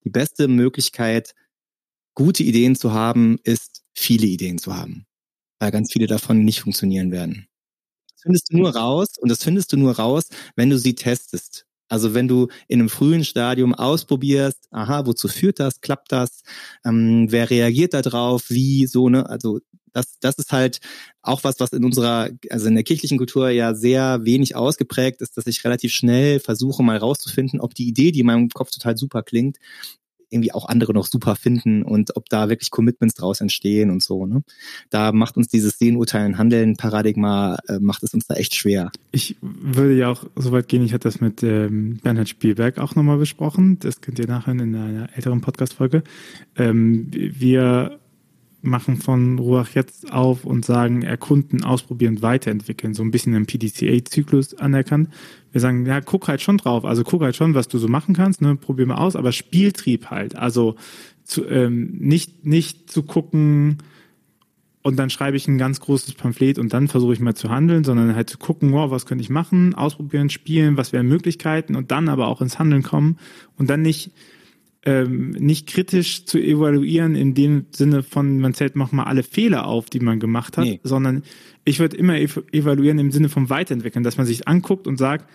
Die 0.06 0.10
beste 0.10 0.48
Möglichkeit, 0.48 1.34
gute 2.16 2.44
Ideen 2.44 2.76
zu 2.76 2.94
haben, 2.94 3.40
ist 3.44 3.84
viele 3.94 4.28
Ideen 4.28 4.58
zu 4.58 4.76
haben, 4.76 5.06
weil 5.60 5.72
ganz 5.72 5.92
viele 5.92 6.08
davon 6.08 6.44
nicht 6.44 6.62
funktionieren 6.62 7.12
werden. 7.12 7.48
Das 8.12 8.24
findest 8.24 8.52
du 8.52 8.58
nur 8.58 8.76
raus 8.76 9.18
und 9.20 9.30
das 9.30 9.44
findest 9.44 9.72
du 9.74 9.78
nur 9.78 9.94
raus, 9.94 10.26
wenn 10.56 10.70
du 10.70 10.78
sie 10.78 10.96
testest. 10.96 11.66
Also 11.90 12.14
wenn 12.14 12.28
du 12.28 12.48
in 12.68 12.80
einem 12.80 12.90
frühen 12.90 13.26
Stadium 13.26 13.74
ausprobierst, 13.74 14.68
aha, 14.72 15.06
wozu 15.06 15.28
führt 15.28 15.60
das, 15.60 15.82
klappt 15.82 16.12
das, 16.12 16.44
ähm, 16.86 17.28
wer 17.30 17.50
reagiert 17.50 17.94
da 17.94 18.02
drauf, 18.02 18.46
wie, 18.50 18.88
so, 18.88 19.10
ne? 19.10 19.28
Also 19.30 19.60
das, 19.94 20.20
das 20.20 20.36
ist 20.38 20.52
halt 20.52 20.80
auch 21.22 21.44
was, 21.44 21.60
was 21.60 21.74
in 21.74 21.84
unserer, 21.84 22.30
also 22.50 22.68
in 22.68 22.76
der 22.76 22.84
kirchlichen 22.84 23.18
Kultur 23.18 23.50
ja 23.50 23.74
sehr 23.74 24.24
wenig 24.24 24.56
ausgeprägt 24.56 25.22
ist, 25.22 25.38
dass 25.38 25.48
ich 25.48 25.64
relativ 25.64 25.92
schnell 25.92 26.40
versuche, 26.40 26.84
mal 26.84 26.98
rauszufinden, 26.98 27.60
ob 27.60 27.74
die 27.74 27.88
Idee, 27.88 28.12
die 28.12 28.22
in 28.22 28.26
meinem 28.28 28.50
Kopf 28.50 28.72
total 28.72 28.98
super 28.98 29.24
klingt, 29.24 29.58
irgendwie 30.30 30.52
auch 30.52 30.68
andere 30.68 30.94
noch 30.94 31.08
super 31.08 31.36
finden 31.36 31.84
und 31.84 32.16
ob 32.16 32.30
da 32.30 32.50
wirklich 32.50 32.72
Commitments 32.72 33.16
draus 33.16 33.42
entstehen 33.42 33.90
und 33.90 34.04
so. 34.04 34.26
Ne? 34.26 34.44
Da 34.90 35.12
macht 35.12 35.38
uns 35.38 35.48
dieses 35.48 35.78
Sehen, 35.78 35.96
Urteilen, 35.96 36.38
Handeln 36.38 36.78
Paradigma, 36.78 37.58
äh, 37.68 37.80
macht 37.80 38.04
es 38.04 38.14
uns 38.14 38.28
da 38.28 38.36
echt 38.36 38.56
schwer. 38.56 38.92
Ich 39.12 39.38
würde 39.42 39.94
ja 39.94 40.10
auch 40.10 40.26
so 40.36 40.52
weit 40.52 40.68
gehen, 40.68 40.84
ich 40.84 40.94
hatte 40.94 41.08
das 41.08 41.22
mit 41.22 41.44
ähm, 41.44 42.00
Bernhard 42.04 42.30
Spielberg 42.30 42.78
auch 42.78 42.96
nochmal 42.96 43.18
besprochen. 43.18 43.80
Das 43.80 44.02
könnt 44.02 44.20
ihr 44.20 44.28
nachher 44.28 44.52
in 44.52 44.76
einer 44.76 45.10
älteren 45.16 45.42
Podcast-Folge. 45.42 46.04
Ähm, 46.56 47.08
wir 47.12 48.00
machen 48.62 48.98
von 48.98 49.40
Ruach 49.40 49.70
jetzt 49.70 50.12
auf 50.12 50.44
und 50.44 50.66
sagen, 50.66 51.02
erkunden, 51.02 51.64
ausprobieren, 51.64 52.22
weiterentwickeln, 52.22 52.94
so 52.94 53.04
ein 53.04 53.12
bisschen 53.12 53.34
im 53.34 53.46
PDCA-Zyklus 53.46 54.56
anerkannt. 54.56 55.10
Wir 55.52 55.62
sagen, 55.62 55.86
ja, 55.86 56.02
guck 56.02 56.28
halt 56.28 56.42
schon 56.42 56.58
drauf, 56.58 56.86
also 56.86 57.04
guck 57.04 57.22
halt 57.22 57.36
schon, 57.36 57.56
was 57.56 57.68
du 57.68 57.78
so 57.78 57.88
machen 57.88 58.16
kannst, 58.16 58.42
ne, 58.42 58.56
probier 58.56 58.86
mal 58.86 58.98
aus, 58.98 59.16
aber 59.16 59.32
Spieltrieb 59.32 60.08
halt, 60.08 60.36
also 60.36 60.76
zu, 61.24 61.46
ähm, 61.46 61.98
nicht, 62.00 62.46
nicht 62.46 62.92
zu 62.92 63.04
gucken, 63.04 63.78
und 64.82 64.98
dann 64.98 65.10
schreibe 65.10 65.36
ich 65.36 65.48
ein 65.48 65.58
ganz 65.58 65.82
großes 65.82 66.14
Pamphlet 66.14 66.58
und 66.58 66.74
dann 66.74 66.88
versuche 66.88 67.14
ich 67.14 67.20
mal 67.20 67.36
zu 67.36 67.50
handeln, 67.50 67.84
sondern 67.84 68.16
halt 68.16 68.30
zu 68.30 68.38
gucken, 68.38 68.72
wow, 68.72 68.90
was 68.90 69.06
könnte 69.06 69.22
ich 69.22 69.30
machen, 69.30 69.76
ausprobieren, 69.76 70.30
spielen, 70.30 70.78
was 70.78 70.94
wären 70.94 71.08
Möglichkeiten 71.08 71.76
und 71.76 71.92
dann 71.92 72.08
aber 72.08 72.28
auch 72.28 72.42
ins 72.42 72.60
Handeln 72.60 72.82
kommen 72.82 73.18
und 73.58 73.70
dann 73.70 73.82
nicht 73.82 74.12
ähm, 74.86 75.32
nicht 75.32 75.68
kritisch 75.68 76.26
zu 76.26 76.38
evaluieren 76.38 77.16
in 77.16 77.34
dem 77.34 77.66
Sinne 77.72 78.02
von, 78.02 78.40
man 78.40 78.54
zählt 78.54 78.76
mach 78.76 78.92
mal 78.92 79.04
alle 79.04 79.24
Fehler 79.24 79.68
auf, 79.68 79.90
die 79.90 80.00
man 80.00 80.20
gemacht 80.20 80.58
hat, 80.58 80.66
nee. 80.66 80.80
sondern 80.84 81.24
ich 81.66 81.80
würde 81.80 81.98
immer 81.98 82.18
ev 82.18 82.42
evaluieren 82.52 83.00
im 83.00 83.12
Sinne 83.12 83.30
vom 83.30 83.50
Weiterentwickeln, 83.50 84.04
dass 84.04 84.18
man 84.18 84.26
sich 84.26 84.48
anguckt 84.48 84.88
und 84.88 84.98
sagt, 84.98 85.30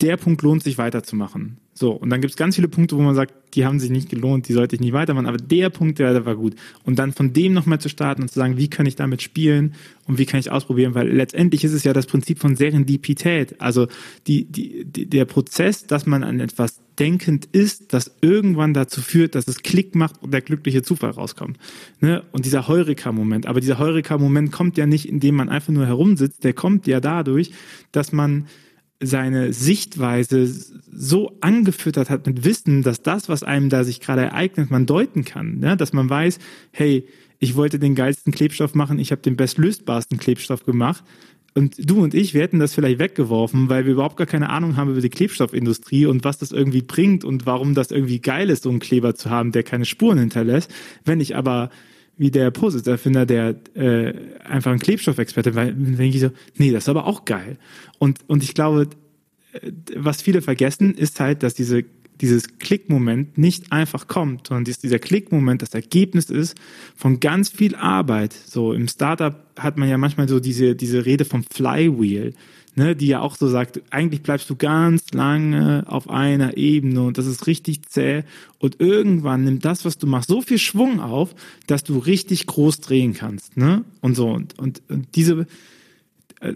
der 0.00 0.16
Punkt 0.16 0.42
lohnt 0.42 0.62
sich 0.62 0.78
weiterzumachen. 0.78 1.58
So, 1.72 1.92
und 1.92 2.10
dann 2.10 2.20
gibt 2.20 2.32
es 2.32 2.36
ganz 2.36 2.56
viele 2.56 2.68
Punkte, 2.68 2.96
wo 2.96 3.02
man 3.02 3.14
sagt, 3.14 3.54
die 3.54 3.64
haben 3.64 3.80
sich 3.80 3.90
nicht 3.90 4.08
gelohnt, 4.08 4.48
die 4.48 4.52
sollte 4.52 4.76
ich 4.76 4.80
nicht 4.80 4.92
weitermachen, 4.92 5.26
aber 5.26 5.38
der 5.38 5.70
Punkt, 5.70 5.98
der, 5.98 6.12
der 6.12 6.24
war 6.24 6.36
gut. 6.36 6.54
Und 6.84 6.98
dann 6.98 7.12
von 7.12 7.32
dem 7.32 7.52
nochmal 7.52 7.80
zu 7.80 7.88
starten 7.88 8.22
und 8.22 8.28
zu 8.28 8.38
sagen, 8.38 8.56
wie 8.56 8.68
kann 8.68 8.86
ich 8.86 8.96
damit 8.96 9.22
spielen 9.22 9.74
und 10.06 10.18
wie 10.18 10.26
kann 10.26 10.40
ich 10.40 10.50
ausprobieren, 10.50 10.94
weil 10.94 11.08
letztendlich 11.08 11.64
ist 11.64 11.72
es 11.72 11.84
ja 11.84 11.92
das 11.92 12.06
Prinzip 12.06 12.38
von 12.38 12.56
Serendipität. 12.56 13.60
Also 13.60 13.88
die, 14.26 14.44
die, 14.44 14.84
die, 14.84 15.06
der 15.06 15.24
Prozess, 15.24 15.86
dass 15.86 16.06
man 16.06 16.22
an 16.22 16.40
etwas 16.40 16.80
denkend 16.98 17.46
ist, 17.46 17.92
das 17.92 18.16
irgendwann 18.20 18.74
dazu 18.74 19.00
führt, 19.00 19.34
dass 19.34 19.48
es 19.48 19.62
Klick 19.62 19.94
macht 19.94 20.22
und 20.22 20.32
der 20.32 20.40
glückliche 20.40 20.82
Zufall 20.82 21.10
rauskommt. 21.10 21.58
Ne? 22.00 22.22
Und 22.32 22.44
dieser 22.44 22.68
Heureka-Moment. 22.68 23.46
Aber 23.46 23.60
dieser 23.60 23.78
Heureka-Moment 23.78 24.52
kommt 24.52 24.76
ja 24.76 24.86
nicht, 24.86 25.08
indem 25.08 25.36
man 25.36 25.48
einfach 25.48 25.72
nur 25.72 25.86
herumsitzt, 25.86 26.44
der 26.44 26.52
kommt 26.52 26.86
ja 26.86 27.00
dadurch, 27.00 27.52
dass 27.92 28.12
man 28.12 28.46
seine 29.00 29.52
Sichtweise 29.52 30.46
so 30.46 31.36
angefüttert 31.40 32.10
hat 32.10 32.26
mit 32.26 32.44
Wissen, 32.44 32.82
dass 32.82 33.02
das, 33.02 33.28
was 33.28 33.42
einem 33.42 33.68
da 33.68 33.84
sich 33.84 34.00
gerade 34.00 34.22
ereignet, 34.22 34.70
man 34.70 34.86
deuten 34.86 35.24
kann. 35.24 35.58
Ne? 35.58 35.76
Dass 35.76 35.92
man 35.92 36.08
weiß, 36.08 36.38
hey, 36.70 37.06
ich 37.38 37.56
wollte 37.56 37.78
den 37.78 37.94
geilsten 37.94 38.32
Klebstoff 38.32 38.74
machen, 38.74 38.98
ich 38.98 39.10
habe 39.10 39.20
den 39.20 39.36
bestlösbarsten 39.36 40.18
Klebstoff 40.18 40.64
gemacht. 40.64 41.04
Und 41.56 41.88
du 41.88 42.02
und 42.02 42.14
ich, 42.14 42.34
wir 42.34 42.42
hätten 42.42 42.58
das 42.58 42.74
vielleicht 42.74 42.98
weggeworfen, 42.98 43.68
weil 43.68 43.86
wir 43.86 43.92
überhaupt 43.92 44.16
gar 44.16 44.26
keine 44.26 44.50
Ahnung 44.50 44.76
haben 44.76 44.90
über 44.90 45.00
die 45.00 45.08
Klebstoffindustrie 45.08 46.06
und 46.06 46.24
was 46.24 46.38
das 46.38 46.50
irgendwie 46.50 46.82
bringt 46.82 47.24
und 47.24 47.46
warum 47.46 47.74
das 47.74 47.92
irgendwie 47.92 48.18
geil 48.20 48.50
ist, 48.50 48.64
so 48.64 48.70
einen 48.70 48.80
Kleber 48.80 49.14
zu 49.14 49.30
haben, 49.30 49.52
der 49.52 49.62
keine 49.62 49.84
Spuren 49.84 50.18
hinterlässt. 50.18 50.68
Wenn 51.04 51.20
ich 51.20 51.36
aber 51.36 51.70
wie 52.16 52.32
der 52.32 52.50
Posit-Erfinder, 52.50 53.24
der 53.24 53.56
äh, 53.74 54.14
einfach 54.44 54.72
ein 54.72 54.80
Klebstoffexperte, 54.80 55.52
dann 55.52 55.96
denke 55.96 56.16
ich 56.16 56.20
so, 56.20 56.30
nee, 56.56 56.72
das 56.72 56.84
ist 56.84 56.88
aber 56.88 57.06
auch 57.06 57.24
geil. 57.24 57.56
Und, 57.98 58.20
und 58.26 58.42
ich 58.42 58.54
glaube, 58.54 58.88
äh, 59.52 59.70
was 59.96 60.22
viele 60.22 60.42
vergessen, 60.42 60.94
ist 60.94 61.20
halt, 61.20 61.44
dass 61.44 61.54
diese, 61.54 61.84
dieses 62.20 62.58
Klickmoment 62.58 63.36
nicht 63.38 63.72
einfach 63.72 64.06
kommt, 64.06 64.48
sondern 64.48 64.64
dieser 64.64 64.98
Klickmoment 64.98 65.62
das 65.62 65.74
Ergebnis 65.74 66.30
ist 66.30 66.56
von 66.96 67.20
ganz 67.20 67.48
viel 67.48 67.74
Arbeit. 67.74 68.32
So 68.32 68.72
im 68.72 68.88
Startup 68.88 69.36
hat 69.58 69.78
man 69.78 69.88
ja 69.88 69.98
manchmal 69.98 70.28
so 70.28 70.40
diese, 70.40 70.74
diese 70.76 71.04
Rede 71.06 71.24
vom 71.24 71.44
Flywheel 71.44 72.34
ne, 72.76 72.96
die 72.96 73.06
ja 73.06 73.20
auch 73.20 73.36
so 73.36 73.48
sagt, 73.48 73.80
eigentlich 73.90 74.22
bleibst 74.22 74.48
du 74.50 74.56
ganz 74.56 75.12
lange 75.12 75.84
auf 75.86 76.08
einer 76.10 76.56
Ebene 76.56 77.02
und 77.02 77.18
das 77.18 77.26
ist 77.26 77.46
richtig 77.46 77.86
zäh 77.88 78.24
und 78.58 78.80
irgendwann 78.80 79.44
nimmt 79.44 79.64
das, 79.64 79.84
was 79.84 79.98
du 79.98 80.06
machst, 80.06 80.28
so 80.28 80.42
viel 80.42 80.58
Schwung 80.58 81.00
auf, 81.00 81.34
dass 81.66 81.84
du 81.84 81.98
richtig 81.98 82.46
groß 82.46 82.80
drehen 82.80 83.14
kannst, 83.14 83.56
ne? 83.56 83.84
Und 84.00 84.16
so 84.16 84.28
und 84.28 84.58
und, 84.58 84.82
und 84.88 85.08
diese 85.14 85.46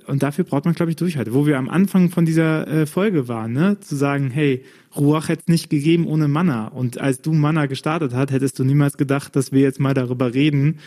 und 0.07 0.22
dafür 0.22 0.45
braucht 0.45 0.64
man, 0.64 0.74
glaube 0.74 0.91
ich, 0.91 0.97
Durchhalte. 0.97 1.34
Wo 1.34 1.47
wir 1.47 1.59
am 1.59 1.68
Anfang 1.68 2.11
von 2.11 2.24
dieser 2.24 2.66
äh, 2.68 2.86
Folge 2.86 3.28
waren, 3.28 3.53
ne? 3.53 3.78
zu 3.80 3.97
sagen, 3.97 4.30
hey, 4.30 4.64
Ruach 4.97 5.28
hätte 5.28 5.43
es 5.43 5.49
nicht 5.49 5.70
gegeben 5.70 6.07
ohne 6.07 6.28
Manna. 6.28 6.68
Und 6.68 6.99
als 6.99 7.20
du 7.20 7.32
Manna 7.32 7.66
gestartet 7.66 8.12
hast, 8.14 8.30
hättest 8.30 8.59
du 8.59 8.64
niemals 8.64 8.97
gedacht, 8.97 9.36
dass 9.36 9.53
wir 9.53 9.61
jetzt 9.61 9.80
mal 9.80 9.95
darüber 9.95 10.34
reden 10.34 10.78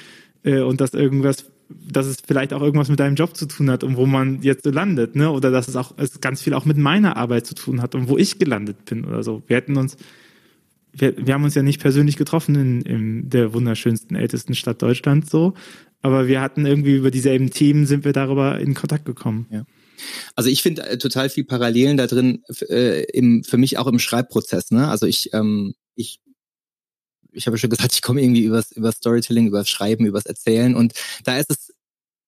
äh, 0.43 0.62
und 0.62 0.82
dass 0.82 0.93
irgendwas 0.93 1.45
dass 1.74 2.06
es 2.06 2.18
vielleicht 2.26 2.54
auch 2.54 2.62
irgendwas 2.62 2.89
mit 2.89 2.99
deinem 2.99 3.16
Job 3.16 3.36
zu 3.36 3.45
tun 3.45 3.70
hat 3.70 3.84
und 3.84 3.97
wo 3.97 4.06
man 4.06 4.41
jetzt 4.41 4.64
so 4.64 4.72
landet, 4.72 5.16
ne? 5.16 5.32
Oder 5.32 5.52
dass 5.52 5.68
es 5.68 5.76
auch 5.76 5.93
es 5.97 6.20
ganz 6.22 6.41
viel 6.41 6.54
auch 6.54 6.66
mit 6.66 6.78
meiner 6.78 7.18
Arbeit 7.18 7.45
zu 7.45 7.56
tun 7.56 7.82
hat 7.82 7.95
und 7.95 8.10
wo 8.10 8.18
ich 8.18 8.39
gelandet 8.39 8.86
bin 8.86 9.06
oder 9.06 9.24
so. 9.24 9.41
Wir 9.47 9.58
hätten 9.58 9.78
uns, 9.78 9.97
wir, 10.94 11.26
wir 11.26 11.34
haben 11.34 11.44
uns 11.44 11.56
ja 11.56 11.64
nicht 11.64 11.82
persönlich 11.82 12.18
getroffen 12.18 12.56
in, 12.56 12.82
in 12.82 13.30
der 13.30 13.54
wunderschönsten, 13.54 14.16
ältesten 14.16 14.56
Stadt 14.56 14.82
Deutschlands 14.82 15.30
so, 15.30 15.54
aber 16.02 16.28
wir 16.28 16.42
hatten 16.42 16.66
irgendwie 16.66 16.96
über 16.96 17.12
dieselben 17.12 17.52
Themen 17.52 17.86
sind 17.86 18.06
wir 18.06 18.14
darüber 18.14 18.60
in 18.60 18.74
Kontakt 18.74 19.06
gekommen. 19.06 19.48
Ja. 19.52 19.66
Also 20.36 20.50
ich 20.50 20.62
finde 20.62 20.84
äh, 20.84 20.98
total 20.98 21.30
viel 21.30 21.44
Parallelen 21.44 21.98
da 21.98 22.08
drin, 22.08 22.44
äh, 22.70 23.04
im, 23.12 23.44
für 23.44 23.58
mich 23.58 23.78
auch 23.78 23.88
im 23.88 24.00
Schreibprozess. 24.00 24.72
Ne? 24.72 24.88
Also 24.88 25.06
ich, 25.06 25.34
ähm, 25.34 25.76
ich 25.96 26.20
ich 27.34 27.48
habe 27.48 27.58
schon 27.58 27.70
gesagt, 27.70 27.94
ich 27.94 28.02
komme 28.02 28.22
irgendwie 28.22 28.44
übers, 28.44 28.72
übers 28.74 28.98
Storytelling, 28.98 29.48
übers 29.48 29.70
Schreiben, 29.70 30.06
übers 30.06 30.26
Erzählen 30.26 30.76
und 30.76 30.94
da 31.24 31.38
ist 31.38 31.50
es 31.50 31.74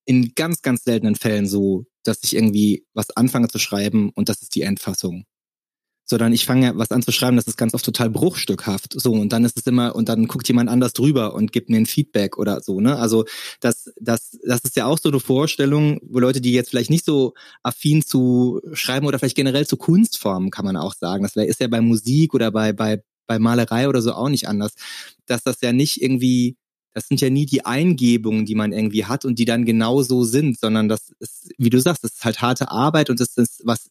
in 0.05 0.33
ganz, 0.35 0.61
ganz 0.61 0.83
seltenen 0.83 1.15
Fällen 1.15 1.47
so, 1.47 1.85
dass 2.03 2.23
ich 2.23 2.35
irgendwie 2.35 2.85
was 2.93 3.09
anfange 3.11 3.47
zu 3.47 3.59
schreiben 3.59 4.11
und 4.11 4.29
das 4.29 4.41
ist 4.41 4.55
die 4.55 4.61
Endfassung. 4.61 5.25
Sondern 6.05 6.33
ich 6.33 6.45
fange 6.45 6.73
was 6.75 6.91
an 6.91 7.01
zu 7.01 7.11
schreiben, 7.11 7.37
das 7.37 7.47
ist 7.47 7.57
ganz 7.57 7.73
oft 7.73 7.85
total 7.85 8.09
bruchstückhaft. 8.09 8.99
So, 8.99 9.13
und 9.13 9.31
dann 9.31 9.45
ist 9.45 9.57
es 9.57 9.65
immer, 9.67 9.95
und 9.95 10.09
dann 10.09 10.27
guckt 10.27 10.47
jemand 10.47 10.69
anders 10.69 10.93
drüber 10.93 11.33
und 11.33 11.51
gibt 11.51 11.69
mir 11.69 11.77
ein 11.77 11.85
Feedback 11.85 12.37
oder 12.37 12.61
so, 12.61 12.81
ne? 12.81 12.97
Also 12.97 13.25
das, 13.61 13.91
das, 13.99 14.37
das 14.45 14.61
ist 14.63 14.75
ja 14.75 14.85
auch 14.85 14.99
so 14.99 15.09
eine 15.09 15.19
Vorstellung, 15.19 15.99
wo 16.03 16.19
Leute, 16.19 16.41
die 16.41 16.51
jetzt 16.51 16.69
vielleicht 16.69 16.89
nicht 16.89 17.05
so 17.05 17.33
affin 17.63 18.01
zu 18.01 18.61
schreiben 18.73 19.07
oder 19.07 19.19
vielleicht 19.19 19.37
generell 19.37 19.65
zu 19.65 19.77
Kunstformen, 19.77 20.51
kann 20.51 20.65
man 20.65 20.75
auch 20.75 20.93
sagen. 20.93 21.23
Das 21.23 21.35
ist 21.35 21.59
ja 21.59 21.67
bei 21.67 21.81
Musik 21.81 22.33
oder 22.33 22.51
bei, 22.51 22.73
bei, 22.73 23.01
bei 23.27 23.39
Malerei 23.39 23.87
oder 23.87 24.01
so 24.01 24.13
auch 24.13 24.29
nicht 24.29 24.47
anders, 24.47 24.73
dass 25.25 25.43
das 25.43 25.61
ja 25.61 25.71
nicht 25.71 26.01
irgendwie 26.01 26.57
das 26.95 27.07
sind 27.07 27.21
ja 27.21 27.29
nie 27.31 27.47
die 27.47 27.65
Eingebungen, 27.65 28.45
die 28.45 28.53
man 28.53 28.71
irgendwie 28.71 29.05
hat 29.05 29.25
und 29.25 29.39
die 29.39 29.45
dann 29.45 29.65
genau 29.65 30.03
so 30.03 30.23
sind, 30.23 30.59
sondern 30.59 30.87
das 30.89 31.11
ist, 31.19 31.49
wie 31.57 31.71
du 31.71 31.79
sagst, 31.79 32.03
das 32.03 32.13
ist 32.13 32.23
halt 32.23 32.41
harte 32.41 32.69
Arbeit 32.69 33.09
und 33.09 33.19
das 33.19 33.35
ist 33.35 33.61
was 33.65 33.89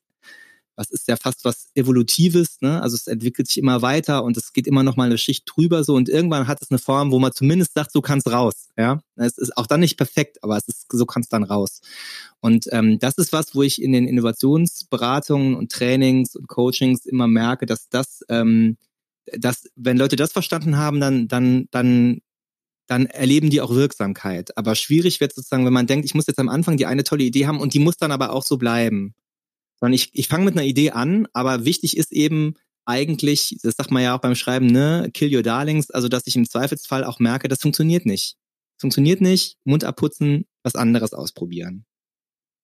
was 0.76 0.90
ist 0.90 1.06
ja 1.08 1.16
fast 1.16 1.44
was 1.44 1.68
Evolutives, 1.74 2.60
ne? 2.60 2.80
Also 2.82 2.96
es 2.96 3.06
entwickelt 3.06 3.48
sich 3.48 3.58
immer 3.58 3.82
weiter 3.82 4.24
und 4.24 4.36
es 4.36 4.52
geht 4.52 4.66
immer 4.66 4.82
noch 4.82 4.96
mal 4.96 5.04
eine 5.04 5.18
Schicht 5.18 5.44
drüber 5.46 5.84
so 5.84 5.94
und 5.94 6.08
irgendwann 6.08 6.48
hat 6.48 6.62
es 6.62 6.70
eine 6.70 6.78
Form, 6.78 7.12
wo 7.12 7.18
man 7.18 7.32
zumindest 7.32 7.74
sagt, 7.74 7.92
so 7.92 8.00
kannst 8.00 8.30
raus, 8.30 8.68
ja. 8.76 9.00
Es 9.16 9.38
ist 9.38 9.56
auch 9.56 9.66
dann 9.66 9.80
nicht 9.80 9.96
perfekt, 9.96 10.42
aber 10.42 10.56
es 10.56 10.68
ist 10.68 10.86
so 10.90 11.04
kannst 11.04 11.32
dann 11.32 11.44
raus. 11.44 11.80
Und 12.40 12.66
ähm, 12.72 12.98
das 12.98 13.18
ist 13.18 13.32
was, 13.32 13.54
wo 13.54 13.62
ich 13.62 13.82
in 13.82 13.92
den 13.92 14.08
Innovationsberatungen 14.08 15.54
und 15.54 15.70
Trainings 15.70 16.34
und 16.36 16.48
Coachings 16.48 17.04
immer 17.04 17.26
merke, 17.26 17.66
dass 17.66 17.88
das, 17.90 18.24
ähm, 18.28 18.78
dass 19.38 19.68
wenn 19.76 19.98
Leute 19.98 20.16
das 20.16 20.32
verstanden 20.32 20.76
haben, 20.78 21.00
dann 21.00 21.28
dann 21.28 21.68
dann 21.70 22.20
dann 22.88 23.06
erleben 23.06 23.50
die 23.50 23.60
auch 23.60 23.70
Wirksamkeit. 23.70 24.56
Aber 24.58 24.74
schwierig 24.74 25.20
wird 25.20 25.34
sozusagen, 25.34 25.64
wenn 25.64 25.72
man 25.72 25.86
denkt, 25.86 26.04
ich 26.04 26.14
muss 26.14 26.26
jetzt 26.26 26.38
am 26.38 26.48
Anfang 26.48 26.76
die 26.76 26.86
eine 26.86 27.04
tolle 27.04 27.24
Idee 27.24 27.46
haben 27.46 27.60
und 27.60 27.74
die 27.74 27.78
muss 27.78 27.96
dann 27.96 28.12
aber 28.12 28.32
auch 28.32 28.44
so 28.44 28.56
bleiben 28.58 29.14
sondern 29.82 29.94
ich, 29.94 30.10
ich 30.12 30.28
fange 30.28 30.44
mit 30.44 30.54
einer 30.54 30.64
Idee 30.64 30.92
an, 30.92 31.26
aber 31.32 31.64
wichtig 31.64 31.96
ist 31.96 32.12
eben 32.12 32.54
eigentlich, 32.84 33.58
das 33.64 33.74
sagt 33.74 33.90
man 33.90 34.04
ja 34.04 34.14
auch 34.14 34.20
beim 34.20 34.36
Schreiben, 34.36 34.66
ne, 34.66 35.10
kill 35.12 35.34
your 35.34 35.42
darlings, 35.42 35.90
also 35.90 36.06
dass 36.06 36.28
ich 36.28 36.36
im 36.36 36.48
Zweifelsfall 36.48 37.02
auch 37.02 37.18
merke, 37.18 37.48
das 37.48 37.58
funktioniert 37.58 38.06
nicht. 38.06 38.36
Funktioniert 38.78 39.20
nicht, 39.20 39.58
Mund 39.64 39.82
abputzen, 39.82 40.46
was 40.62 40.76
anderes 40.76 41.14
ausprobieren. 41.14 41.84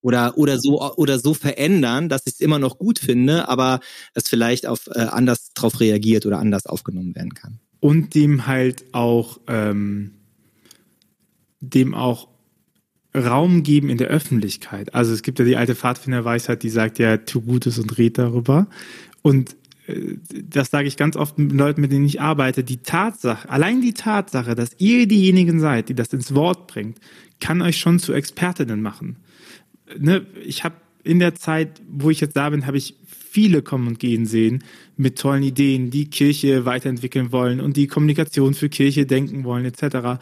Oder, 0.01 0.39
oder 0.39 0.61
so, 0.61 0.81
oder 0.95 1.19
so 1.19 1.35
verändern, 1.35 2.09
dass 2.09 2.25
ich 2.25 2.35
es 2.35 2.41
immer 2.41 2.61
noch 2.61 2.79
gut 2.79 3.01
finde, 3.01 3.49
aber 3.49 3.81
es 4.14 4.29
vielleicht 4.29 4.66
auf 4.66 4.87
äh, 4.87 5.01
anders 5.01 5.53
drauf 5.55 5.81
reagiert 5.81 6.25
oder 6.25 6.39
anders 6.39 6.66
aufgenommen 6.66 7.16
werden 7.16 7.35
kann. 7.35 7.59
Und 7.81 8.14
dem 8.14 8.47
halt 8.47 8.95
auch, 8.95 9.41
ähm, 9.49 10.14
dem 11.59 11.97
auch 11.97 12.29
Raum 13.19 13.62
geben 13.62 13.91
in 13.91 13.99
der 13.99 14.09
Öffentlichkeit. 14.09 14.95
Also 14.95 15.12
es 15.12 15.23
gibt 15.23 15.39
ja 15.39 15.45
die 15.45 15.57
alte 15.57 15.75
Pfadfinderweisheit, 15.75 16.62
die 16.62 16.71
sagt 16.71 16.99
ja, 16.99 17.16
tu 17.19 17.41
Gutes 17.41 17.79
und 17.79 17.99
red 17.99 18.19
darüber. 18.19 18.66
Und 19.23 19.57
äh, 19.87 20.16
das 20.31 20.71
sage 20.71 20.89
ich 20.89 20.97
ganz 20.97 21.16
oft 21.16 21.39
mit 21.39 21.53
Leuten, 21.53 21.81
mit 21.81 21.93
denen 21.93 22.05
ich 22.05 22.21
arbeite, 22.21 22.64
die 22.64 22.79
Tatsache, 22.79 23.49
allein 23.49 23.81
die 23.81 23.95
Tatsache, 23.95 24.55
dass 24.55 24.71
ihr 24.79 25.07
diejenigen 25.07 25.61
seid, 25.61 25.89
die 25.89 25.95
das 25.95 26.12
ins 26.12 26.35
Wort 26.35 26.66
bringt, 26.66 26.99
kann 27.41 27.62
euch 27.62 27.79
schon 27.79 27.99
zu 27.99 28.12
Expertinnen 28.12 28.83
machen. 28.83 29.16
Ne? 29.99 30.27
Ich 30.45 30.64
habe 30.64 30.77
in 31.05 31.19
der 31.19 31.35
Zeit, 31.35 31.81
wo 31.89 32.11
ich 32.11 32.21
jetzt 32.21 32.37
da 32.37 32.51
bin, 32.51 32.66
habe 32.66 32.77
ich 32.77 32.95
viele 33.07 33.62
kommen 33.62 33.87
und 33.87 33.99
gehen 33.99 34.27
sehen 34.27 34.64
mit 34.97 35.19
tollen 35.19 35.43
Ideen, 35.43 35.91
die 35.91 36.07
Kirche 36.07 36.64
weiterentwickeln 36.64 37.31
wollen 37.31 37.61
und 37.61 37.77
die 37.77 37.87
Kommunikation 37.87 38.55
für 38.55 38.69
Kirche 38.69 39.07
denken 39.07 39.45
wollen 39.45 39.64
etc. 39.64 40.21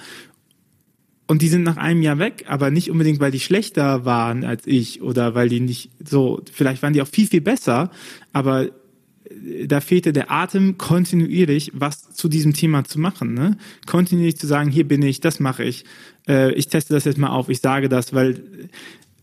Und 1.26 1.42
die 1.42 1.48
sind 1.48 1.64
nach 1.64 1.76
einem 1.76 2.02
Jahr 2.02 2.18
weg, 2.18 2.44
aber 2.46 2.70
nicht 2.70 2.90
unbedingt, 2.90 3.18
weil 3.18 3.32
die 3.32 3.40
schlechter 3.40 4.04
waren 4.04 4.44
als 4.44 4.66
ich 4.66 5.02
oder 5.02 5.34
weil 5.34 5.48
die 5.48 5.60
nicht 5.60 5.90
so, 6.04 6.42
vielleicht 6.52 6.82
waren 6.82 6.92
die 6.92 7.02
auch 7.02 7.08
viel, 7.08 7.26
viel 7.26 7.40
besser, 7.40 7.90
aber 8.32 8.66
äh, 9.28 9.66
da 9.66 9.80
fehlte 9.80 10.12
der 10.12 10.30
Atem 10.30 10.78
kontinuierlich, 10.78 11.72
was 11.74 12.12
zu 12.12 12.28
diesem 12.28 12.52
Thema 12.52 12.84
zu 12.84 13.00
machen. 13.00 13.34
Ne? 13.34 13.58
Kontinuierlich 13.86 14.38
zu 14.38 14.46
sagen, 14.46 14.70
hier 14.70 14.86
bin 14.86 15.02
ich, 15.02 15.20
das 15.20 15.40
mache 15.40 15.64
ich, 15.64 15.84
äh, 16.28 16.52
ich 16.52 16.68
teste 16.68 16.94
das 16.94 17.04
jetzt 17.04 17.18
mal 17.18 17.30
auf, 17.30 17.48
ich 17.48 17.60
sage 17.60 17.88
das, 17.88 18.14
weil 18.14 18.42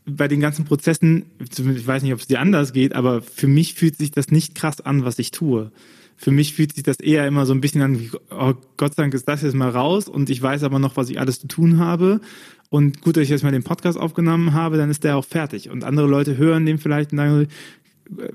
bei 0.05 0.27
den 0.27 0.41
ganzen 0.41 0.65
Prozessen, 0.65 1.25
ich 1.39 1.87
weiß 1.87 2.03
nicht, 2.03 2.11
ob 2.11 2.19
es 2.19 2.27
dir 2.27 2.41
anders 2.41 2.73
geht, 2.73 2.93
aber 2.93 3.21
für 3.21 3.47
mich 3.47 3.75
fühlt 3.75 3.97
sich 3.97 4.11
das 4.11 4.29
nicht 4.29 4.55
krass 4.55 4.81
an, 4.81 5.05
was 5.05 5.19
ich 5.19 5.31
tue 5.31 5.71
für 6.17 6.31
mich 6.31 6.53
fühlt 6.53 6.73
sich 6.73 6.83
das 6.83 6.99
eher 6.99 7.27
immer 7.27 7.45
so 7.45 7.53
ein 7.53 7.61
bisschen 7.61 7.81
an, 7.81 7.99
wie, 7.99 8.11
oh, 8.31 8.53
Gott 8.77 8.95
sei 8.95 9.03
Dank 9.03 9.13
ist 9.13 9.27
das 9.27 9.41
jetzt 9.41 9.55
mal 9.55 9.69
raus 9.69 10.07
und 10.07 10.29
ich 10.29 10.41
weiß 10.41 10.63
aber 10.63 10.79
noch, 10.79 10.97
was 10.97 11.09
ich 11.09 11.19
alles 11.19 11.39
zu 11.39 11.47
tun 11.47 11.79
habe. 11.79 12.21
Und 12.69 13.01
gut, 13.01 13.17
dass 13.17 13.23
ich 13.23 13.29
jetzt 13.29 13.43
mal 13.43 13.51
den 13.51 13.63
Podcast 13.63 13.99
aufgenommen 13.99 14.53
habe, 14.53 14.77
dann 14.77 14.89
ist 14.89 15.03
der 15.03 15.17
auch 15.17 15.25
fertig. 15.25 15.69
Und 15.69 15.83
andere 15.83 16.07
Leute 16.07 16.37
hören 16.37 16.65
den 16.65 16.79
vielleicht 16.79 17.11
und 17.11 17.19
sagen, 17.19 17.47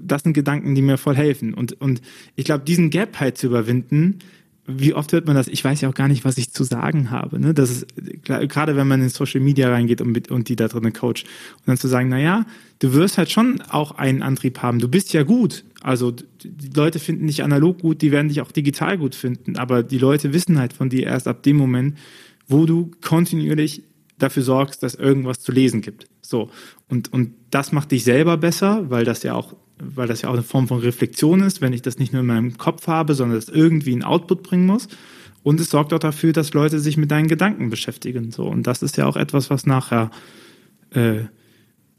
das 0.01 0.23
sind 0.23 0.33
Gedanken, 0.33 0.75
die 0.75 0.83
mir 0.83 0.97
voll 0.97 1.17
helfen. 1.17 1.55
Und, 1.55 1.81
und 1.81 2.01
ich 2.37 2.45
glaube, 2.45 2.65
diesen 2.65 2.91
Gap 2.91 3.19
halt 3.21 3.37
zu 3.37 3.49
überwinden, 3.49 4.21
wie 4.71 4.93
oft 4.93 5.13
hört 5.13 5.27
man 5.27 5.35
das? 5.35 5.49
Ich 5.49 5.65
weiß 5.65 5.81
ja 5.81 5.89
auch 5.89 5.95
gar 5.95 6.09
nicht, 6.09 6.27
was 6.27 6.37
ich 6.37 6.53
zu 6.53 6.63
sagen 6.63 7.11
habe. 7.11 7.41
Ne? 7.41 7.55
Das 7.55 7.71
ist 7.71 7.87
gerade, 8.25 8.77
wenn 8.77 8.87
man 8.87 9.01
in 9.01 9.09
Social 9.09 9.41
Media 9.41 9.71
reingeht 9.71 10.03
und, 10.03 10.31
und 10.31 10.49
die 10.51 10.57
da 10.57 10.69
drinnen 10.69 10.93
coacht 10.93 11.25
und 11.57 11.67
dann 11.67 11.79
zu 11.79 11.89
sagen, 11.89 12.11
na 12.11 12.19
ja, 12.19 12.45
du 12.79 12.93
wirst 12.93 13.17
halt 13.17 13.31
schon 13.31 13.63
auch 13.71 13.93
einen 13.93 14.23
Antrieb 14.23 14.61
haben. 14.61 14.79
Du 14.79 14.89
bist 14.89 15.15
ja 15.15 15.23
gut. 15.23 15.65
Also 15.83 16.11
die 16.11 16.71
Leute 16.75 16.99
finden 16.99 17.27
dich 17.27 17.43
analog 17.43 17.81
gut, 17.81 18.03
die 18.03 18.11
werden 18.11 18.29
dich 18.29 18.41
auch 18.41 18.51
digital 18.51 18.99
gut 18.99 19.15
finden. 19.15 19.57
Aber 19.57 19.83
die 19.83 19.99
Leute 19.99 20.33
wissen 20.33 20.59
halt 20.59 20.73
von 20.73 20.89
dir 20.89 21.07
erst 21.07 21.29
ab 21.29 21.43
dem 21.43 21.57
Moment, 21.57 21.97
wo 22.49 22.67
du 22.67 22.91
kontinuierlich 23.01 23.85
dafür 24.19 24.43
sorgst, 24.43 24.83
dass 24.83 24.95
irgendwas 24.95 25.41
zu 25.41 25.53
lesen 25.53 25.81
gibt. 25.81 26.09
So 26.21 26.51
und 26.89 27.13
und 27.13 27.33
das 27.51 27.73
macht 27.73 27.93
dich 27.93 28.05
selber 28.05 28.37
besser, 28.37 28.91
weil 28.91 29.05
das 29.05 29.23
ja 29.23 29.35
auch 29.35 29.55
weil 29.81 30.09
das 30.09 30.23
ja 30.23 30.29
auch 30.29 30.35
eine 30.35 30.43
Form 30.43 30.67
von 30.67 30.81
Reflexion 30.81 31.41
ist, 31.41 31.61
wenn 31.61 31.73
ich 31.73 31.83
das 31.83 31.99
nicht 31.99 32.13
nur 32.13 32.21
in 32.21 32.27
meinem 32.27 32.59
Kopf 32.59 32.87
habe, 32.89 33.15
sondern 33.15 33.39
es 33.39 33.49
irgendwie 33.49 33.93
einen 33.93 34.03
Output 34.03 34.43
bringen 34.43 34.67
muss. 34.67 34.89
Und 35.43 35.61
es 35.61 35.71
sorgt 35.71 35.93
auch 35.93 36.01
dafür, 36.01 36.33
dass 36.33 36.53
Leute 36.53 36.81
sich 36.81 36.97
mit 36.97 37.11
deinen 37.11 37.29
Gedanken 37.29 37.71
beschäftigen. 37.71 38.33
So. 38.33 38.45
Und 38.45 38.67
das 38.67 38.83
ist 38.83 38.97
ja 38.97 39.07
auch 39.07 39.17
etwas, 39.17 39.51
was 39.51 39.67
nachher 39.67 40.11
äh, 40.91 41.21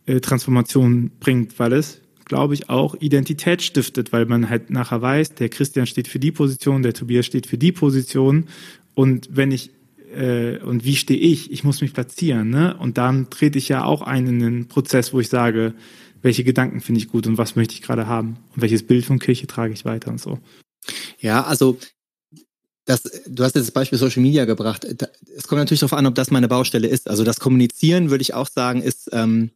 äh, 0.05 0.19
Transformation 0.19 1.11
bringt, 1.19 1.57
weil 1.59 1.73
es, 1.73 2.01
glaube 2.29 2.53
ich, 2.53 2.69
auch 2.69 2.95
Identität 2.95 3.61
stiftet, 3.61 4.13
weil 4.13 4.25
man 4.25 4.49
halt 4.49 4.69
nachher 4.69 5.01
weiß, 5.01 5.33
der 5.33 5.49
Christian 5.49 5.87
steht 5.87 6.07
für 6.07 6.19
die 6.19 6.31
Position, 6.31 6.83
der 6.83 6.93
Tobias 6.93 7.25
steht 7.25 7.47
für 7.47 7.57
die 7.57 7.73
Position. 7.73 8.45
Und 8.95 9.27
wenn 9.31 9.51
ich 9.51 9.71
äh, 10.15 10.59
und 10.59 10.85
wie 10.85 10.95
stehe 10.95 11.19
ich? 11.19 11.51
Ich 11.51 11.63
muss 11.63 11.81
mich 11.81 11.93
platzieren, 11.93 12.49
ne? 12.49 12.77
Und 12.77 12.97
dann 12.97 13.29
trete 13.29 13.57
ich 13.57 13.67
ja 13.67 13.83
auch 13.83 14.01
ein 14.01 14.27
in 14.27 14.39
den 14.39 14.67
Prozess, 14.67 15.11
wo 15.11 15.19
ich 15.19 15.29
sage, 15.29 15.73
welche 16.21 16.43
Gedanken 16.43 16.81
finde 16.81 16.99
ich 16.99 17.09
gut 17.09 17.27
und 17.27 17.37
was 17.37 17.55
möchte 17.55 17.73
ich 17.73 17.81
gerade 17.81 18.07
haben 18.07 18.37
und 18.55 18.61
welches 18.61 18.85
Bild 18.85 19.05
von 19.05 19.19
Kirche 19.19 19.47
trage 19.47 19.73
ich 19.73 19.85
weiter 19.85 20.11
und 20.11 20.21
so. 20.21 20.39
Ja, 21.19 21.43
also 21.43 21.77
das, 22.85 23.03
du 23.27 23.43
hast 23.43 23.55
jetzt 23.55 23.67
das 23.67 23.71
Beispiel 23.71 23.99
Social 23.99 24.21
Media 24.21 24.45
gebracht. 24.45 24.85
Es 25.35 25.47
kommt 25.47 25.59
natürlich 25.59 25.81
darauf 25.81 25.93
an, 25.93 26.07
ob 26.07 26.15
das 26.15 26.31
meine 26.31 26.47
Baustelle 26.47 26.87
ist. 26.87 27.09
Also 27.09 27.23
das 27.23 27.39
Kommunizieren, 27.39 28.09
würde 28.09 28.23
ich 28.23 28.33
auch 28.33 28.47
sagen, 28.47 28.81
ist 28.81 29.09
ähm, 29.13 29.51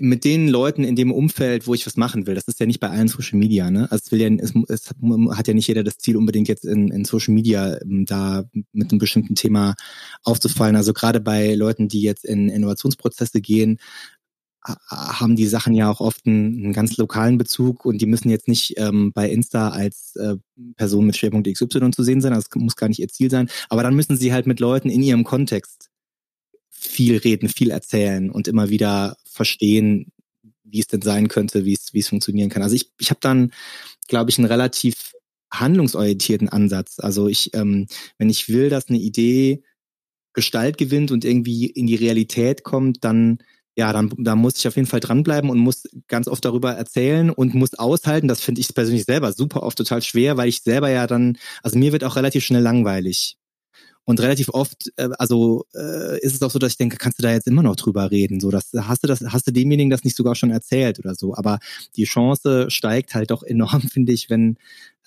mit 0.00 0.24
den 0.24 0.48
Leuten 0.48 0.84
in 0.84 0.96
dem 0.96 1.12
Umfeld, 1.12 1.66
wo 1.66 1.74
ich 1.74 1.86
was 1.86 1.96
machen 1.96 2.26
will. 2.26 2.34
Das 2.34 2.48
ist 2.48 2.60
ja 2.60 2.66
nicht 2.66 2.80
bei 2.80 2.90
allen 2.90 3.08
Social 3.08 3.38
Media. 3.38 3.70
Ne? 3.70 3.90
Also 3.90 4.04
es, 4.04 4.12
will 4.12 4.20
ja, 4.20 4.28
es, 4.28 4.52
es 4.68 4.90
hat 5.36 5.48
ja 5.48 5.54
nicht 5.54 5.68
jeder 5.68 5.84
das 5.84 5.98
Ziel, 5.98 6.16
unbedingt 6.16 6.48
jetzt 6.48 6.64
in, 6.64 6.88
in 6.88 7.04
Social 7.04 7.34
Media 7.34 7.80
ähm, 7.82 8.06
da 8.06 8.44
mit 8.72 8.90
einem 8.90 8.98
bestimmten 8.98 9.34
Thema 9.34 9.74
aufzufallen. 10.22 10.76
Also 10.76 10.92
gerade 10.92 11.20
bei 11.20 11.54
Leuten, 11.54 11.88
die 11.88 12.02
jetzt 12.02 12.24
in 12.24 12.48
Innovationsprozesse 12.48 13.40
gehen, 13.40 13.78
haben 14.88 15.36
die 15.36 15.46
Sachen 15.46 15.74
ja 15.74 15.90
auch 15.90 16.00
oft 16.00 16.26
einen, 16.26 16.64
einen, 16.64 16.72
ganz 16.72 16.96
lokalen 16.96 17.36
Bezug 17.36 17.84
und 17.84 18.00
die 18.00 18.06
müssen 18.06 18.30
jetzt 18.30 18.48
nicht 18.48 18.74
ähm, 18.78 19.12
bei 19.12 19.28
Insta 19.28 19.68
als 19.68 20.16
äh, 20.16 20.36
Person 20.76 21.04
mit 21.04 21.16
Schwerpunkt 21.16 21.46
XY 21.52 21.90
zu 21.90 22.02
sehen 22.02 22.22
sein, 22.22 22.32
das 22.32 22.46
muss 22.54 22.76
gar 22.76 22.88
nicht 22.88 22.98
ihr 22.98 23.08
Ziel 23.08 23.30
sein, 23.30 23.50
aber 23.68 23.82
dann 23.82 23.94
müssen 23.94 24.16
sie 24.16 24.32
halt 24.32 24.46
mit 24.46 24.60
Leuten 24.60 24.88
in 24.88 25.02
ihrem 25.02 25.24
Kontext 25.24 25.90
viel 26.86 27.18
reden, 27.18 27.48
viel 27.48 27.70
erzählen 27.70 28.30
und 28.30 28.48
immer 28.48 28.68
wieder 28.68 29.16
verstehen, 29.24 30.12
wie 30.64 30.80
es 30.80 30.86
denn 30.86 31.02
sein 31.02 31.28
könnte, 31.28 31.64
wie 31.64 31.74
es, 31.74 31.94
wie 31.94 32.00
es 32.00 32.08
funktionieren 32.08 32.50
kann. 32.50 32.62
Also 32.62 32.74
ich, 32.74 32.90
ich 32.98 33.10
habe 33.10 33.20
dann, 33.20 33.52
glaube 34.08 34.30
ich, 34.30 34.38
einen 34.38 34.48
relativ 34.48 35.12
handlungsorientierten 35.52 36.48
Ansatz. 36.48 36.98
Also 36.98 37.28
ich, 37.28 37.54
ähm, 37.54 37.86
wenn 38.18 38.30
ich 38.30 38.48
will, 38.48 38.70
dass 38.70 38.88
eine 38.88 38.98
Idee 38.98 39.62
Gestalt 40.32 40.78
gewinnt 40.78 41.12
und 41.12 41.24
irgendwie 41.24 41.66
in 41.66 41.86
die 41.86 41.94
Realität 41.94 42.64
kommt, 42.64 43.04
dann 43.04 43.38
ja, 43.76 43.92
dann, 43.92 44.12
dann 44.18 44.38
muss 44.38 44.56
ich 44.56 44.68
auf 44.68 44.76
jeden 44.76 44.86
Fall 44.86 45.00
dranbleiben 45.00 45.50
und 45.50 45.58
muss 45.58 45.88
ganz 46.06 46.28
oft 46.28 46.44
darüber 46.44 46.72
erzählen 46.72 47.30
und 47.30 47.54
muss 47.54 47.74
aushalten. 47.74 48.28
Das 48.28 48.40
finde 48.40 48.60
ich 48.60 48.72
persönlich 48.72 49.04
selber 49.04 49.32
super 49.32 49.64
oft 49.64 49.76
total 49.76 50.00
schwer, 50.00 50.36
weil 50.36 50.48
ich 50.48 50.62
selber 50.62 50.90
ja 50.90 51.08
dann, 51.08 51.38
also 51.62 51.76
mir 51.78 51.90
wird 51.90 52.04
auch 52.04 52.14
relativ 52.14 52.44
schnell 52.44 52.62
langweilig. 52.62 53.36
Und 54.04 54.20
relativ 54.20 54.50
oft, 54.50 54.92
äh, 54.96 55.08
also 55.18 55.64
äh, 55.74 56.20
ist 56.20 56.34
es 56.34 56.42
auch 56.42 56.50
so, 56.50 56.58
dass 56.58 56.72
ich 56.72 56.78
denke, 56.78 56.96
kannst 56.96 57.18
du 57.18 57.22
da 57.22 57.32
jetzt 57.32 57.46
immer 57.46 57.62
noch 57.62 57.76
drüber 57.76 58.10
reden? 58.10 58.38
So, 58.40 58.50
das 58.50 58.70
hast 58.74 59.02
du 59.02 59.06
das, 59.06 59.20
hast 59.20 59.46
du 59.46 59.52
demjenigen 59.52 59.90
das 59.90 60.04
nicht 60.04 60.16
sogar 60.16 60.34
schon 60.34 60.50
erzählt 60.50 60.98
oder 60.98 61.14
so. 61.14 61.34
Aber 61.34 61.58
die 61.96 62.04
Chance 62.04 62.70
steigt 62.70 63.14
halt 63.14 63.30
doch 63.30 63.42
enorm, 63.42 63.82
finde 63.88 64.12
ich, 64.12 64.28
wenn 64.30 64.56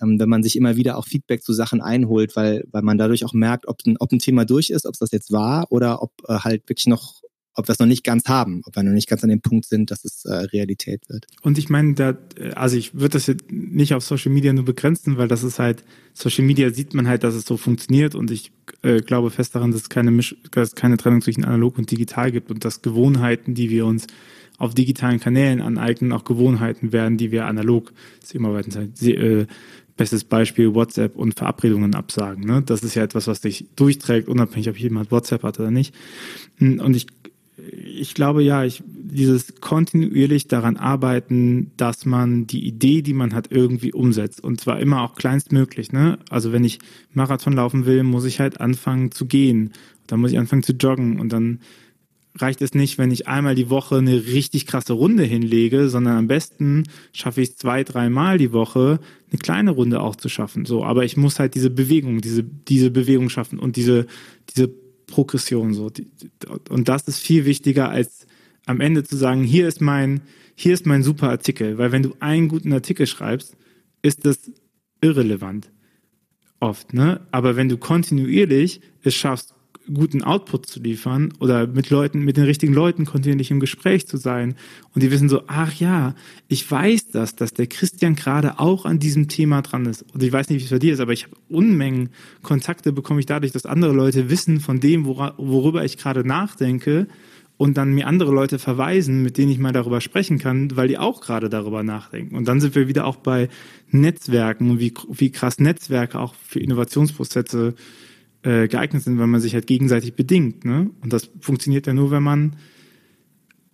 ähm, 0.02 0.20
wenn 0.20 0.30
man 0.30 0.44
sich 0.44 0.56
immer 0.56 0.76
wieder 0.76 0.98
auch 0.98 1.06
Feedback 1.06 1.44
zu 1.44 1.54
Sachen 1.54 1.82
einholt, 1.82 2.36
weil 2.36 2.66
weil 2.72 2.82
man 2.82 2.98
dadurch 2.98 3.26
auch 3.26 3.34
merkt, 3.34 3.68
ob 3.68 3.80
ein, 3.86 3.98
ob 4.00 4.12
ein 4.12 4.20
Thema 4.20 4.46
durch 4.46 4.70
ist, 4.70 4.86
ob 4.86 4.94
es 4.94 5.00
das 5.00 5.12
jetzt 5.12 5.32
war 5.32 5.72
oder 5.72 6.02
ob 6.02 6.12
äh, 6.28 6.40
halt 6.40 6.68
wirklich 6.70 6.88
noch 6.88 7.22
ob 7.58 7.68
wir 7.68 7.74
es 7.74 7.80
noch 7.80 7.88
nicht 7.88 8.04
ganz 8.04 8.26
haben, 8.28 8.62
ob 8.66 8.76
wir 8.76 8.84
noch 8.84 8.92
nicht 8.92 9.10
ganz 9.10 9.24
an 9.24 9.30
dem 9.30 9.42
Punkt 9.42 9.66
sind, 9.66 9.90
dass 9.90 10.06
es 10.06 10.26
äh, 10.26 10.34
Realität 10.34 11.10
wird. 11.10 11.26
Und 11.42 11.58
ich 11.58 11.70
meine, 11.70 11.96
da, 11.96 12.18
also 12.56 12.78
ich 12.78 12.94
würde 12.94 13.10
das 13.10 13.26
jetzt 13.26 13.52
nicht 13.52 13.96
auf 13.96 14.04
Social 14.04 14.32
Media 14.32 14.54
nur 14.54 14.64
begrenzen, 14.64 15.18
weil 15.18 15.28
das 15.28 15.44
ist 15.44 15.58
halt, 15.58 15.84
Social 16.14 16.46
Media 16.46 16.70
sieht 16.70 16.94
man 16.94 17.08
halt, 17.08 17.24
dass 17.24 17.34
es 17.34 17.46
so 17.46 17.58
funktioniert 17.58 18.14
und 18.14 18.30
ich 18.30 18.52
äh, 18.84 19.02
glaube 19.02 19.32
fest 19.32 19.56
daran, 19.56 19.72
dass 19.72 19.82
es 19.82 19.90
keine, 19.90 20.12
Misch 20.12 20.36
dass 20.52 20.76
keine 20.76 20.98
Trennung 20.98 21.22
zwischen 21.22 21.46
analog 21.46 21.80
und 21.80 21.90
digital 21.90 22.32
gibt 22.32 22.52
und 22.52 22.64
dass 22.64 22.84
Gewohnheiten, 22.84 23.56
die 23.56 23.72
wir 23.72 23.88
uns 23.88 24.06
auf 24.60 24.76
digitalen 24.76 25.20
Kanälen 25.20 25.62
aneignen, 25.62 26.12
auch 26.12 26.26
Gewohnheiten 26.26 26.92
werden, 26.92 27.18
die 27.18 27.32
wir 27.32 27.46
analog, 27.46 27.92
ist 28.22 28.36
immer 28.36 28.54
weiter, 28.54 28.88
äh, 29.02 29.48
bestes 29.96 30.24
Beispiel 30.24 30.76
WhatsApp 30.76 31.16
und 31.16 31.34
Verabredungen 31.38 31.96
absagen. 31.96 32.46
Ne? 32.46 32.62
Das 32.64 32.84
ist 32.84 32.94
ja 32.94 33.04
etwas, 33.04 33.26
was 33.26 33.42
dich 33.42 33.66
durchträgt, 33.76 34.28
unabhängig, 34.28 34.70
ob 34.70 34.78
jemand 34.78 35.12
WhatsApp 35.12 35.42
hat 35.42 35.60
oder 35.60 35.72
nicht. 35.72 35.94
Und 36.60 36.96
ich 36.96 37.08
ich 37.58 38.14
glaube 38.14 38.44
ja, 38.44 38.64
ich, 38.64 38.84
dieses 38.86 39.56
kontinuierlich 39.62 40.48
daran 40.48 40.78
arbeiten, 40.78 41.72
dass 41.78 42.06
man 42.06 42.46
die 42.46 42.66
Idee, 42.68 43.02
die 43.02 43.14
man 43.14 43.34
hat, 43.34 43.52
irgendwie 43.52 43.94
umsetzt. 43.94 44.44
Und 44.44 44.62
zwar 44.62 44.80
immer 44.80 45.02
auch 45.02 45.16
kleinstmöglich. 45.16 45.92
Ne? 45.92 46.20
Also 46.30 46.52
wenn 46.52 46.64
ich 46.64 46.80
Marathon 47.14 47.54
laufen 47.54 47.86
will, 47.86 48.04
muss 48.04 48.26
ich 48.26 48.40
halt 48.40 48.62
anfangen 48.62 49.12
zu 49.12 49.26
gehen. 49.26 49.74
Dann 50.06 50.20
muss 50.20 50.32
ich 50.32 50.38
anfangen 50.40 50.64
zu 50.64 50.74
joggen. 50.74 51.20
Und 51.20 51.34
dann 51.34 51.60
reicht 52.36 52.62
es 52.62 52.76
nicht, 52.76 53.00
wenn 53.00 53.10
ich 53.10 53.28
einmal 53.28 53.56
die 53.56 53.72
Woche 53.72 53.98
eine 53.98 54.28
richtig 54.28 54.68
krasse 54.68 54.94
Runde 54.94 55.24
hinlege, 55.24 55.90
sondern 55.90 56.18
am 56.18 56.28
besten 56.28 56.84
schaffe 57.12 57.42
ich 57.42 57.50
es 57.50 57.56
zwei, 57.56 57.84
dreimal 57.84 58.38
die 58.38 58.54
Woche, 58.54 59.00
eine 59.32 59.40
kleine 59.40 59.72
Runde 59.72 60.02
auch 60.02 60.16
zu 60.16 60.30
schaffen. 60.30 60.66
So, 60.66 60.84
aber 60.84 61.06
ich 61.06 61.18
muss 61.18 61.40
halt 61.40 61.56
diese 61.56 61.72
Bewegung, 61.72 62.22
diese, 62.22 62.44
diese 62.44 62.92
Bewegung 62.92 63.30
schaffen 63.30 63.58
und 63.58 63.76
diese, 63.76 64.06
diese 64.56 64.72
Progression 65.08 65.74
so. 65.74 65.92
Und 66.70 66.90
das 66.90 67.08
ist 67.08 67.20
viel 67.20 67.46
wichtiger 67.46 67.90
als 67.90 68.28
am 68.66 68.82
Ende 68.82 69.04
zu 69.04 69.16
sagen, 69.16 69.44
hier 69.44 69.68
ist 69.68 69.82
mein, 69.82 70.22
hier 70.56 70.74
ist 70.74 70.86
mein 70.86 71.02
super 71.02 71.30
Artikel. 71.30 71.78
Weil 71.78 71.92
wenn 71.92 72.04
du 72.04 72.16
einen 72.20 72.50
guten 72.50 72.74
Artikel 72.74 73.08
schreibst, 73.08 73.56
ist 74.02 74.26
das 74.26 74.52
irrelevant. 75.02 75.72
Oft, 76.60 76.94
ne? 76.94 77.26
Aber 77.32 77.56
wenn 77.56 77.70
du 77.70 77.78
kontinuierlich 77.78 78.82
es 79.04 79.16
schaffst, 79.16 79.54
guten 79.94 80.24
Output 80.24 80.66
zu 80.66 80.80
liefern 80.80 81.34
oder 81.40 81.68
mit 81.68 81.90
Leuten, 81.90 82.24
mit 82.24 82.38
den 82.38 82.44
richtigen 82.44 82.74
Leuten 82.74 83.06
kontinuierlich 83.06 83.52
im 83.52 83.60
Gespräch 83.60 84.08
zu 84.08 84.18
sein 84.18 84.56
und 84.94 85.04
die 85.04 85.12
wissen 85.12 85.30
so, 85.30 85.44
ach 85.48 85.74
ja, 85.74 86.16
ich 86.48 86.70
weiß 86.70 87.10
das, 87.12 87.36
dass 87.36 87.54
der 87.54 87.68
Christian 87.68 88.16
gerade 88.16 88.60
auch 88.60 88.86
an 88.86 89.00
diesem 89.00 89.28
Thema 89.28 89.62
dran 89.62 89.86
ist. 89.86 90.06
Und 90.14 90.24
ich 90.24 90.32
weiß 90.32 90.50
nicht, 90.50 90.60
wie 90.60 90.66
es 90.66 90.72
bei 90.72 90.80
dir 90.80 90.94
ist, 90.94 91.00
aber 91.00 91.14
ich 91.14 91.26
habe 91.26 91.36
Unmengen 91.50 92.10
Kontakte 92.42 92.92
bekomme 92.92 93.20
ich 93.20 93.26
dadurch, 93.26 93.52
dass 93.52 93.66
andere 93.66 93.94
Leute 93.94 94.30
wissen 94.30 94.60
von 94.60 94.80
dem, 94.80 95.06
worüber 95.06 95.84
ich 95.86 95.98
gerade 95.98 96.28
nachdenke 96.28 97.08
und 97.58 97.78
dann 97.78 97.94
mir 97.94 98.08
andere 98.08 98.32
Leute 98.32 98.60
verweisen, 98.60 99.24
mit 99.24 99.38
denen 99.38 99.52
ich 99.52 99.58
mal 99.58 99.74
darüber 99.74 100.00
sprechen 100.00 100.38
kann, 100.38 100.76
weil 100.76 100.88
die 100.88 100.98
auch 100.98 101.22
gerade 101.22 101.50
darüber 101.50 101.84
nachdenken. 101.84 102.36
Und 102.36 102.48
dann 102.48 102.62
sind 102.62 102.76
wir 102.76 102.88
wieder 102.88 103.06
auch 103.06 103.18
bei 103.18 103.50
Netzwerken 103.90 104.70
und 104.70 104.80
wie, 104.80 104.94
wie 105.12 105.32
krass 105.32 105.60
Netzwerke 105.60 106.20
auch 106.20 106.36
für 106.36 106.60
Innovationsprozesse 106.60 107.74
äh, 108.44 108.68
geeignet 108.68 109.04
sind, 109.04 109.20
weil 109.20 109.28
man 109.28 109.42
sich 109.42 109.54
halt 109.54 109.68
gegenseitig 109.68 110.16
bedingt. 110.16 110.66
Ne? 110.66 110.92
Und 111.02 111.14
das 111.14 111.30
funktioniert 111.40 111.88
ja 111.88 111.94
nur, 111.94 112.12
wenn 112.12 112.24
man 112.24 112.56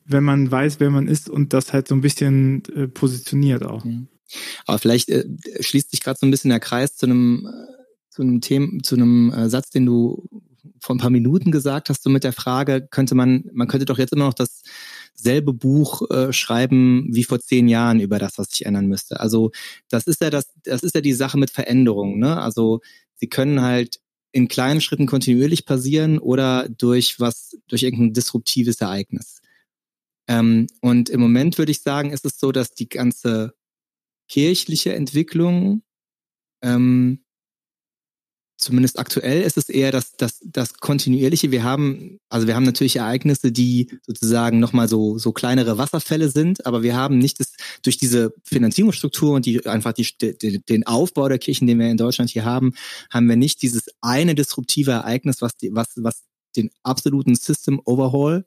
wenn 0.06 0.24
man 0.24 0.52
weiß, 0.52 0.82
wer 0.82 0.90
man 0.90 1.08
ist 1.08 1.30
und 1.30 1.54
das 1.54 1.72
halt 1.72 1.88
so 1.88 1.96
ein 1.96 2.02
bisschen 2.02 2.64
äh, 2.76 2.88
positioniert 2.88 3.64
auch. 3.66 3.86
Aber 4.66 4.78
vielleicht 4.78 5.10
äh, 5.10 5.26
schließt 5.62 5.92
sich 5.92 6.02
gerade 6.02 6.18
so 6.20 6.28
ein 6.28 6.32
bisschen 6.32 6.50
der 6.50 6.60
Kreis 6.60 6.98
zu 6.98 7.06
einem 7.06 7.48
zu 8.10 8.22
einem 8.22 8.42
Thema, 8.42 8.68
zu 8.84 8.96
einem 8.96 9.32
äh, 9.32 9.50
Satz, 9.50 9.72
den 9.72 9.86
du 9.86 10.28
vor 10.80 10.96
ein 10.96 11.00
paar 11.00 11.10
Minuten 11.10 11.52
gesagt 11.52 11.90
hast, 11.90 12.04
so 12.04 12.10
mit 12.10 12.24
der 12.24 12.34
Frage, 12.34 12.88
könnte 12.90 13.16
man, 13.16 13.46
man 13.54 13.68
könnte 13.68 13.86
doch 13.86 13.98
jetzt 13.98 14.14
immer 14.14 14.26
noch 14.26 14.36
dasselbe 14.36 15.54
Buch 15.54 16.10
äh, 16.12 16.32
schreiben 16.32 17.08
wie 17.10 17.24
vor 17.24 17.40
zehn 17.40 17.68
Jahren 17.68 18.00
über 18.00 18.20
das, 18.20 18.38
was 18.38 18.50
sich 18.50 18.66
ändern 18.66 18.88
müsste. 18.88 19.20
Also 19.20 19.52
das 19.90 20.06
ist 20.08 20.22
ja 20.22 20.30
das, 20.30 20.52
das 20.64 20.84
ist 20.84 20.94
ja 20.94 21.02
die 21.02 21.14
Sache 21.14 21.38
mit 21.38 21.50
Veränderungen. 21.52 22.20
Ne? 22.20 22.40
Also 22.40 22.82
sie 23.16 23.28
können 23.28 23.62
halt 23.62 24.00
in 24.34 24.48
kleinen 24.48 24.82
Schritten 24.82 25.06
kontinuierlich 25.06 25.66
passieren 25.66 26.18
oder 26.20 26.68
durch 26.68 27.20
was, 27.20 27.56
durch 27.68 27.84
irgendein 27.84 28.14
disruptives 28.14 28.82
Ereignis. 28.82 29.42
Ähm, 30.28 30.68
und 30.82 31.10
im 31.10 31.22
Moment 31.22 31.58
würde 31.58 31.72
ich 31.72 31.82
sagen, 31.82 32.12
ist 32.12 32.26
es 32.26 32.40
so, 32.40 32.52
dass 32.52 32.72
die 32.72 32.90
ganze 32.90 33.54
kirchliche 34.28 34.96
Entwicklung 34.96 35.84
ähm, 36.64 37.23
zumindest 38.58 39.00
aktuell 39.00 39.42
ist 39.42 39.58
es 39.58 39.70
eher 39.70 39.92
das, 39.92 40.16
das, 40.16 40.40
das 40.44 40.76
kontinuierliche. 40.76 41.52
Wir 41.52 41.64
haben, 41.64 42.20
also 42.30 42.48
wir 42.48 42.56
haben 42.56 42.64
natürlich 42.64 42.96
Ereignisse, 42.96 43.52
die 43.52 43.90
sozusagen 44.06 44.60
nochmal 44.60 44.88
so, 44.88 45.18
so 45.18 45.32
kleinere 45.32 45.78
Wasserfälle 45.78 46.30
sind, 46.30 46.66
aber 46.66 46.84
wir 46.84 46.96
haben 46.96 47.18
nicht 47.18 47.40
das, 47.40 47.54
durch 47.84 47.98
diese 47.98 48.34
Finanzierungsstruktur 48.44 49.36
und 49.36 49.46
die 49.46 49.66
einfach 49.66 49.94
die, 49.94 50.08
die, 50.22 50.64
den 50.64 50.86
Aufbau 50.86 51.28
der 51.28 51.40
Kirchen, 51.40 51.68
den 51.68 51.80
wir 51.80 51.90
in 51.90 51.98
Deutschland 51.98 52.30
hier 52.30 52.46
haben, 52.46 52.74
haben 53.10 53.28
wir 53.28 53.36
nicht 53.36 53.62
dieses 53.62 53.86
eine 54.02 54.36
disruptive 54.36 54.92
Ereignis, 54.92 55.42
was, 55.42 55.58
die, 55.58 55.74
was, 55.74 55.94
was 55.98 56.24
den 56.56 56.70
absoluten 56.84 57.36
System 57.36 57.82
Overhaul 57.84 58.46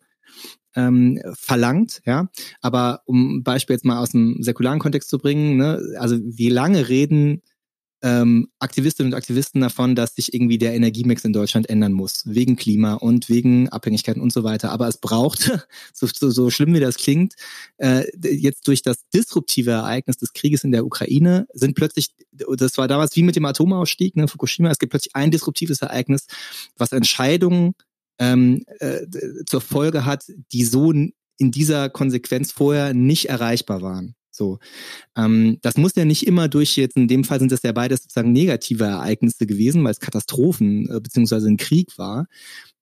ähm, 0.75 1.21
verlangt, 1.35 2.03
ja. 2.05 2.29
Aber 2.61 3.03
um 3.07 3.39
ein 3.39 3.43
Beispiel 3.43 3.75
jetzt 3.75 3.85
mal 3.85 3.99
aus 3.99 4.11
dem 4.11 4.43
säkularen 4.43 4.79
Kontext 4.79 5.09
zu 5.09 5.19
bringen, 5.19 5.57
ne, 5.57 5.81
also 5.99 6.19
wie 6.21 6.51
lange 6.51 6.89
reden 6.89 7.43
ähm, 8.07 8.49
Aktivistinnen 8.61 9.13
und 9.13 9.17
Aktivisten 9.17 9.61
davon, 9.61 9.97
dass 9.97 10.15
sich 10.15 10.33
irgendwie 10.33 10.59
der 10.59 10.75
Energiemix 10.75 11.25
in 11.25 11.33
Deutschland 11.33 11.69
ändern 11.69 11.93
muss, 11.93 12.23
wegen 12.25 12.55
Klima 12.55 12.95
und 12.95 13.29
wegen 13.29 13.69
Abhängigkeiten 13.69 14.23
und 14.23 14.33
so 14.33 14.45
weiter. 14.45 14.71
Aber 14.71 14.87
es 14.87 14.99
braucht, 14.99 15.51
so, 15.93 16.07
so, 16.07 16.31
so 16.31 16.49
schlimm 16.51 16.73
wie 16.75 16.81
das 16.81 16.99
klingt, 16.99 17.35
äh, 17.79 18.05
jetzt 18.23 18.69
durch 18.69 18.83
das 18.83 19.09
disruptive 19.13 19.73
Ereignis 19.73 20.19
des 20.19 20.33
Krieges 20.35 20.63
in 20.63 20.71
der 20.71 20.87
Ukraine 20.87 21.49
sind 21.53 21.75
plötzlich, 21.75 22.15
das 22.31 22.79
war 22.79 22.87
damals 22.87 23.17
wie 23.17 23.25
mit 23.25 23.35
dem 23.35 23.45
Atomausstieg, 23.45 24.15
ne, 24.15 24.29
Fukushima, 24.29 24.71
es 24.71 24.79
gibt 24.79 24.91
plötzlich 24.91 25.17
ein 25.17 25.33
disruptives 25.33 25.83
Ereignis, 25.83 26.29
was 26.77 26.93
Entscheidungen 26.93 27.75
ähm, 28.21 28.65
äh, 28.79 29.01
zur 29.47 29.61
Folge 29.61 30.05
hat, 30.05 30.27
die 30.53 30.65
so 30.65 30.93
in 30.93 31.13
dieser 31.39 31.91
Konsequenz 31.91 32.53
vorher 32.53 32.95
nicht 32.95 33.29
erreichbar 33.29 33.83
waren. 33.83 34.15
So, 34.37 34.59
ähm, 35.17 35.59
das 35.63 35.77
muss 35.77 35.95
ja 35.97 36.05
nicht 36.05 36.27
immer 36.27 36.49
durch 36.49 36.77
jetzt, 36.77 36.97
in 36.97 37.09
dem 37.09 37.25
Fall 37.25 37.39
sind 37.39 37.53
das 37.53 37.63
ja 37.63 37.73
beides 37.73 38.03
sozusagen 38.03 38.33
negative 38.33 38.85
Ereignisse 38.85 39.47
gewesen, 39.47 39.83
weil 39.85 39.93
es 39.93 40.01
Katastrophen 40.01 40.89
äh, 40.91 41.01
beziehungsweise 41.01 41.49
ein 41.49 41.57
Krieg 41.57 41.99
war. 41.99 42.27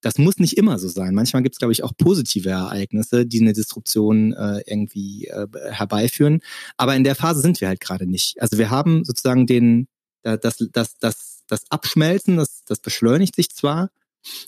Das 0.01 0.17
muss 0.17 0.37
nicht 0.37 0.57
immer 0.57 0.77
so 0.77 0.87
sein. 0.87 1.15
Manchmal 1.15 1.43
gibt 1.43 1.55
es, 1.55 1.59
glaube 1.59 1.71
ich, 1.71 1.83
auch 1.83 1.93
positive 1.97 2.49
Ereignisse, 2.49 3.25
die 3.25 3.41
eine 3.41 3.53
Disruption 3.53 4.33
äh, 4.33 4.61
irgendwie 4.67 5.27
äh, 5.27 5.47
herbeiführen. 5.71 6.41
Aber 6.77 6.95
in 6.95 7.03
der 7.03 7.15
Phase 7.15 7.41
sind 7.41 7.59
wir 7.61 7.67
halt 7.69 7.79
gerade 7.79 8.05
nicht. 8.05 8.41
Also 8.41 8.57
wir 8.57 8.69
haben 8.69 9.03
sozusagen 9.03 9.47
den, 9.47 9.87
das, 10.21 10.57
das, 10.71 10.97
das, 10.97 11.43
das 11.47 11.63
Abschmelzen, 11.69 12.37
das, 12.37 12.63
das 12.65 12.79
beschleunigt 12.79 13.35
sich 13.35 13.49
zwar, 13.51 13.89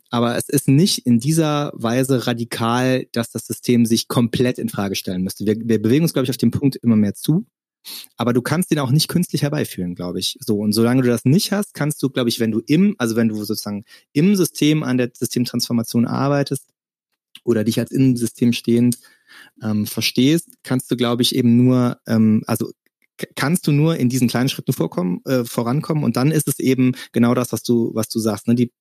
aber 0.10 0.38
es 0.38 0.50
ist 0.50 0.68
nicht 0.68 1.06
in 1.06 1.20
dieser 1.20 1.72
Weise 1.76 2.28
radikal, 2.28 3.06
dass 3.12 3.32
das 3.32 3.46
System 3.46 3.86
sich 3.86 4.08
komplett 4.08 4.60
in 4.60 4.70
Frage 4.70 4.96
stellen 4.96 5.24
müsste. 5.24 5.46
Wir, 5.46 5.56
wir 5.60 5.82
bewegen 5.82 6.04
uns, 6.04 6.14
glaube 6.14 6.26
ich, 6.26 6.30
auf 6.30 6.38
den 6.38 6.52
Punkt 6.52 6.76
immer 6.78 6.96
mehr 6.96 7.14
zu. 7.14 7.46
Aber 8.18 8.34
du 8.34 8.42
kannst 8.42 8.72
den 8.72 8.80
auch 8.80 8.92
nicht 8.92 9.08
künstlich 9.08 9.44
herbeiführen, 9.44 9.96
glaube 9.96 10.20
ich. 10.20 10.38
So. 10.42 10.58
Und 10.58 10.74
solange 10.74 11.04
du 11.04 11.08
das 11.08 11.26
nicht 11.26 11.52
hast, 11.52 11.74
kannst 11.74 12.02
du, 12.04 12.10
glaube 12.10 12.30
ich, 12.30 12.40
wenn 12.40 12.52
du 12.52 12.62
im, 12.66 12.96
also 12.98 13.16
wenn 13.16 13.30
du 13.30 13.36
sozusagen 13.36 13.86
im 14.14 14.36
System 14.36 14.84
an 14.84 14.98
der 14.98 15.12
Systemtransformation 15.14 16.06
arbeitest 16.06 16.66
oder 17.44 17.64
dich 17.64 17.80
als 17.80 17.92
im 17.92 18.18
System 18.18 18.52
stehend 18.52 18.98
ähm, 19.62 19.86
verstehst, 19.86 20.50
kannst 20.64 20.92
du, 20.92 20.98
glaube 20.98 21.22
ich, 21.22 21.36
eben 21.36 21.56
nur, 21.56 22.00
ähm, 22.08 22.44
also 22.48 22.72
kannst 23.36 23.66
du 23.68 23.72
nur 23.72 23.98
in 23.98 24.10
diesen 24.10 24.28
kleinen 24.28 24.50
Schritten 24.50 24.74
vorkommen, 24.74 25.22
äh, 25.26 25.44
vorankommen 25.44 26.04
und 26.04 26.18
dann 26.18 26.32
ist 26.32 26.48
es 26.48 26.60
eben 26.60 26.94
genau 27.14 27.34
das, 27.34 27.52
was 27.52 27.64
du, 27.64 27.92
was 27.94 28.10
du 28.10 28.20
sagst, 28.20 28.48
ne? 28.48 28.56
Die 28.56 28.72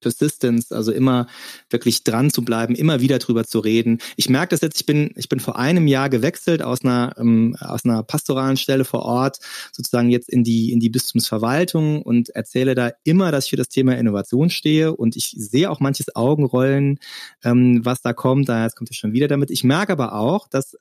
Persistence, 0.00 0.72
also 0.72 0.92
immer 0.92 1.26
wirklich 1.68 2.04
dran 2.04 2.30
zu 2.30 2.42
bleiben, 2.42 2.74
immer 2.74 3.00
wieder 3.00 3.18
drüber 3.18 3.44
zu 3.44 3.58
reden. 3.60 3.98
Ich 4.16 4.28
merke 4.28 4.50
das 4.50 4.60
jetzt, 4.60 4.80
ich 4.80 4.86
bin, 4.86 5.12
ich 5.16 5.28
bin 5.28 5.40
vor 5.40 5.58
einem 5.58 5.86
Jahr 5.86 6.08
gewechselt 6.08 6.62
aus 6.62 6.82
einer, 6.84 7.14
ähm, 7.18 7.56
aus 7.60 7.84
einer 7.84 8.02
pastoralen 8.02 8.56
Stelle 8.56 8.84
vor 8.84 9.02
Ort, 9.02 9.38
sozusagen 9.72 10.10
jetzt 10.10 10.28
in 10.28 10.44
die, 10.44 10.72
in 10.72 10.80
die 10.80 10.90
Bistumsverwaltung 10.90 12.02
und 12.02 12.30
erzähle 12.30 12.74
da 12.74 12.92
immer, 13.04 13.30
dass 13.30 13.44
ich 13.44 13.50
für 13.50 13.56
das 13.56 13.68
Thema 13.68 13.96
Innovation 13.96 14.50
stehe 14.50 14.94
und 14.94 15.16
ich 15.16 15.34
sehe 15.36 15.70
auch 15.70 15.80
manches 15.80 16.14
Augenrollen, 16.16 16.98
ähm, 17.44 17.80
was 17.84 18.02
da 18.02 18.12
kommt, 18.12 18.48
da 18.48 18.64
jetzt 18.64 18.76
kommt 18.76 18.90
es 18.90 18.96
schon 18.96 19.12
wieder 19.12 19.28
damit. 19.28 19.50
Ich 19.50 19.64
merke 19.64 19.92
aber 19.92 20.14
auch, 20.14 20.48
dass 20.48 20.76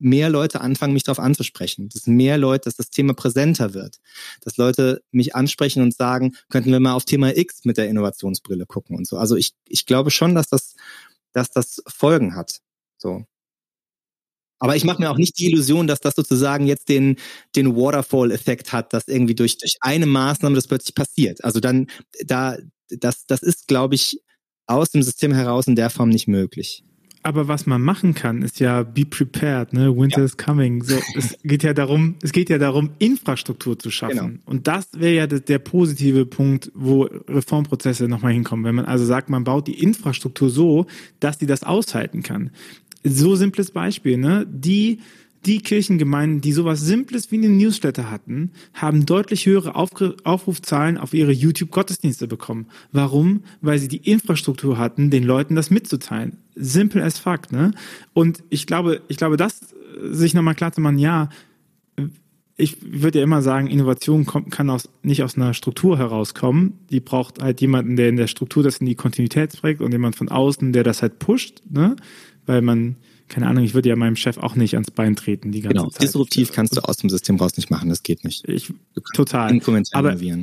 mehr 0.00 0.30
Leute 0.30 0.60
anfangen, 0.60 0.94
mich 0.94 1.04
darauf 1.04 1.20
anzusprechen, 1.20 1.88
dass 1.90 2.06
mehr 2.06 2.38
Leute, 2.38 2.64
dass 2.64 2.76
das 2.76 2.90
Thema 2.90 3.14
präsenter 3.14 3.74
wird, 3.74 4.00
dass 4.40 4.56
Leute 4.56 5.02
mich 5.12 5.34
ansprechen 5.36 5.82
und 5.82 5.94
sagen, 5.94 6.34
könnten 6.48 6.72
wir 6.72 6.80
mal 6.80 6.94
auf 6.94 7.04
Thema 7.04 7.36
X 7.36 7.64
mit 7.64 7.76
der 7.76 7.88
Innovationsbrille 7.88 8.66
gucken 8.66 8.96
und 8.96 9.06
so. 9.06 9.18
Also 9.18 9.36
ich, 9.36 9.52
ich 9.68 9.86
glaube 9.86 10.10
schon, 10.10 10.34
dass 10.34 10.48
das, 10.48 10.74
dass 11.32 11.50
das 11.50 11.82
Folgen 11.86 12.34
hat. 12.34 12.60
So. 12.96 13.24
Aber 14.58 14.76
ich 14.76 14.84
mache 14.84 15.00
mir 15.00 15.10
auch 15.10 15.16
nicht 15.16 15.38
die 15.38 15.46
Illusion, 15.46 15.86
dass 15.86 16.00
das 16.00 16.14
sozusagen 16.14 16.66
jetzt 16.66 16.88
den, 16.88 17.16
den 17.56 17.76
Waterfall-Effekt 17.76 18.72
hat, 18.72 18.92
dass 18.92 19.08
irgendwie 19.08 19.34
durch, 19.34 19.56
durch 19.56 19.76
eine 19.80 20.06
Maßnahme 20.06 20.54
das 20.54 20.66
plötzlich 20.66 20.94
passiert. 20.94 21.42
Also 21.44 21.60
dann, 21.60 21.86
da, 22.24 22.58
das, 22.88 23.26
das 23.26 23.42
ist, 23.42 23.68
glaube 23.68 23.94
ich, 23.94 24.20
aus 24.66 24.90
dem 24.90 25.02
System 25.02 25.32
heraus 25.32 25.66
in 25.66 25.76
der 25.76 25.90
Form 25.90 26.10
nicht 26.10 26.28
möglich. 26.28 26.84
Aber 27.22 27.48
was 27.48 27.66
man 27.66 27.82
machen 27.82 28.14
kann, 28.14 28.42
ist 28.42 28.60
ja 28.60 28.82
be 28.82 29.04
prepared, 29.04 29.72
ne? 29.72 29.94
Winter 29.94 30.20
ja. 30.20 30.24
is 30.24 30.36
coming. 30.36 30.82
So, 30.82 30.96
es 31.16 31.36
geht 31.44 31.62
ja 31.62 31.74
darum, 31.74 32.14
es 32.22 32.32
geht 32.32 32.48
ja 32.48 32.58
darum, 32.58 32.90
Infrastruktur 32.98 33.78
zu 33.78 33.90
schaffen. 33.90 34.16
Genau. 34.16 34.38
Und 34.46 34.66
das 34.66 34.88
wäre 34.94 35.14
ja 35.14 35.26
der, 35.26 35.40
der, 35.40 35.58
positive 35.58 36.24
Punkt, 36.24 36.72
wo 36.74 37.02
Reformprozesse 37.02 38.08
nochmal 38.08 38.32
hinkommen. 38.32 38.64
Wenn 38.64 38.74
man 38.74 38.86
also 38.86 39.04
sagt, 39.04 39.28
man 39.28 39.44
baut 39.44 39.66
die 39.66 39.82
Infrastruktur 39.82 40.48
so, 40.48 40.86
dass 41.20 41.36
die 41.36 41.46
das 41.46 41.62
aushalten 41.62 42.22
kann. 42.22 42.50
So 43.04 43.36
simples 43.36 43.70
Beispiel, 43.70 44.16
ne? 44.16 44.46
Die 44.48 45.00
die 45.46 45.60
Kirchengemeinden, 45.60 46.40
die 46.40 46.52
sowas 46.52 46.80
Simples 46.80 47.30
wie 47.30 47.36
eine 47.36 47.48
Newsletter 47.48 48.10
hatten, 48.10 48.50
haben 48.74 49.06
deutlich 49.06 49.46
höhere 49.46 49.74
Aufrufzahlen 49.74 50.98
auf 50.98 51.14
ihre 51.14 51.32
YouTube-Gottesdienste 51.32 52.28
bekommen. 52.28 52.66
Warum? 52.92 53.42
Weil 53.60 53.78
sie 53.78 53.88
die 53.88 54.10
Infrastruktur 54.10 54.76
hatten, 54.76 55.10
den 55.10 55.24
Leuten 55.24 55.54
das 55.54 55.70
mitzuteilen. 55.70 56.36
Simple 56.54 57.02
as 57.02 57.18
fuck, 57.18 57.52
ne? 57.52 57.72
Und 58.12 58.42
ich 58.50 58.66
glaube, 58.66 59.00
ich 59.08 59.16
glaube, 59.16 59.36
das 59.36 59.60
sich 60.10 60.34
nochmal 60.34 60.54
klar 60.54 60.72
zu 60.72 60.80
machen, 60.80 60.98
ja, 60.98 61.30
ich 62.60 62.76
würde 62.82 63.18
ja 63.18 63.24
immer 63.24 63.40
sagen, 63.40 63.68
Innovation 63.68 64.26
kommt, 64.26 64.50
kann 64.50 64.68
aus, 64.68 64.88
nicht 65.02 65.22
aus 65.22 65.36
einer 65.36 65.54
Struktur 65.54 65.96
herauskommen. 65.96 66.74
Die 66.90 67.00
braucht 67.00 67.42
halt 67.42 67.62
jemanden, 67.62 67.96
der 67.96 68.10
in 68.10 68.16
der 68.16 68.26
Struktur 68.26 68.62
das 68.62 68.78
in 68.78 68.86
die 68.86 68.94
Kontinuität 68.94 69.58
bringt 69.60 69.80
und 69.80 69.92
jemand 69.92 70.16
von 70.16 70.28
außen, 70.28 70.72
der 70.72 70.84
das 70.84 71.00
halt 71.00 71.18
pusht, 71.18 71.62
ne? 71.70 71.96
Weil 72.44 72.60
man, 72.60 72.96
keine 73.30 73.46
Ahnung, 73.46 73.64
ich 73.64 73.72
würde 73.74 73.88
ja 73.88 73.96
meinem 73.96 74.16
Chef 74.16 74.36
auch 74.36 74.56
nicht 74.56 74.74
ans 74.74 74.90
Bein 74.90 75.16
treten 75.16 75.52
die 75.52 75.62
ganze 75.62 75.74
genau. 75.74 75.88
Zeit. 75.88 76.00
Genau, 76.00 76.06
disruptiv 76.06 76.52
kannst 76.52 76.76
du 76.76 76.82
aus 76.82 76.98
dem 76.98 77.08
System 77.08 77.36
raus 77.36 77.56
nicht 77.56 77.70
machen, 77.70 77.88
das 77.88 78.02
geht 78.02 78.24
nicht. 78.24 78.46
Ich, 78.46 78.72
total. 79.14 79.58
Aber, 79.92 80.14
ja. 80.16 80.36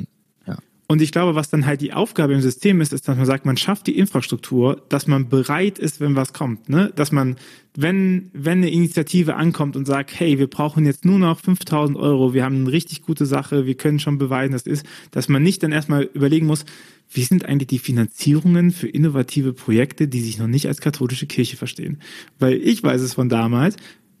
Und 0.90 1.02
ich 1.02 1.12
glaube, 1.12 1.34
was 1.34 1.50
dann 1.50 1.66
halt 1.66 1.82
die 1.82 1.92
Aufgabe 1.92 2.32
im 2.32 2.40
System 2.40 2.80
ist, 2.80 2.94
ist, 2.94 3.06
dass 3.06 3.16
man 3.18 3.26
sagt, 3.26 3.44
man 3.44 3.58
schafft 3.58 3.86
die 3.86 3.98
Infrastruktur, 3.98 4.82
dass 4.88 5.06
man 5.06 5.28
bereit 5.28 5.78
ist, 5.78 6.00
wenn 6.00 6.16
was 6.16 6.32
kommt, 6.32 6.70
ne? 6.70 6.90
Dass 6.96 7.12
man, 7.12 7.36
wenn, 7.76 8.30
wenn 8.32 8.58
eine 8.58 8.70
Initiative 8.70 9.36
ankommt 9.36 9.76
und 9.76 9.86
sagt, 9.86 10.18
hey, 10.18 10.38
wir 10.38 10.46
brauchen 10.46 10.86
jetzt 10.86 11.04
nur 11.04 11.18
noch 11.18 11.40
5000 11.40 11.98
Euro, 11.98 12.32
wir 12.32 12.42
haben 12.42 12.56
eine 12.56 12.72
richtig 12.72 13.02
gute 13.02 13.26
Sache, 13.26 13.66
wir 13.66 13.74
können 13.74 13.98
schon 13.98 14.16
beweisen, 14.16 14.52
das 14.52 14.62
ist, 14.62 14.86
dass 15.10 15.28
man 15.28 15.42
nicht 15.42 15.62
dann 15.62 15.72
erstmal 15.72 16.04
überlegen 16.04 16.46
muss, 16.46 16.64
wie 17.12 17.22
sind 17.22 17.44
eigentlich 17.44 17.68
die 17.68 17.78
Finanzierungen 17.78 18.70
für 18.70 18.88
innovative 18.88 19.52
Projekte, 19.52 20.08
die 20.08 20.22
sich 20.22 20.38
noch 20.38 20.46
nicht 20.46 20.68
als 20.68 20.80
katholische 20.80 21.26
Kirche 21.26 21.58
verstehen? 21.58 22.00
Weil 22.38 22.54
ich 22.54 22.82
weiß 22.82 23.02
es 23.02 23.12
von 23.12 23.28
damals, 23.28 23.76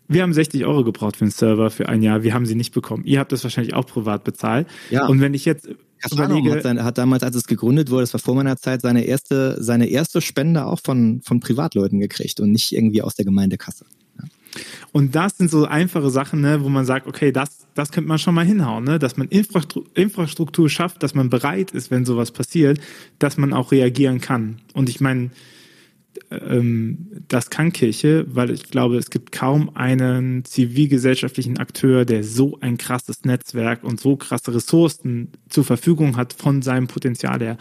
wir 0.06 0.22
haben 0.22 0.34
60 0.34 0.66
Euro 0.66 0.84
gebraucht 0.84 1.16
für 1.16 1.24
einen 1.24 1.30
Server 1.30 1.70
für 1.70 1.88
ein 1.88 2.02
Jahr, 2.02 2.22
wir 2.22 2.34
haben 2.34 2.44
sie 2.44 2.54
nicht 2.54 2.74
bekommen. 2.74 3.04
Ihr 3.06 3.20
habt 3.20 3.32
das 3.32 3.42
wahrscheinlich 3.42 3.72
auch 3.72 3.86
privat 3.86 4.24
bezahlt. 4.24 4.66
Ja. 4.90 5.06
Und 5.06 5.22
wenn 5.22 5.32
ich 5.32 5.46
jetzt 5.46 5.70
überlege, 6.10 6.52
hat, 6.52 6.62
seine, 6.62 6.84
hat 6.84 6.98
damals, 6.98 7.22
als 7.22 7.36
es 7.36 7.46
gegründet 7.46 7.90
wurde, 7.90 8.02
das 8.02 8.12
war 8.12 8.20
vor 8.20 8.34
meiner 8.34 8.56
Zeit, 8.56 8.82
seine 8.82 9.04
erste, 9.04 9.62
seine 9.62 9.88
erste 9.88 10.20
Spende 10.20 10.66
auch 10.66 10.80
von, 10.82 11.20
von 11.22 11.40
Privatleuten 11.40 12.00
gekriegt 12.00 12.40
und 12.40 12.52
nicht 12.52 12.72
irgendwie 12.72 13.02
aus 13.02 13.14
der 13.14 13.24
Gemeindekasse. 13.24 13.84
Und 14.92 15.14
das 15.14 15.36
sind 15.36 15.50
so 15.50 15.66
einfache 15.66 16.10
Sachen, 16.10 16.40
ne, 16.40 16.62
wo 16.64 16.68
man 16.68 16.84
sagt, 16.84 17.06
okay, 17.06 17.32
das, 17.32 17.66
das 17.74 17.92
könnte 17.92 18.08
man 18.08 18.18
schon 18.18 18.34
mal 18.34 18.44
hinhauen, 18.44 18.84
ne? 18.84 18.98
dass 18.98 19.16
man 19.16 19.28
Infrastruktur, 19.28 20.70
schafft, 20.70 21.02
dass 21.02 21.14
man 21.14 21.30
bereit 21.30 21.70
ist, 21.72 21.90
wenn 21.90 22.04
sowas 22.04 22.30
passiert, 22.30 22.80
dass 23.18 23.36
man 23.36 23.52
auch 23.52 23.72
reagieren 23.72 24.20
kann. 24.20 24.60
Und 24.72 24.88
ich 24.88 25.00
meine, 25.00 25.30
das 26.30 27.50
kann 27.50 27.72
Kirche, 27.72 28.26
weil 28.28 28.50
ich 28.50 28.70
glaube, 28.70 28.96
es 28.96 29.10
gibt 29.10 29.32
kaum 29.32 29.74
einen 29.74 30.44
zivilgesellschaftlichen 30.44 31.58
Akteur, 31.58 32.04
der 32.04 32.24
so 32.24 32.58
ein 32.60 32.78
krasses 32.78 33.24
Netzwerk 33.24 33.84
und 33.84 34.00
so 34.00 34.16
krasse 34.16 34.54
Ressourcen 34.54 35.32
zur 35.48 35.64
Verfügung 35.64 36.16
hat 36.16 36.32
von 36.32 36.62
seinem 36.62 36.86
Potenzial 36.86 37.40
her. 37.40 37.58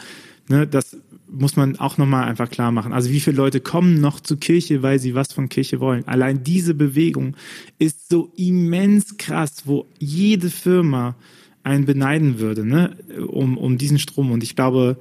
Ne, 0.49 0.65
das 0.65 0.97
muss 1.29 1.57
man 1.57 1.77
auch 1.77 1.97
nochmal 1.97 2.23
einfach 2.23 2.49
klar 2.49 2.71
machen. 2.71 2.93
Also 2.93 3.11
wie 3.11 3.19
viele 3.19 3.35
Leute 3.35 3.59
kommen 3.59 3.99
noch 3.99 4.21
zur 4.21 4.39
Kirche, 4.39 4.81
weil 4.81 4.99
sie 4.99 5.13
was 5.13 5.33
von 5.33 5.49
Kirche 5.49 5.79
wollen? 5.81 6.07
Allein 6.07 6.43
diese 6.43 6.73
Bewegung 6.73 7.35
ist 7.79 8.09
so 8.09 8.31
immens 8.37 9.17
krass, 9.17 9.63
wo 9.65 9.87
jede 9.99 10.49
Firma 10.49 11.15
einen 11.63 11.85
beneiden 11.85 12.39
würde, 12.39 12.65
ne? 12.65 12.95
um, 13.27 13.57
um 13.57 13.77
diesen 13.77 13.99
Strom. 13.99 14.31
Und 14.31 14.41
ich 14.41 14.55
glaube, 14.55 14.97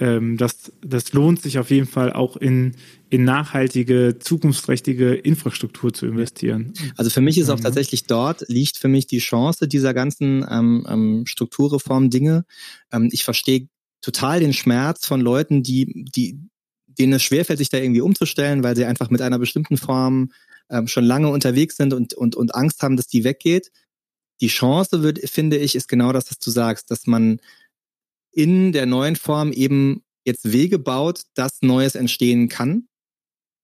ähm, 0.00 0.36
das, 0.36 0.72
das 0.80 1.12
lohnt 1.12 1.42
sich 1.42 1.58
auf 1.58 1.70
jeden 1.70 1.86
Fall 1.86 2.12
auch 2.12 2.36
in, 2.36 2.76
in 3.10 3.24
nachhaltige, 3.24 4.16
zukunftsträchtige 4.18 5.14
Infrastruktur 5.14 5.92
zu 5.92 6.06
investieren. 6.06 6.72
Also 6.96 7.10
für 7.10 7.20
mich 7.20 7.38
ist 7.38 7.48
auch 7.50 7.58
mhm. 7.58 7.64
tatsächlich 7.64 8.04
dort 8.04 8.44
liegt 8.48 8.76
für 8.76 8.88
mich 8.88 9.06
die 9.06 9.18
Chance 9.18 9.66
dieser 9.66 9.94
ganzen 9.94 10.46
ähm, 10.48 10.86
ähm, 10.88 11.26
Strukturreform-Dinge. 11.26 12.44
Ähm, 12.92 13.08
ich 13.12 13.24
verstehe 13.24 13.68
total 14.00 14.40
den 14.40 14.52
Schmerz 14.52 15.06
von 15.06 15.20
Leuten, 15.20 15.62
die, 15.62 16.04
die, 16.14 16.38
denen 16.86 17.14
es 17.14 17.22
schwerfällt, 17.22 17.58
sich 17.58 17.70
da 17.70 17.78
irgendwie 17.78 18.00
umzustellen, 18.00 18.62
weil 18.62 18.76
sie 18.76 18.84
einfach 18.84 19.10
mit 19.10 19.20
einer 19.20 19.38
bestimmten 19.38 19.76
Form 19.76 20.30
ähm, 20.70 20.86
schon 20.86 21.04
lange 21.04 21.28
unterwegs 21.28 21.76
sind 21.76 21.92
und, 21.92 22.14
und, 22.14 22.36
und 22.36 22.54
Angst 22.54 22.82
haben, 22.82 22.96
dass 22.96 23.08
die 23.08 23.24
weggeht. 23.24 23.72
Die 24.40 24.48
Chance 24.48 25.02
wird, 25.02 25.18
finde 25.28 25.56
ich, 25.56 25.74
ist 25.74 25.88
genau 25.88 26.12
das, 26.12 26.30
was 26.30 26.38
du 26.38 26.50
sagst, 26.50 26.90
dass 26.92 27.06
man 27.06 27.40
in 28.38 28.70
der 28.70 28.86
neuen 28.86 29.16
Form 29.16 29.50
eben 29.50 30.04
jetzt 30.24 30.52
Wege 30.52 30.78
baut, 30.78 31.22
dass 31.34 31.60
Neues 31.60 31.96
entstehen 31.96 32.48
kann 32.48 32.86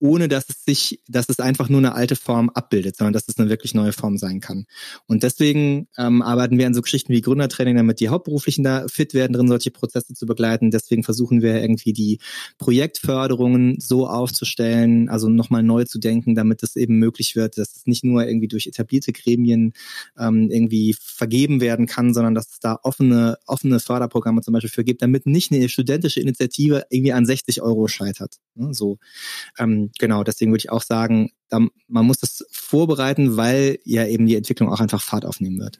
ohne 0.00 0.28
dass 0.28 0.48
es 0.48 0.64
sich, 0.64 1.00
dass 1.08 1.28
es 1.28 1.40
einfach 1.40 1.68
nur 1.68 1.78
eine 1.78 1.94
alte 1.94 2.16
Form 2.16 2.50
abbildet, 2.50 2.96
sondern 2.96 3.12
dass 3.12 3.28
es 3.28 3.38
eine 3.38 3.48
wirklich 3.48 3.74
neue 3.74 3.92
Form 3.92 4.18
sein 4.18 4.40
kann. 4.40 4.66
Und 5.06 5.22
deswegen 5.22 5.88
ähm, 5.96 6.22
arbeiten 6.22 6.58
wir 6.58 6.66
an 6.66 6.74
so 6.74 6.82
Geschichten 6.82 7.12
wie 7.12 7.20
Gründertraining, 7.20 7.76
damit 7.76 8.00
die 8.00 8.08
Hauptberuflichen 8.08 8.64
da 8.64 8.86
fit 8.88 9.14
werden, 9.14 9.32
drin 9.32 9.48
solche 9.48 9.70
Prozesse 9.70 10.14
zu 10.14 10.26
begleiten. 10.26 10.70
Deswegen 10.70 11.04
versuchen 11.04 11.42
wir 11.42 11.60
irgendwie 11.60 11.92
die 11.92 12.18
Projektförderungen 12.58 13.78
so 13.80 14.06
aufzustellen, 14.06 15.08
also 15.08 15.28
nochmal 15.28 15.62
neu 15.62 15.84
zu 15.84 15.98
denken, 15.98 16.34
damit 16.34 16.62
es 16.62 16.76
eben 16.76 16.98
möglich 16.98 17.36
wird, 17.36 17.56
dass 17.56 17.76
es 17.76 17.86
nicht 17.86 18.04
nur 18.04 18.26
irgendwie 18.26 18.48
durch 18.48 18.66
etablierte 18.66 19.12
Gremien 19.12 19.72
ähm, 20.18 20.50
irgendwie 20.50 20.94
vergeben 21.00 21.60
werden 21.60 21.86
kann, 21.86 22.14
sondern 22.14 22.34
dass 22.34 22.50
es 22.50 22.60
da 22.60 22.78
offene, 22.82 23.38
offene 23.46 23.80
Förderprogramme 23.80 24.42
zum 24.42 24.52
Beispiel 24.52 24.70
für 24.70 24.84
gibt, 24.84 25.02
damit 25.02 25.26
nicht 25.26 25.52
eine 25.52 25.68
studentische 25.68 26.20
Initiative 26.20 26.84
irgendwie 26.90 27.12
an 27.12 27.26
60 27.26 27.62
Euro 27.62 27.88
scheitert. 27.88 28.36
Ne? 28.54 28.74
So 28.74 28.98
ähm, 29.58 29.83
genau, 29.98 30.24
deswegen 30.24 30.52
würde 30.52 30.62
ich 30.62 30.70
auch 30.70 30.82
sagen, 30.82 31.30
da, 31.48 31.60
man 31.88 32.06
muss 32.06 32.18
das 32.18 32.44
vorbereiten, 32.50 33.36
weil 33.36 33.78
ja 33.84 34.06
eben 34.06 34.26
die 34.26 34.36
Entwicklung 34.36 34.70
auch 34.70 34.80
einfach 34.80 35.02
Fahrt 35.02 35.24
aufnehmen 35.24 35.58
wird. 35.58 35.78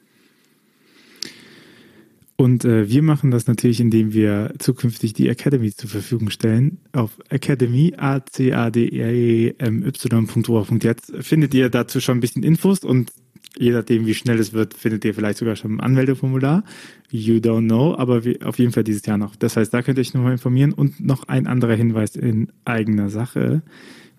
Und 2.37 2.65
äh, 2.65 2.89
wir 2.89 3.01
machen 3.01 3.31
das 3.31 3.47
natürlich, 3.47 3.79
indem 3.79 4.13
wir 4.13 4.53
zukünftig 4.59 5.13
die 5.13 5.29
Academy 5.29 5.73
zur 5.73 5.89
Verfügung 5.89 6.29
stellen. 6.29 6.79
Auf 6.91 7.11
Academy, 7.29 7.93
a 7.97 8.19
c 8.25 8.51
a 8.51 8.69
d 8.69 8.87
e 8.87 9.55
m 9.57 9.85
y.org.jetzt 9.85 11.13
findet 11.21 11.53
ihr 11.53 11.69
dazu 11.69 12.01
schon 12.01 12.17
ein 12.17 12.21
bisschen 12.21 12.43
Infos 12.43 12.83
und 12.83 13.13
je 13.57 13.71
nachdem, 13.71 14.05
wie 14.05 14.13
schnell 14.13 14.39
es 14.39 14.53
wird, 14.53 14.73
findet 14.73 15.05
ihr 15.05 15.13
vielleicht 15.13 15.39
sogar 15.39 15.55
schon 15.55 15.75
ein 15.75 15.79
Anmeldeformular. 15.79 16.63
You 17.09 17.35
don't 17.35 17.67
know, 17.67 17.95
aber 17.95 18.21
auf 18.43 18.59
jeden 18.59 18.71
Fall 18.71 18.83
dieses 18.83 19.05
Jahr 19.05 19.17
noch. 19.17 19.35
Das 19.35 19.57
heißt, 19.57 19.73
da 19.73 19.81
könnt 19.81 19.97
ihr 19.97 20.01
euch 20.01 20.13
nochmal 20.13 20.33
informieren. 20.33 20.73
Und 20.73 20.99
noch 20.99 21.27
ein 21.27 21.47
anderer 21.47 21.75
Hinweis 21.75 22.15
in 22.15 22.49
eigener 22.65 23.09
Sache. 23.09 23.61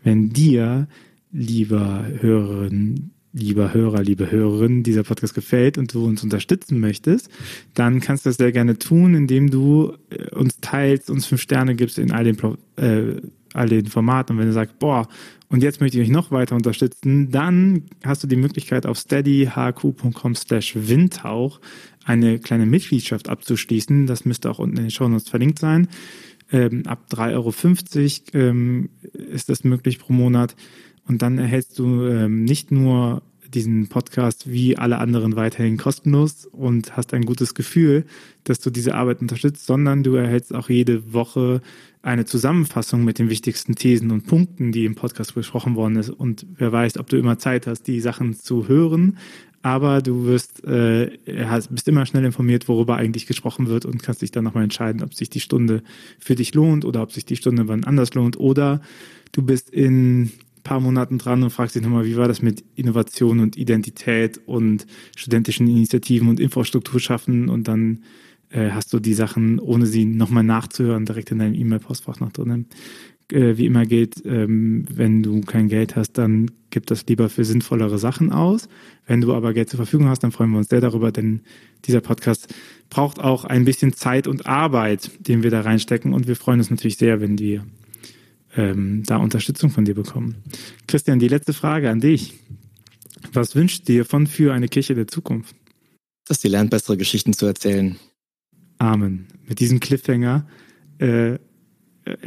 Wenn 0.03 0.31
dir, 0.31 0.89
lieber 1.33 2.07
Hörerin, 2.21 3.11
lieber 3.37 3.75
Hörer, 3.75 4.03
liebe 4.03 4.31
Hörerin, 4.31 4.83
dieser 4.83 5.03
Podcast 5.03 5.35
gefällt 5.35 5.77
und 5.77 5.93
du 5.93 6.07
uns 6.07 6.25
unterstützen 6.25 6.81
möchtest, 6.81 7.29
dann 7.75 8.01
kannst 8.01 8.25
du 8.25 8.31
das 8.31 8.39
sehr 8.39 8.51
gerne 8.51 8.79
tun, 8.79 9.15
indem 9.15 9.51
du 9.51 9.93
äh, 10.11 10.35
uns 10.35 10.59
teilst, 10.61 11.11
uns 11.11 11.27
fünf 11.27 11.43
Sterne 11.43 11.75
gibst 11.75 11.99
in 11.99 12.13
all 12.13 12.25
den, 12.25 12.39
äh, 12.77 13.21
all 13.55 13.69
den 13.69 13.87
Formaten. 13.87 14.35
Und 14.35 14.41
wenn 14.41 14.49
du 14.49 14.53
sagst, 14.53 14.79
boah, 14.79 15.09
und 15.49 15.63
jetzt 15.63 15.81
möchte 15.81 15.99
ich 15.99 16.05
euch 16.05 16.13
noch 16.13 16.31
weiter 16.31 16.57
unterstützen, 16.57 17.31
dann 17.31 17.85
hast 18.05 18.23
du 18.23 18.27
die 18.27 18.37
Möglichkeit 18.37 18.87
auf 18.87 18.99
steadyhq.com 18.99 20.35
slash 20.35 20.75
windhauch 20.77 21.61
eine 22.05 22.39
kleine 22.39 22.67
Mitgliedschaft 22.67 23.29
abzuschließen. 23.29 24.07
Das 24.07 24.25
müsste 24.25 24.51
auch 24.51 24.59
unten 24.59 24.77
in 24.77 24.85
den 24.85 24.91
Show 24.91 25.09
Notes 25.09 25.29
verlinkt 25.29 25.59
sein. 25.59 25.89
Ähm, 26.53 26.87
ab 26.87 27.07
3,50 27.11 27.33
Euro 28.35 28.47
ähm, 28.47 28.89
ist 29.13 29.49
das 29.49 29.65
möglich 29.65 29.99
pro 29.99 30.13
Monat. 30.13 30.55
Und 31.07 31.23
dann 31.23 31.39
erhältst 31.39 31.79
du 31.79 32.07
ähm, 32.07 32.45
nicht 32.45 32.71
nur 32.71 33.23
diesen 33.55 33.89
Podcast 33.89 34.51
wie 34.51 34.77
alle 34.77 34.99
anderen 34.99 35.37
weiterhin 35.37 35.77
kostenlos 35.77 36.47
und 36.47 36.97
hast 36.97 37.15
ein 37.15 37.25
gutes 37.25 37.55
Gefühl, 37.55 38.05
dass 38.45 38.61
du 38.61 38.71
diese 38.71 38.95
Arbeit 38.95 39.21
unterstützt, 39.21 39.67
sondern 39.67 40.03
du 40.03 40.15
erhältst 40.15 40.55
auch 40.55 40.69
jede 40.69 41.13
Woche 41.13 41.61
eine 42.03 42.25
Zusammenfassung 42.25 43.05
mit 43.05 43.19
den 43.19 43.31
wichtigsten 43.31 43.75
Thesen 43.75 44.13
und 44.13 44.27
Punkten, 44.27 44.71
die 44.71 44.85
im 44.85 44.95
Podcast 44.95 45.35
besprochen 45.35 45.75
worden 45.75 45.97
ist. 45.97 46.11
Und 46.11 46.47
wer 46.57 46.71
weiß, 46.71 46.99
ob 46.99 47.09
du 47.09 47.17
immer 47.17 47.39
Zeit 47.39 47.67
hast, 47.67 47.89
die 47.89 48.01
Sachen 48.01 48.35
zu 48.35 48.69
hören, 48.69 49.19
aber 49.67 50.01
du 50.01 50.27
wirst, 50.27 50.63
äh, 50.63 51.19
hast, 51.49 51.75
bist 51.75 51.89
immer 51.89 52.07
schnell 52.07 52.25
informiert, 52.25 52.69
worüber 52.69 52.95
eigentlich 52.95 53.27
gesprochen 53.27 53.67
wird 53.67 53.85
und 53.85 54.01
kannst 54.01 54.23
dich 54.23 54.31
dann 54.31 54.45
nochmal 54.45 54.63
entscheiden, 54.63 55.03
ob 55.03 55.13
sich 55.13 55.29
die 55.29 55.41
Stunde 55.41 55.83
für 56.21 56.37
dich 56.37 56.55
lohnt 56.55 56.85
oder 56.85 57.03
ob 57.03 57.11
sich 57.11 57.25
die 57.25 57.35
Stunde 57.35 57.67
wann 57.67 57.83
anders 57.83 58.15
lohnt. 58.15 58.39
Oder 58.39 58.81
du 59.33 59.43
bist 59.43 59.71
in 59.71 60.31
paar 60.67 60.81
Monaten 60.81 61.19
dran 61.19 61.43
und 61.45 61.51
fragst 61.51 61.77
dich 61.77 61.83
nochmal, 61.83 62.07
wie 62.07 62.17
war 62.17 62.27
das 62.27 62.43
mit 62.43 62.65
Innovation 62.75 63.39
und 63.39 63.57
Identität 63.57 64.41
und 64.47 64.85
studentischen 65.17 65.69
Initiativen 65.69 66.29
und 66.29 66.41
Infrastruktur 66.41 66.99
schaffen 66.99 67.49
und 67.49 67.69
dann 67.69 68.03
äh, 68.51 68.71
hast 68.71 68.93
du 68.93 68.99
die 68.99 69.15
Sachen, 69.15 69.61
ohne 69.61 69.87
sie 69.87 70.05
nochmal 70.05 70.43
nachzuhören, 70.43 71.05
direkt 71.05 71.31
in 71.31 71.39
deinem 71.39 71.55
E-Mail-Postfach 71.55 72.19
noch 72.19 72.33
drinnen. 72.33 72.67
äh, 73.33 73.57
wie 73.57 73.67
immer 73.67 73.87
gilt, 73.87 74.23
ähm, 74.25 74.85
wenn 74.93 75.23
du 75.23 75.41
kein 75.41 75.69
Geld 75.69 75.97
hast, 75.97 76.13
dann 76.19 76.51
gib 76.71 76.87
das 76.87 77.07
lieber 77.07 77.29
für 77.29 77.45
sinnvollere 77.45 77.99
Sachen 77.99 78.33
aus. 78.33 78.69
Wenn 79.07 79.21
du 79.21 79.35
aber 79.35 79.53
Geld 79.53 79.71
zur 79.71 79.79
Verfügung 79.79 80.09
hast, 80.09 80.23
dann 80.25 80.33
freuen 80.33 80.51
wir 80.51 80.59
uns 80.59 80.69
sehr 80.69 80.81
darüber, 80.81 81.13
denn 81.13 81.41
dieser 81.87 82.01
Podcast 82.01 82.53
braucht 82.91 83.21
auch 83.21 83.45
ein 83.45 83.65
bisschen 83.65 83.93
Zeit 83.93 84.27
und 84.27 84.47
Arbeit, 84.47 85.11
den 85.21 85.43
wir 85.43 85.51
da 85.51 85.61
reinstecken. 85.61 86.13
Und 86.13 86.27
wir 86.27 86.37
freuen 86.37 86.61
uns 86.61 86.71
natürlich 86.71 86.99
sehr, 86.99 87.21
wenn 87.21 87.39
wir 87.39 87.65
ähm, 88.57 89.03
da 89.07 89.19
Unterstützung 89.19 89.71
von 89.71 89.85
dir 89.85 89.95
bekommen. 89.95 90.37
Christian, 90.89 91.19
die 91.19 91.29
letzte 91.29 91.53
Frage 91.53 91.91
an 91.91 92.01
dich. 92.01 92.35
Was 93.33 93.55
wünscht 93.55 93.89
dir 93.89 94.05
von 94.05 94.27
für 94.27 94.53
eine 94.53 94.69
Kirche 94.69 94.95
der 94.95 95.07
Zukunft? 95.07 95.55
Dass 96.27 96.41
sie 96.41 96.49
lernt, 96.49 96.71
bessere 96.71 96.97
Geschichten 96.97 97.33
zu 97.33 97.47
erzählen. 97.47 97.97
Amen. 98.79 99.27
Mit 99.47 99.61
diesem 99.61 99.81
Cliffhanger 99.81 100.47
äh, 100.99 101.35
äh, 101.35 101.39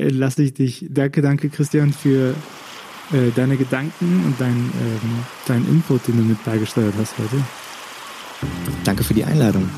lasse 0.10 0.44
ich 0.44 0.54
dich. 0.54 0.86
Danke, 0.90 1.22
danke, 1.22 1.50
Christian, 1.50 1.94
für 1.94 2.36
äh, 3.12 3.32
deine 3.36 3.58
Gedanken 3.58 4.24
und 4.26 4.40
dein, 4.40 4.56
ähm, 4.56 5.24
deinen 5.48 5.68
Input, 5.68 6.08
den 6.08 6.18
du 6.18 6.24
mit 6.24 6.44
beigesteuert 6.44 6.94
hast 6.98 7.18
heute. 7.18 7.44
Danke 8.84 9.04
für 9.04 9.14
die 9.14 9.24
Einladung. 9.24 9.70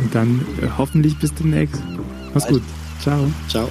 Und 0.00 0.14
dann 0.14 0.40
äh, 0.60 0.68
hoffentlich 0.76 1.16
bis 1.18 1.34
demnächst. 1.34 1.82
Mach's 2.34 2.46
gut. 2.46 2.62
Ciao. 3.00 3.30
Ciao. 3.48 3.70